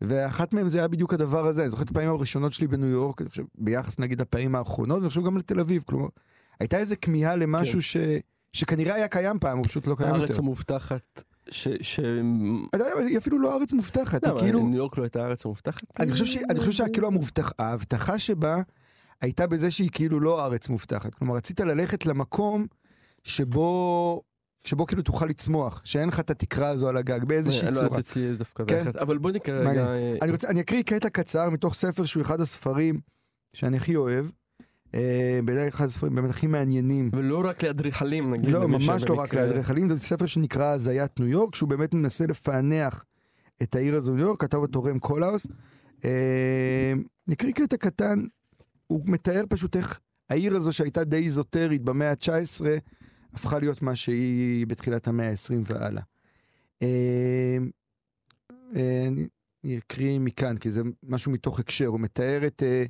ואחת 0.00 0.52
מהן 0.52 0.68
זה 0.68 0.78
היה 0.78 0.88
בדיוק 0.88 1.14
הדבר 1.14 1.46
הזה, 1.46 1.62
אני 1.62 1.70
זוכר 1.70 1.82
את 1.82 1.90
הפעמים 1.90 2.10
הראשונות 2.10 2.52
שלי 2.52 2.66
בניו 2.66 2.88
יורק, 2.88 3.20
אני 3.20 3.28
חושב, 3.28 3.42
ביחס 3.54 3.98
נגיד 3.98 4.20
לפעמים 4.20 4.54
האחרונות, 4.54 4.98
ואני 4.98 5.08
חושב 5.08 5.24
גם 5.24 5.38
לתל 5.38 5.60
אביב, 5.60 5.82
כלומר, 5.86 6.08
הייתה 6.60 6.78
איזה 6.78 6.96
כמיהה 6.96 7.36
למשהו 7.36 7.74
כן. 7.74 7.80
ש... 7.80 7.96
שכנראה 8.52 8.94
היה 8.94 9.08
קיים 9.08 9.38
פעם, 9.38 9.58
הוא 9.58 9.64
פשוט 9.66 9.86
לא 9.86 9.94
קיים 9.94 10.08
יותר. 10.08 10.20
הארץ 10.20 10.38
המובטחת, 10.38 11.22
ש... 11.50 11.68
ש... 11.80 12.00
היא 13.08 13.18
אפילו 13.18 13.38
לא 13.38 13.56
ארץ 13.56 13.72
מובטחת, 13.72 14.24
היא 14.24 14.32
למה, 14.32 14.40
כאילו... 14.40 14.68
ניו 14.68 14.76
יורק 14.78 14.98
לא 14.98 15.02
הייתה 15.02 15.22
הארץ 15.22 15.44
המובטחת? 15.44 15.82
אני 16.00 16.12
חושב, 16.12 16.24
ש... 16.24 16.36
אני 16.50 16.60
חושב 16.60 16.72
שכאילו 16.72 17.06
המובטח... 17.06 17.52
ההבטחה 17.58 18.18
שבה 18.18 18.56
הייתה 19.20 19.46
בזה 19.46 19.70
שהיא 19.70 19.90
כאילו 19.92 20.20
לא 20.20 20.44
ארץ 20.44 20.68
מובטחת. 20.68 21.14
כלומר, 21.14 21.34
רצית 21.34 21.60
ללכת 21.60 22.06
למקום 22.06 22.66
שבו... 23.22 24.22
שבו 24.68 24.86
כאילו 24.86 25.02
תוכל 25.02 25.26
לצמוח, 25.26 25.80
שאין 25.84 26.08
לך 26.08 26.20
את 26.20 26.30
התקרה 26.30 26.68
הזו 26.68 26.88
על 26.88 26.96
הגג, 26.96 27.24
באיזושהי 27.24 27.60
אני 27.60 27.70
לא 27.70 27.74
צורה. 27.74 27.86
יודעת 27.86 28.00
אצלי 28.00 28.36
דווקא 28.36 28.64
כן. 28.66 28.82
אבל 29.00 29.18
בוא 29.18 29.30
נקרא. 29.30 29.70
רגע... 29.70 29.86
אה, 29.88 30.14
אני, 30.22 30.32
רוצה, 30.32 30.48
אני 30.48 30.60
אקריא 30.60 30.82
קטע 30.82 31.08
קצר 31.08 31.50
מתוך 31.50 31.74
ספר 31.74 32.04
שהוא 32.04 32.22
אחד 32.22 32.40
הספרים 32.40 33.00
שאני 33.54 33.76
הכי 33.76 33.96
אוהב. 33.96 34.26
אה, 34.94 35.40
בעיניי 35.44 35.68
אחד 35.68 35.84
הספרים 35.84 36.14
באמת 36.14 36.30
הכי 36.30 36.46
מעניינים. 36.46 37.10
ולא 37.12 37.42
רק 37.44 37.62
לאדריכלים 37.62 38.34
נגיד. 38.34 38.50
לא, 38.50 38.68
ממש 38.68 39.04
לא 39.08 39.14
רק 39.14 39.34
לאדריכלים, 39.34 39.88
זה 39.88 39.98
ספר 39.98 40.26
שנקרא 40.26 40.66
הזיית 40.66 41.20
ניו 41.20 41.28
יורק, 41.28 41.54
שהוא 41.54 41.68
באמת 41.68 41.94
מנסה 41.94 42.26
לפענח 42.26 43.04
את 43.62 43.74
העיר 43.74 43.96
הזו 43.96 44.14
ניו 44.14 44.24
יורק, 44.24 44.40
כתב 44.40 44.58
אותו 44.58 44.84
רם 44.84 44.98
קולהאוס. 44.98 45.46
אה, 46.04 46.92
נקריא 47.28 47.52
קטע 47.52 47.76
קטן, 47.76 48.22
הוא 48.86 49.00
מתאר 49.06 49.44
פשוט 49.48 49.76
איך 49.76 50.00
העיר 50.30 50.56
הזו 50.56 50.72
שהייתה 50.72 51.04
די 51.04 51.16
איזוטרית 51.16 51.82
במאה 51.82 52.10
ה-19, 52.10 52.64
הפכה 53.34 53.58
להיות 53.58 53.82
מה 53.82 53.96
שהיא 53.96 54.66
בתחילת 54.66 55.08
המאה 55.08 55.30
ה-20 55.30 55.54
והלאה. 55.64 56.02
אה, 56.82 57.58
אה, 58.76 59.04
אני- 59.08 59.28
אקריא 59.78 60.18
מכאן, 60.18 60.56
כי 60.56 60.70
זה 60.70 60.82
משהו 61.02 61.32
מתוך 61.32 61.60
הקשר, 61.60 61.86
הוא 61.86 62.00
מתאר 62.00 62.46
את 62.46 62.62
אה, 62.62 62.84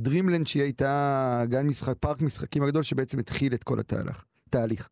דרימלנד 0.00 0.46
שהיא 0.46 0.62
הייתה 0.62 1.42
גן 1.48 1.66
משחק, 1.66 1.94
פארק 2.00 2.22
משחקים 2.22 2.62
הגדול 2.62 2.82
שבעצם 2.82 3.18
התחיל 3.18 3.54
את 3.54 3.64
כל 3.64 3.80
התהליך. 3.80 4.24
תהליך. 4.50 4.88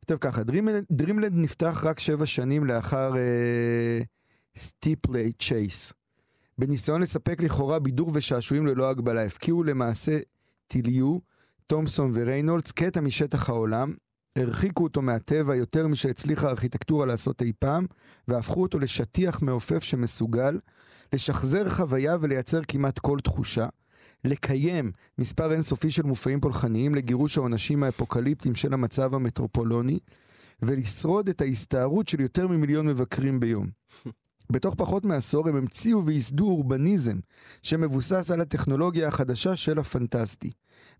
כותב 0.00 0.16
ככה, 0.20 0.42
דרימלנד, 0.42 0.84
דרימלנד 0.92 1.32
נפתח 1.34 1.80
רק 1.84 2.00
שבע 2.00 2.26
שנים 2.26 2.64
לאחר 2.64 3.16
אה, 3.16 4.00
סטיפלצ'ייס. 4.58 5.92
בניסיון 6.58 7.00
לספק 7.02 7.40
לכאורה 7.40 7.78
בידור 7.78 8.10
ושעשועים 8.14 8.66
ללא 8.66 8.90
הגבלה, 8.90 9.24
הפקיעו 9.24 9.62
למעשה 9.62 10.18
טיליו, 10.66 11.18
תומפסון 11.66 12.12
וריינולדס 12.14 12.72
קטע 12.72 13.00
משטח 13.00 13.48
העולם, 13.48 13.94
הרחיקו 14.36 14.84
אותו 14.84 15.02
מהטבע 15.02 15.54
יותר 15.54 15.86
משהצליחה 15.86 16.46
הארכיטקטורה 16.48 17.06
לעשות 17.06 17.42
אי 17.42 17.52
פעם, 17.58 17.86
והפכו 18.28 18.62
אותו 18.62 18.78
לשטיח 18.78 19.42
מעופף 19.42 19.82
שמסוגל 19.82 20.58
לשחזר 21.12 21.68
חוויה 21.68 22.16
ולייצר 22.20 22.60
כמעט 22.68 22.98
כל 22.98 23.18
תחושה, 23.20 23.66
לקיים 24.24 24.92
מספר 25.18 25.52
אינסופי 25.52 25.90
של 25.90 26.02
מופעים 26.02 26.40
פולחניים 26.40 26.94
לגירוש 26.94 27.38
העונשים 27.38 27.82
האפוקליפטיים 27.82 28.54
של 28.54 28.74
המצב 28.74 29.14
המטרופוליטני, 29.14 29.98
ולשרוד 30.62 31.28
את 31.28 31.40
ההסתערות 31.40 32.08
של 32.08 32.20
יותר 32.20 32.48
ממיליון 32.48 32.86
מבקרים 32.86 33.40
ביום. 33.40 33.66
בתוך 34.52 34.74
פחות 34.74 35.04
מעשור 35.04 35.48
הם 35.48 35.56
המציאו 35.56 36.06
וייסדו 36.06 36.46
אורבניזם 36.46 37.18
שמבוסס 37.62 38.30
על 38.30 38.40
הטכנולוגיה 38.40 39.08
החדשה 39.08 39.56
של 39.56 39.78
הפנטסטי. 39.78 40.50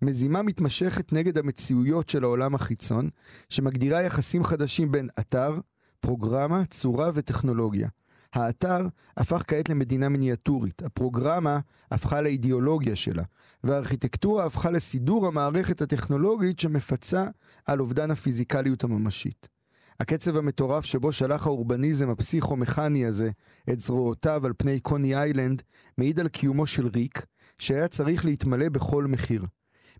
מזימה 0.02 0.42
מתמשכת 0.42 1.12
נגד 1.12 1.38
המציאויות 1.38 2.08
של 2.08 2.24
העולם 2.24 2.54
החיצון, 2.54 3.08
שמגדירה 3.48 4.02
יחסים 4.02 4.44
חדשים 4.44 4.92
בין 4.92 5.08
אתר, 5.18 5.60
פרוגרמה, 6.00 6.64
צורה 6.64 7.10
וטכנולוגיה. 7.14 7.88
האתר 8.32 8.86
הפך 9.16 9.42
כעת 9.46 9.68
למדינה 9.68 10.08
מיניאטורית, 10.08 10.82
הפרוגרמה 10.82 11.60
הפכה 11.90 12.20
לאידיאולוגיה 12.20 12.96
שלה, 12.96 13.22
והארכיטקטורה 13.64 14.44
הפכה 14.44 14.70
לסידור 14.70 15.26
המערכת 15.26 15.82
הטכנולוגית 15.82 16.60
שמפצה 16.60 17.26
על 17.66 17.80
אובדן 17.80 18.10
הפיזיקליות 18.10 18.84
הממשית. 18.84 19.48
הקצב 20.00 20.36
המטורף 20.36 20.84
שבו 20.84 21.12
שלח 21.12 21.46
האורבניזם 21.46 22.10
הפסיכו-מכני 22.10 23.06
הזה 23.06 23.30
את 23.70 23.80
זרועותיו 23.80 24.46
על 24.46 24.52
פני 24.58 24.80
קוני 24.80 25.16
איילנד 25.16 25.62
מעיד 25.98 26.20
על 26.20 26.28
קיומו 26.28 26.66
של 26.66 26.86
ריק, 26.86 27.26
שהיה 27.58 27.88
צריך 27.88 28.24
להתמלא 28.24 28.68
בכל 28.68 29.04
מחיר. 29.04 29.44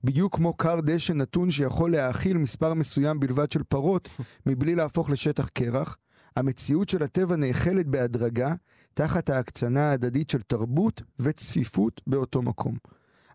בדיוק 0.05 0.37
כמו 0.37 0.57
כר 0.57 0.81
דשא 0.81 1.13
נתון 1.13 1.51
שיכול 1.51 1.93
להאכיל 1.93 2.39
מספר 2.39 2.75
מסוים 2.75 3.21
בלבד 3.21 3.53
של 3.53 3.63
פרות 3.63 4.09
מבלי 4.47 4.75
להפוך 4.75 5.11
לשטח 5.11 5.49
קרח, 5.49 5.97
המציאות 6.37 6.89
של 6.89 7.03
הטבע 7.03 7.37
נאכלת 7.37 7.87
בהדרגה 7.87 8.55
תחת 8.95 9.31
ההקצנה 9.31 9.91
ההדדית 9.91 10.31
של 10.31 10.43
תרבות 10.43 11.03
וצפיפות 11.21 12.01
באותו 12.07 12.43
מקום. 12.43 12.77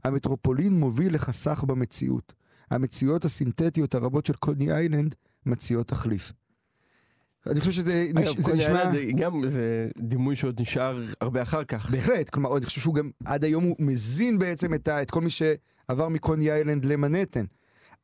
המטרופולין 0.04 0.80
מוביל 0.80 1.16
לחסך 1.16 1.64
במציאות. 1.64 2.34
המציאות 2.72 3.26
הסינתטיות 3.26 3.96
הרבות 3.96 4.26
של 4.26 4.34
קוני 4.34 4.72
איילנד 4.72 5.16
מציעות 5.46 5.88
תחליף. 5.88 6.32
אני 7.48 7.60
חושב 7.60 7.72
שזה. 7.72 8.08
אגב, 8.12 8.42
זה 8.42 8.54
נשמע... 8.54 8.92
זה 8.92 9.06
גם 9.16 9.50
זה 9.50 9.88
דימוי 9.98 10.36
שעוד 10.36 10.62
נשאר 10.62 11.04
הרבה 11.22 11.42
אחר 11.42 11.64
כך. 11.64 11.92
בהחלט, 11.92 12.30
כלומר, 12.30 12.58
אני 12.58 12.66
חושב 12.66 12.82
שהוא 12.82 12.96
גם 12.96 13.10
עד 13.26 13.44
היום 13.44 13.64
הוא 13.64 13.76
מזין 13.80 14.40
בעצם 14.40 14.74
את, 14.74 14.88
ה, 14.88 15.02
את 15.02 15.12
כל 15.12 15.22
מי 15.22 15.30
שעבר 15.30 16.10
מקוני 16.10 16.52
איילנד 16.52 16.86
למנהטן. 16.86 17.46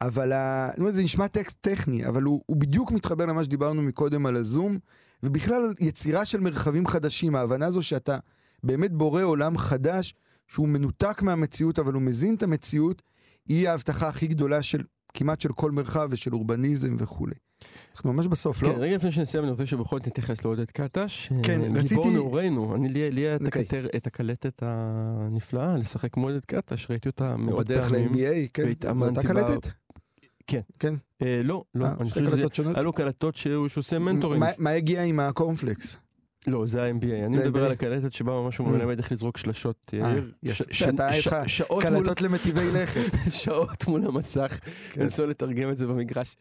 אבל 0.01 0.31
ה... 0.31 0.69
אומרת, 0.77 0.93
זה 0.93 1.03
נשמע 1.03 1.27
טקסט 1.27 1.57
טכני, 1.61 2.07
אבל 2.07 2.23
הוא, 2.23 2.41
הוא 2.45 2.57
בדיוק 2.57 2.91
מתחבר 2.91 3.25
למה 3.25 3.43
שדיברנו 3.43 3.81
מקודם 3.81 4.25
על 4.25 4.35
הזום, 4.35 4.77
ובכלל 5.23 5.73
יצירה 5.79 6.25
של 6.25 6.39
מרחבים 6.39 6.87
חדשים, 6.87 7.35
ההבנה 7.35 7.65
הזו 7.65 7.81
שאתה 7.83 8.17
באמת 8.63 8.91
בורא 8.91 9.23
עולם 9.23 9.57
חדש, 9.57 10.15
שהוא 10.47 10.67
מנותק 10.67 11.21
מהמציאות, 11.21 11.79
אבל 11.79 11.93
הוא 11.93 12.01
מזין 12.01 12.35
את 12.35 12.43
המציאות, 12.43 13.01
היא 13.45 13.69
ההבטחה 13.69 14.07
הכי 14.07 14.27
גדולה 14.27 14.61
של 14.61 14.83
כמעט 15.13 15.41
של 15.41 15.53
כל 15.53 15.71
מרחב 15.71 16.07
ושל 16.11 16.33
אורבניזם 16.33 16.95
וכולי. 16.97 17.35
אנחנו 17.95 18.14
ממש 18.14 18.28
בסוף, 18.28 18.64
לא? 18.64 18.68
כן, 18.70 18.80
רגע 18.80 18.95
לפני 18.95 19.12
שנסיים 19.12 19.43
אני 19.43 19.51
רוצה 19.51 19.66
שבכל 19.66 19.97
זאת 19.97 20.07
נתייחס 20.07 20.45
לעודד 20.45 20.72
קטש. 20.72 21.30
כן, 21.43 21.62
אה, 21.62 21.68
רציתי- 21.74 21.89
גיבור 21.95 22.12
נעורינו, 22.12 22.76
אני 22.76 22.89
לי 23.12 23.22
היה 23.22 23.38
את 23.95 24.07
הקלטת 24.07 24.64
הנפלאה 24.66 25.78
לשחק 25.78 26.14
כמו 26.14 26.28
עודד 26.28 26.45
קטש, 26.45 26.88
ראיתי 26.89 27.10
אותה 27.10 27.32
הוא 27.32 27.39
מאות 27.39 27.66
בדרך 27.66 27.86
פעמים. 27.89 28.14
ל-NBA, 28.14 28.49
כן? 28.53 28.64
והתאמנתי 28.66 29.28
בה-? 29.28 29.55
כן. 30.47 30.62
כן. 30.80 30.93
אה, 31.22 31.41
לא, 31.43 31.64
לא, 31.76 31.86
אה, 31.86 31.93
אני 31.99 32.10
שתי 32.10 32.20
שזה... 32.20 32.32
קלטות 32.32 32.55
שונות? 32.55 32.76
היה 32.76 32.84
לו 32.84 32.93
קלטות 32.93 33.36
שהוא 33.36 33.68
שעושה 33.68 33.99
מנטורינג. 33.99 34.45
מה 34.57 34.70
הגיע 34.70 35.03
עם 35.03 35.20
הקורנפלקס? 35.20 35.97
לא, 36.50 36.66
זה 36.68 36.84
ה-MBA. 36.84 37.26
אני 37.26 37.38
מדבר. 37.38 37.66
על 37.66 37.72
הקלטת 37.72 38.14
שבה 38.14 38.32
ממש 38.32 38.58
הוא 38.58 38.68
מלמד 38.68 38.97
איך 38.97 39.12
לזרוק 39.12 39.38
שלשות. 39.38 39.93
יאיר. 39.93 40.32
יפה. 40.43 40.64
ש- 40.72 40.80
שאתה, 40.80 41.10
יש 41.14 41.28
לך 41.28 41.36
קלטות 41.82 42.22
למטיבי 42.22 42.72
לכת. 42.74 43.02
שעות 43.41 43.88
מול 43.88 44.06
המסך, 44.06 44.60
כן. 44.91 45.02
לנסות 45.02 45.30
לתרגם 45.30 45.70
את 45.70 45.78
זה 45.78 45.88
במגרש, 45.88 46.36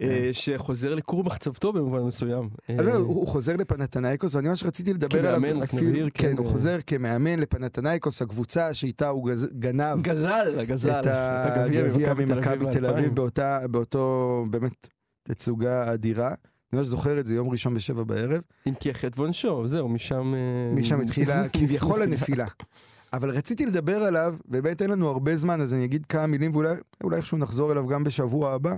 אה, 0.00 0.30
שחוזר 0.32 0.94
לכור 0.94 1.24
מחצבתו 1.24 1.72
במובן 1.72 2.00
מסוים. 2.00 2.48
אה, 2.70 2.74
אז 2.74 2.86
לא, 2.86 2.94
הוא 2.94 3.26
חוזר 3.26 3.56
לפנתנייקוס, 3.56 4.34
ואני 4.34 4.48
ממש 4.48 4.64
רציתי 4.64 4.94
לדבר 4.94 5.18
עליו. 5.26 5.40
כמאמן, 5.40 5.62
רק 5.62 5.74
נבהיר, 5.74 6.08
כן, 6.14 6.28
כן, 6.28 6.36
הוא 6.38 6.46
אה. 6.46 6.52
חוזר 6.52 6.76
כמאמן 6.86 7.38
לפנתנייקוס, 7.38 8.22
הקבוצה 8.22 8.74
שאיתה 8.74 9.08
הוא 9.08 9.30
גנב 9.58 10.02
גזל, 10.02 10.64
גזל. 10.64 11.00
את 11.00 11.06
הגביע 11.06 12.14
ממכבי 12.14 12.64
תל 12.72 12.86
אביב 12.86 13.06
ב-2000. 13.06 13.14
באותה, 13.14 13.58
באותו 13.70 14.46
באמת 14.50 14.88
תצוגה 15.22 15.92
אדירה. 15.92 16.34
אני 16.72 16.78
ממש 16.78 16.88
זוכר 16.88 17.20
את 17.20 17.26
זה 17.26 17.34
יום 17.34 17.50
ראשון 17.50 17.74
בשבע 17.74 18.02
בערב, 18.02 18.42
אם 18.66 18.74
כי 18.74 18.90
החטא 18.90 19.20
ועונשו, 19.20 19.68
זהו, 19.68 19.88
משם... 19.88 20.34
אה, 20.34 20.74
משם 20.74 21.00
התחילה 21.00 21.48
כביכול 21.58 22.02
הנפילה. 22.02 22.46
אבל 23.12 23.30
רציתי 23.30 23.66
לדבר 23.66 24.02
עליו, 24.02 24.36
ובאמת 24.48 24.82
אין 24.82 24.90
לנו 24.90 25.08
הרבה 25.08 25.36
זמן, 25.36 25.60
אז 25.60 25.74
אני 25.74 25.84
אגיד 25.84 26.06
כמה 26.06 26.26
מילים, 26.26 26.50
ואולי 26.52 26.74
אולי 27.04 27.16
איכשהו 27.16 27.38
נחזור 27.38 27.72
אליו 27.72 27.86
גם 27.86 28.04
בשבוע 28.04 28.52
הבא. 28.52 28.76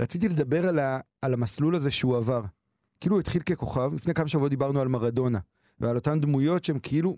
רציתי 0.00 0.28
לדבר 0.28 0.68
על, 0.68 0.78
ה, 0.78 1.00
על 1.22 1.34
המסלול 1.34 1.74
הזה 1.74 1.90
שהוא 1.90 2.16
עבר. 2.16 2.42
כאילו 3.00 3.16
הוא 3.16 3.20
התחיל 3.20 3.42
ככוכב, 3.42 3.94
לפני 3.94 4.14
כמה 4.14 4.28
שבועות 4.28 4.50
דיברנו 4.50 4.80
על 4.80 4.88
מרדונה, 4.88 5.38
ועל 5.80 5.96
אותן 5.96 6.20
דמויות 6.20 6.64
שהן 6.64 6.78
כאילו, 6.82 7.16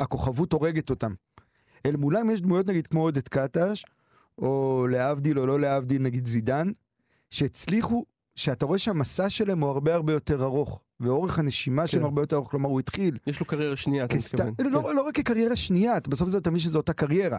הכוכבות 0.00 0.52
הורגת 0.52 0.90
אותן. 0.90 1.12
אל 1.86 1.96
מולם 1.96 2.30
יש 2.30 2.40
דמויות 2.40 2.66
נגיד 2.66 2.86
כמו 2.86 3.02
עודד 3.02 3.28
קטש, 3.28 3.84
או 4.38 4.86
להבדיל 4.90 5.38
או 5.38 5.46
לא 5.46 5.60
להבדיל 5.60 6.02
נגיד 6.02 6.26
זידן, 6.26 6.70
שהצליחו, 7.30 8.04
שאתה 8.40 8.66
רואה 8.66 8.78
שהמסע 8.78 9.30
שלהם 9.30 9.60
הוא 9.60 9.70
הרבה 9.70 9.94
הרבה 9.94 10.12
יותר 10.12 10.44
ארוך, 10.44 10.80
ואורך 11.00 11.38
הנשימה 11.38 11.86
שלהם 11.86 12.02
כן. 12.02 12.04
הרבה 12.04 12.22
יותר 12.22 12.36
ארוך, 12.36 12.50
כלומר 12.50 12.68
הוא 12.68 12.80
התחיל 12.80 13.18
יש 13.26 13.40
לו 13.40 13.46
קריירה 13.46 13.76
שנייה, 13.76 14.04
אתה 14.04 14.16
כסת... 14.16 14.40
מתכוון. 14.40 14.72
לא, 14.72 14.94
לא 14.94 15.02
רק 15.02 15.14
כקריירה 15.14 15.56
שנייה, 15.56 15.98
בסוף 16.08 16.28
זה 16.28 16.38
אתה 16.38 16.50
מבין 16.50 16.60
שזו 16.60 16.78
אותה 16.78 16.92
קריירה. 16.92 17.38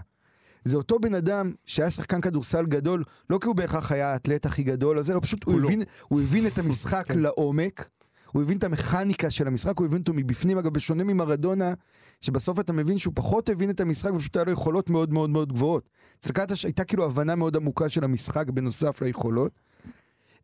זה 0.64 0.78
אותו 0.78 1.00
בן 1.00 1.14
אדם 1.14 1.52
שהיה 1.66 1.92
שחקן 1.92 2.22
כדורסל 2.22 2.66
גדול, 2.66 3.04
לא 3.30 3.38
כי 3.42 3.48
הוא 3.48 3.56
בהכרח 3.56 3.92
היה 3.92 4.12
האתלט 4.12 4.46
הכי 4.46 4.64
גדול, 4.64 4.98
או 4.98 5.04
זה, 5.04 5.14
לא, 5.14 5.20
פשוט 5.20 5.44
הוא 5.44 5.54
הוא 5.54 5.62
לא. 5.62 5.68
הבין, 5.68 5.84
הוא 6.08 6.22
הבין 6.22 6.48
את 6.48 6.58
המשחק 6.58 7.06
כן. 7.08 7.20
לעומק, 7.20 7.90
הוא 8.32 8.42
הבין 8.42 8.58
את 8.58 8.64
המכניקה 8.64 9.30
של 9.30 9.48
המשחק, 9.48 9.78
הוא 9.78 9.86
הבין 9.86 10.00
אותו 10.00 10.14
מבפנים, 10.14 10.58
אגב, 10.58 10.74
בשונה 10.74 11.04
ממרדונה, 11.04 11.74
שבסוף 12.22 12.60
אתה 12.60 12.74
מבין 12.74 12.98
שהוא 12.98 13.14
פחות 13.16 13.50
הבין 13.50 13.70
את 13.70 13.82
המשחק, 13.82 14.12
ופשוט 14.14 14.36
היה 14.36 14.46
לו 14.46 14.52
יכולות 14.52 14.90
מאוד 14.90 15.14
מאוד 15.14 15.30
מאוד 15.30 15.54
גבוהות. 15.54 15.90
אצל 16.20 16.32
קטש 16.32 16.66
הייתה 16.66 16.84
כאילו 16.84 17.06
הבנה 17.06 17.36
מאוד 17.36 17.56
עמוקה 17.56 17.90
של 17.90 18.04
המשחק 18.04 18.50
בנוסף 18.50 19.02
ליכולות, 19.02 19.52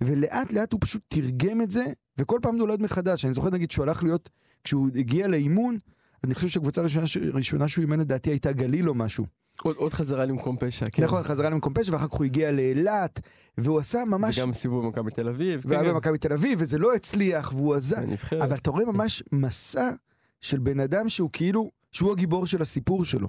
ולאט 0.02 0.54
לאט 0.54 0.74
הוא 0.74 0.80
פשוט 0.84 1.02
תרגם 1.08 1.62
את 1.62 1.72
זה, 1.72 1.86
וכל 2.18 2.40
פעם 2.42 2.58
נולד 2.58 2.82
מחדש. 2.82 3.26
אני 3.26 3.34
זוכר 3.34 3.50
נגיד 3.50 3.72
שהוא 3.72 3.84
הלך 3.84 4.04
להיות, 4.04 4.30
כשהוא 4.64 4.90
הגיע 4.96 5.28
לאימון, 5.28 5.78
אני 6.24 6.36
חושב 6.36 6.48
שהקבוצה 6.48 6.82
הראשונה, 7.34 7.68
שהוא 7.68 7.82
אימן 7.82 8.00
לדעתי 8.00 8.30
הייתה 8.30 8.52
גליל 8.52 8.90
או 8.90 8.94
משהו. 8.96 9.26
עוד- 9.62 9.76
עוד 9.76 9.94
חזרה 9.94 10.26
למקום 10.26 10.58
פשע, 10.60 10.86
כן. 10.92 11.04
נכון, 11.04 11.24
חזרה 11.24 11.50
למקום 11.50 11.74
פשע, 11.74 11.94
ואחר 11.94 12.08
כך 12.08 12.14
הוא 12.14 12.26
הגיע 12.26 12.52
לאילת, 12.52 13.20
והוא 13.58 13.80
עשה 13.80 14.06
ממש... 14.08 14.38
וגם 14.38 14.54
סיבוב 14.54 14.86
במכבי 14.86 15.12
תל 15.12 15.30
אביב. 15.30 15.62
והיה 15.66 15.84
כן, 15.84 15.90
במכבי 15.90 16.18
תל 16.18 16.34
אביב, 16.34 16.60
וזה 16.62 16.78
לא 16.78 16.96
הצליח, 16.96 17.54
והוא 17.56 17.76
עזב. 17.76 18.16
כן. 18.16 18.42
אבל 18.42 18.56
אתה 18.58 18.70
רואה 18.72 18.86
ממש 18.86 19.24
מסע 19.32 19.90
של 20.42 20.60
בן 20.60 20.80
אדם 20.80 21.10
שהוא 21.10 21.30
כאילו, 21.34 21.72
שהוא 21.92 22.12
הגיבור 22.12 22.48
של 22.48 22.62
הסיפור 22.62 23.06
שלו. 23.06 23.28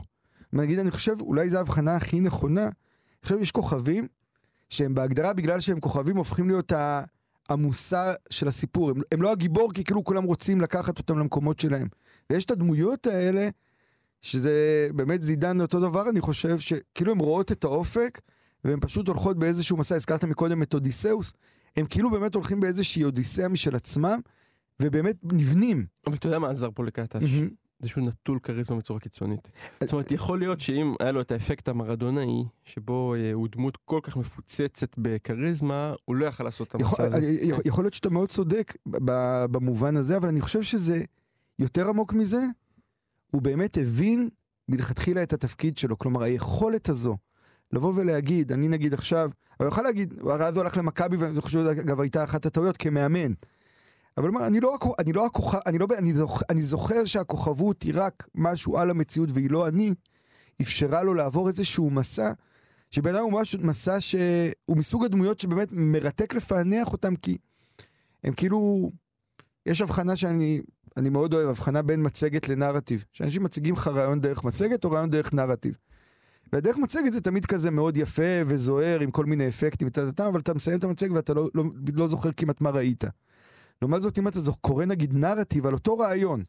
נגיד, 0.52 0.78
אני 0.78 0.90
חושב, 0.90 1.20
אולי 1.20 1.50
זו 1.50 1.58
ההבחנה 1.58 1.96
הכי 1.96 2.20
נכונה. 2.20 2.62
אני 2.64 2.70
חושב 3.22 3.38
שיש 3.38 3.50
כוכבים 3.52 4.06
שהם 4.70 4.94
בהגדרה, 4.94 5.32
בגלל 5.32 5.60
שהם 5.60 5.80
כוכבים, 5.80 6.16
הופכים 6.16 6.48
להיות 6.48 6.72
המושא 7.48 8.12
של 8.30 8.48
הסיפור. 8.48 8.90
הם, 8.90 8.96
הם 9.12 9.22
לא 9.22 9.32
הגיבור, 9.32 9.72
כי 9.72 9.84
כאילו 9.84 10.04
כולם 10.04 10.24
רוצים 10.24 10.60
לקחת 10.60 10.98
אותם 10.98 11.18
למקומות 11.18 11.60
שלהם. 11.60 11.88
ויש 12.30 12.44
את 12.44 12.50
הדמויות 12.50 13.06
האלה, 13.06 13.48
שזה 14.22 14.88
באמת 14.94 15.22
זידן 15.22 15.60
אותו 15.60 15.80
דבר, 15.80 16.08
אני 16.08 16.20
חושב, 16.20 16.58
שכאילו 16.58 17.12
הן 17.12 17.18
רואות 17.18 17.52
את 17.52 17.64
האופק, 17.64 18.20
והן 18.64 18.78
פשוט 18.80 19.08
הולכות 19.08 19.38
באיזשהו 19.38 19.76
מסע, 19.76 19.94
הזכרת 19.94 20.24
מקודם 20.24 20.62
את 20.62 20.74
אודיסאוס, 20.74 21.32
הם 21.76 21.86
כאילו 21.86 22.10
באמת 22.10 22.34
הולכים 22.34 22.60
באיזושהי 22.60 23.04
אודיסאה 23.04 23.48
משל 23.48 23.76
עצמם, 23.76 24.20
ובאמת 24.82 25.16
נבנים. 25.24 25.86
אבל 26.06 26.16
אתה 26.16 26.26
יודע 26.26 26.38
מה 26.38 26.50
עזר 26.50 26.68
פה 26.74 26.84
לקטש? 26.84 27.22
מהמם. 27.22 27.48
זה 27.80 27.88
שהוא 27.88 28.04
נטול 28.04 28.38
כריזמה 28.38 28.76
בצורה 28.76 29.00
קיצונית. 29.00 29.50
זאת 29.80 29.92
אומרת, 29.92 30.10
יכול 30.12 30.38
להיות 30.38 30.60
שאם 30.60 30.94
היה 31.00 31.12
לו 31.12 31.20
את 31.20 31.32
האפקט 31.32 31.68
המרדונאי, 31.68 32.44
שבו 32.64 33.14
אה, 33.18 33.32
הוא 33.32 33.48
דמות 33.52 33.76
כל 33.84 34.00
כך 34.02 34.16
מפוצצת 34.16 34.98
בכריזמה, 34.98 35.94
הוא 36.04 36.16
לא 36.16 36.26
יכל 36.26 36.44
לעשות 36.44 36.68
את 36.68 36.74
המסע 36.74 37.02
הזה. 37.02 37.36
יכול, 37.64 37.84
להיות 37.84 37.94
שאתה 37.94 38.10
מאוד 38.10 38.28
צודק 38.28 38.76
במובן 39.50 39.96
הזה, 39.96 40.16
אבל 40.16 40.28
אני 40.28 40.40
חושב 40.40 40.62
שזה 40.62 41.02
יותר 41.58 41.88
עמוק 41.88 42.12
מזה. 42.12 42.42
הוא 43.30 43.42
באמת 43.42 43.78
הבין 43.78 44.28
מלכתחילה 44.68 45.22
את 45.22 45.32
התפקיד 45.32 45.78
שלו. 45.78 45.98
כלומר, 45.98 46.22
היכולת 46.22 46.88
הזו 46.88 47.16
לבוא 47.72 47.92
ולהגיד, 47.96 48.52
אני 48.52 48.68
נגיד 48.68 48.94
עכשיו, 48.94 49.30
הוא 49.56 49.66
יכול 49.66 49.84
להגיד, 49.84 50.14
הרי 50.20 50.46
אז 50.46 50.56
הוא 50.56 50.64
הלך 50.64 50.76
למכבי, 50.76 51.16
ואני 51.16 51.40
חושב 51.40 51.64
שאגב 51.64 52.00
הייתה 52.00 52.24
אחת 52.24 52.46
הטעויות 52.46 52.76
כמאמן. 52.76 53.32
אבל 54.18 54.28
אומר, 54.28 54.46
אני 54.46 54.60
לא, 54.60 54.78
אני 54.98 55.12
לא 55.12 55.26
הכוכב, 55.26 55.58
אני, 55.66 55.78
לא, 55.78 55.86
אני, 55.98 56.14
זוכ, 56.14 56.42
אני 56.50 56.62
זוכר 56.62 57.04
שהכוכבות 57.04 57.82
היא 57.82 57.92
רק 57.96 58.28
משהו 58.34 58.78
על 58.78 58.90
המציאות 58.90 59.28
והיא 59.32 59.50
לא 59.50 59.68
אני, 59.68 59.94
אפשרה 60.62 61.02
לו 61.02 61.14
לעבור 61.14 61.48
איזשהו 61.48 61.90
מסע, 61.90 62.32
שבעיניי 62.90 63.20
הוא 63.20 63.32
ממש 63.32 63.54
מסע 63.54 64.00
שהוא 64.00 64.76
מסוג 64.76 65.04
הדמויות 65.04 65.40
שבאמת 65.40 65.68
מרתק 65.72 66.34
לפענח 66.34 66.92
אותם, 66.92 67.16
כי 67.16 67.38
הם 68.24 68.34
כאילו, 68.34 68.90
יש 69.66 69.80
הבחנה 69.80 70.16
שאני 70.16 70.60
אני 70.96 71.08
מאוד 71.08 71.34
אוהב, 71.34 71.48
הבחנה 71.48 71.82
בין 71.82 72.06
מצגת 72.06 72.48
לנרטיב. 72.48 73.04
שאנשים 73.12 73.42
מציגים 73.42 73.74
לך 73.74 73.88
רעיון 73.88 74.20
דרך 74.20 74.44
מצגת 74.44 74.84
או 74.84 74.90
רעיון 74.90 75.10
דרך 75.10 75.34
נרטיב. 75.34 75.74
והדרך 76.52 76.76
מצגת 76.76 77.12
זה 77.12 77.20
תמיד 77.20 77.46
כזה 77.46 77.70
מאוד 77.70 77.96
יפה 77.96 78.42
וזוהר 78.46 79.00
עם 79.00 79.10
כל 79.10 79.24
מיני 79.24 79.48
אפקטים, 79.48 79.88
אבל 80.18 80.40
אתה 80.40 80.54
מסיים 80.54 80.78
את 80.78 80.84
המצגת 80.84 81.10
ואתה 81.10 81.34
לא, 81.34 81.48
לא, 81.54 81.64
לא 81.94 82.06
זוכר 82.06 82.32
כמעט 82.32 82.60
מה 82.60 82.70
ראית. 82.70 83.04
לעומת 83.82 84.02
זאת, 84.02 84.18
אם 84.18 84.28
אתה 84.28 84.38
קורא 84.60 84.84
נגיד 84.84 85.14
נרטיב 85.14 85.66
על 85.66 85.74
אותו 85.74 85.98
רעיון, 85.98 86.42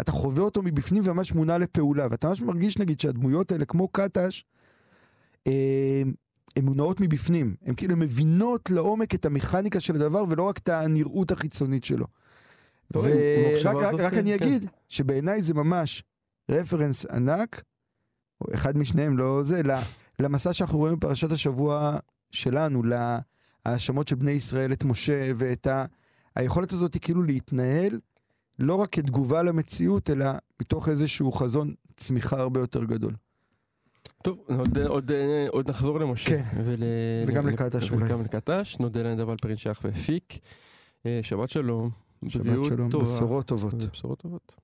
אתה 0.00 0.12
חווה 0.12 0.44
אותו 0.44 0.62
מבפנים 0.62 1.02
וממש 1.06 1.32
מונה 1.32 1.58
לפעולה, 1.58 2.06
ואתה 2.10 2.28
ממש 2.28 2.42
מרגיש 2.42 2.78
נגיד 2.78 3.00
שהדמויות 3.00 3.52
האלה, 3.52 3.64
כמו 3.64 3.88
קטש, 3.88 4.44
אה, 5.46 6.02
הן 6.56 6.64
מונעות 6.64 7.00
מבפנים. 7.00 7.54
הן 7.66 7.74
כאילו 7.74 7.96
מבינות 7.96 8.70
לעומק 8.70 9.14
את 9.14 9.26
המכניקה 9.26 9.80
של 9.80 9.94
הדבר 9.94 10.24
ולא 10.28 10.42
רק 10.42 10.58
את 10.58 10.68
הנראות 10.68 11.30
החיצונית 11.30 11.84
שלו. 11.84 12.06
ורק 12.94 13.06
רק, 13.64 13.94
רק 14.00 14.10
כן, 14.10 14.18
אני 14.18 14.38
כן. 14.38 14.44
אגיד 14.44 14.68
שבעיניי 14.88 15.42
זה 15.42 15.54
ממש 15.54 16.04
רפרנס 16.50 17.06
ענק, 17.06 17.62
או 18.40 18.54
אחד 18.54 18.78
משניהם, 18.78 19.18
לא 19.18 19.42
זה, 19.42 19.62
למסע 20.18 20.52
שאנחנו 20.52 20.78
רואים 20.78 20.96
בפרשת 20.96 21.32
השבוע 21.32 21.98
שלנו, 22.30 22.82
להאשמות 23.66 24.08
של 24.08 24.16
בני 24.16 24.30
ישראל 24.30 24.72
את 24.72 24.84
משה 24.84 25.30
ואת 25.34 25.66
ה... 25.66 25.84
היכולת 26.36 26.72
הזאת 26.72 26.94
היא 26.94 27.02
כאילו 27.02 27.22
להתנהל 27.22 28.00
לא 28.58 28.74
רק 28.74 28.88
כתגובה 28.92 29.42
למציאות, 29.42 30.10
אלא 30.10 30.26
מתוך 30.60 30.88
איזשהו 30.88 31.32
חזון 31.32 31.74
צמיחה 31.96 32.40
הרבה 32.40 32.60
יותר 32.60 32.84
גדול. 32.84 33.14
טוב, 34.22 34.38
עוד, 34.58 34.78
עוד, 34.78 35.10
עוד 35.48 35.70
נחזור 35.70 36.00
למשה. 36.00 36.30
כן. 36.30 36.44
ול, 36.64 36.82
וגם 37.26 37.46
לקטש 37.46 37.92
אולי. 37.92 38.06
וגם 38.06 38.22
לקטש, 38.22 38.76
נודה 38.80 39.02
לנדב 39.02 39.28
אלפרין 39.28 39.56
שח 39.56 39.80
והפיק. 39.84 40.38
אה, 41.06 41.20
שבת 41.22 41.50
שלום. 41.50 41.90
שבת 42.28 42.64
שלום, 42.64 42.90
טובה. 42.90 43.04
בשורות 43.04 43.46
טובות. 43.46 43.74
בשורות 43.74 44.18
טובות. 44.18 44.59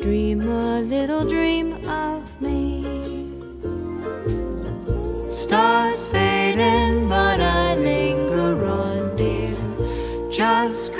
Dream 0.00 0.48
a 0.48 0.80
little 0.80 1.28
dream 1.28 1.74
of 1.86 2.40
me. 2.40 2.82
Stars 5.30 6.08
fading, 6.08 7.06
but 7.08 7.38
I 7.40 7.76
linger 7.76 8.64
on, 8.64 9.16
dear. 9.16 9.56
Just. 10.30 10.90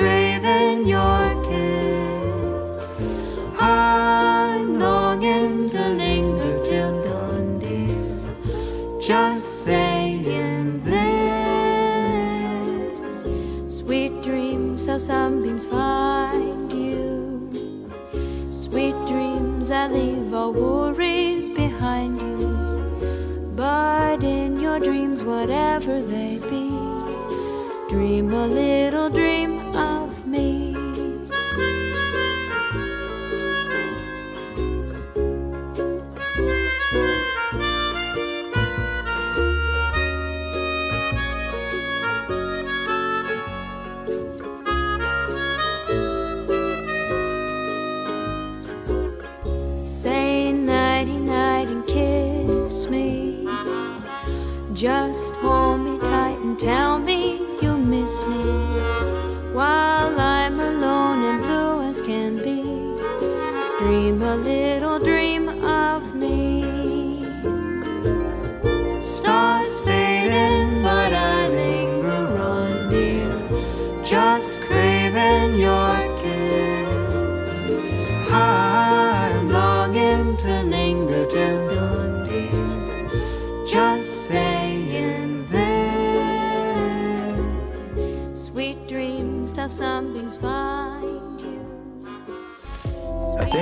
a 28.33 28.47
little 28.47 29.11
dream. 29.11 29.40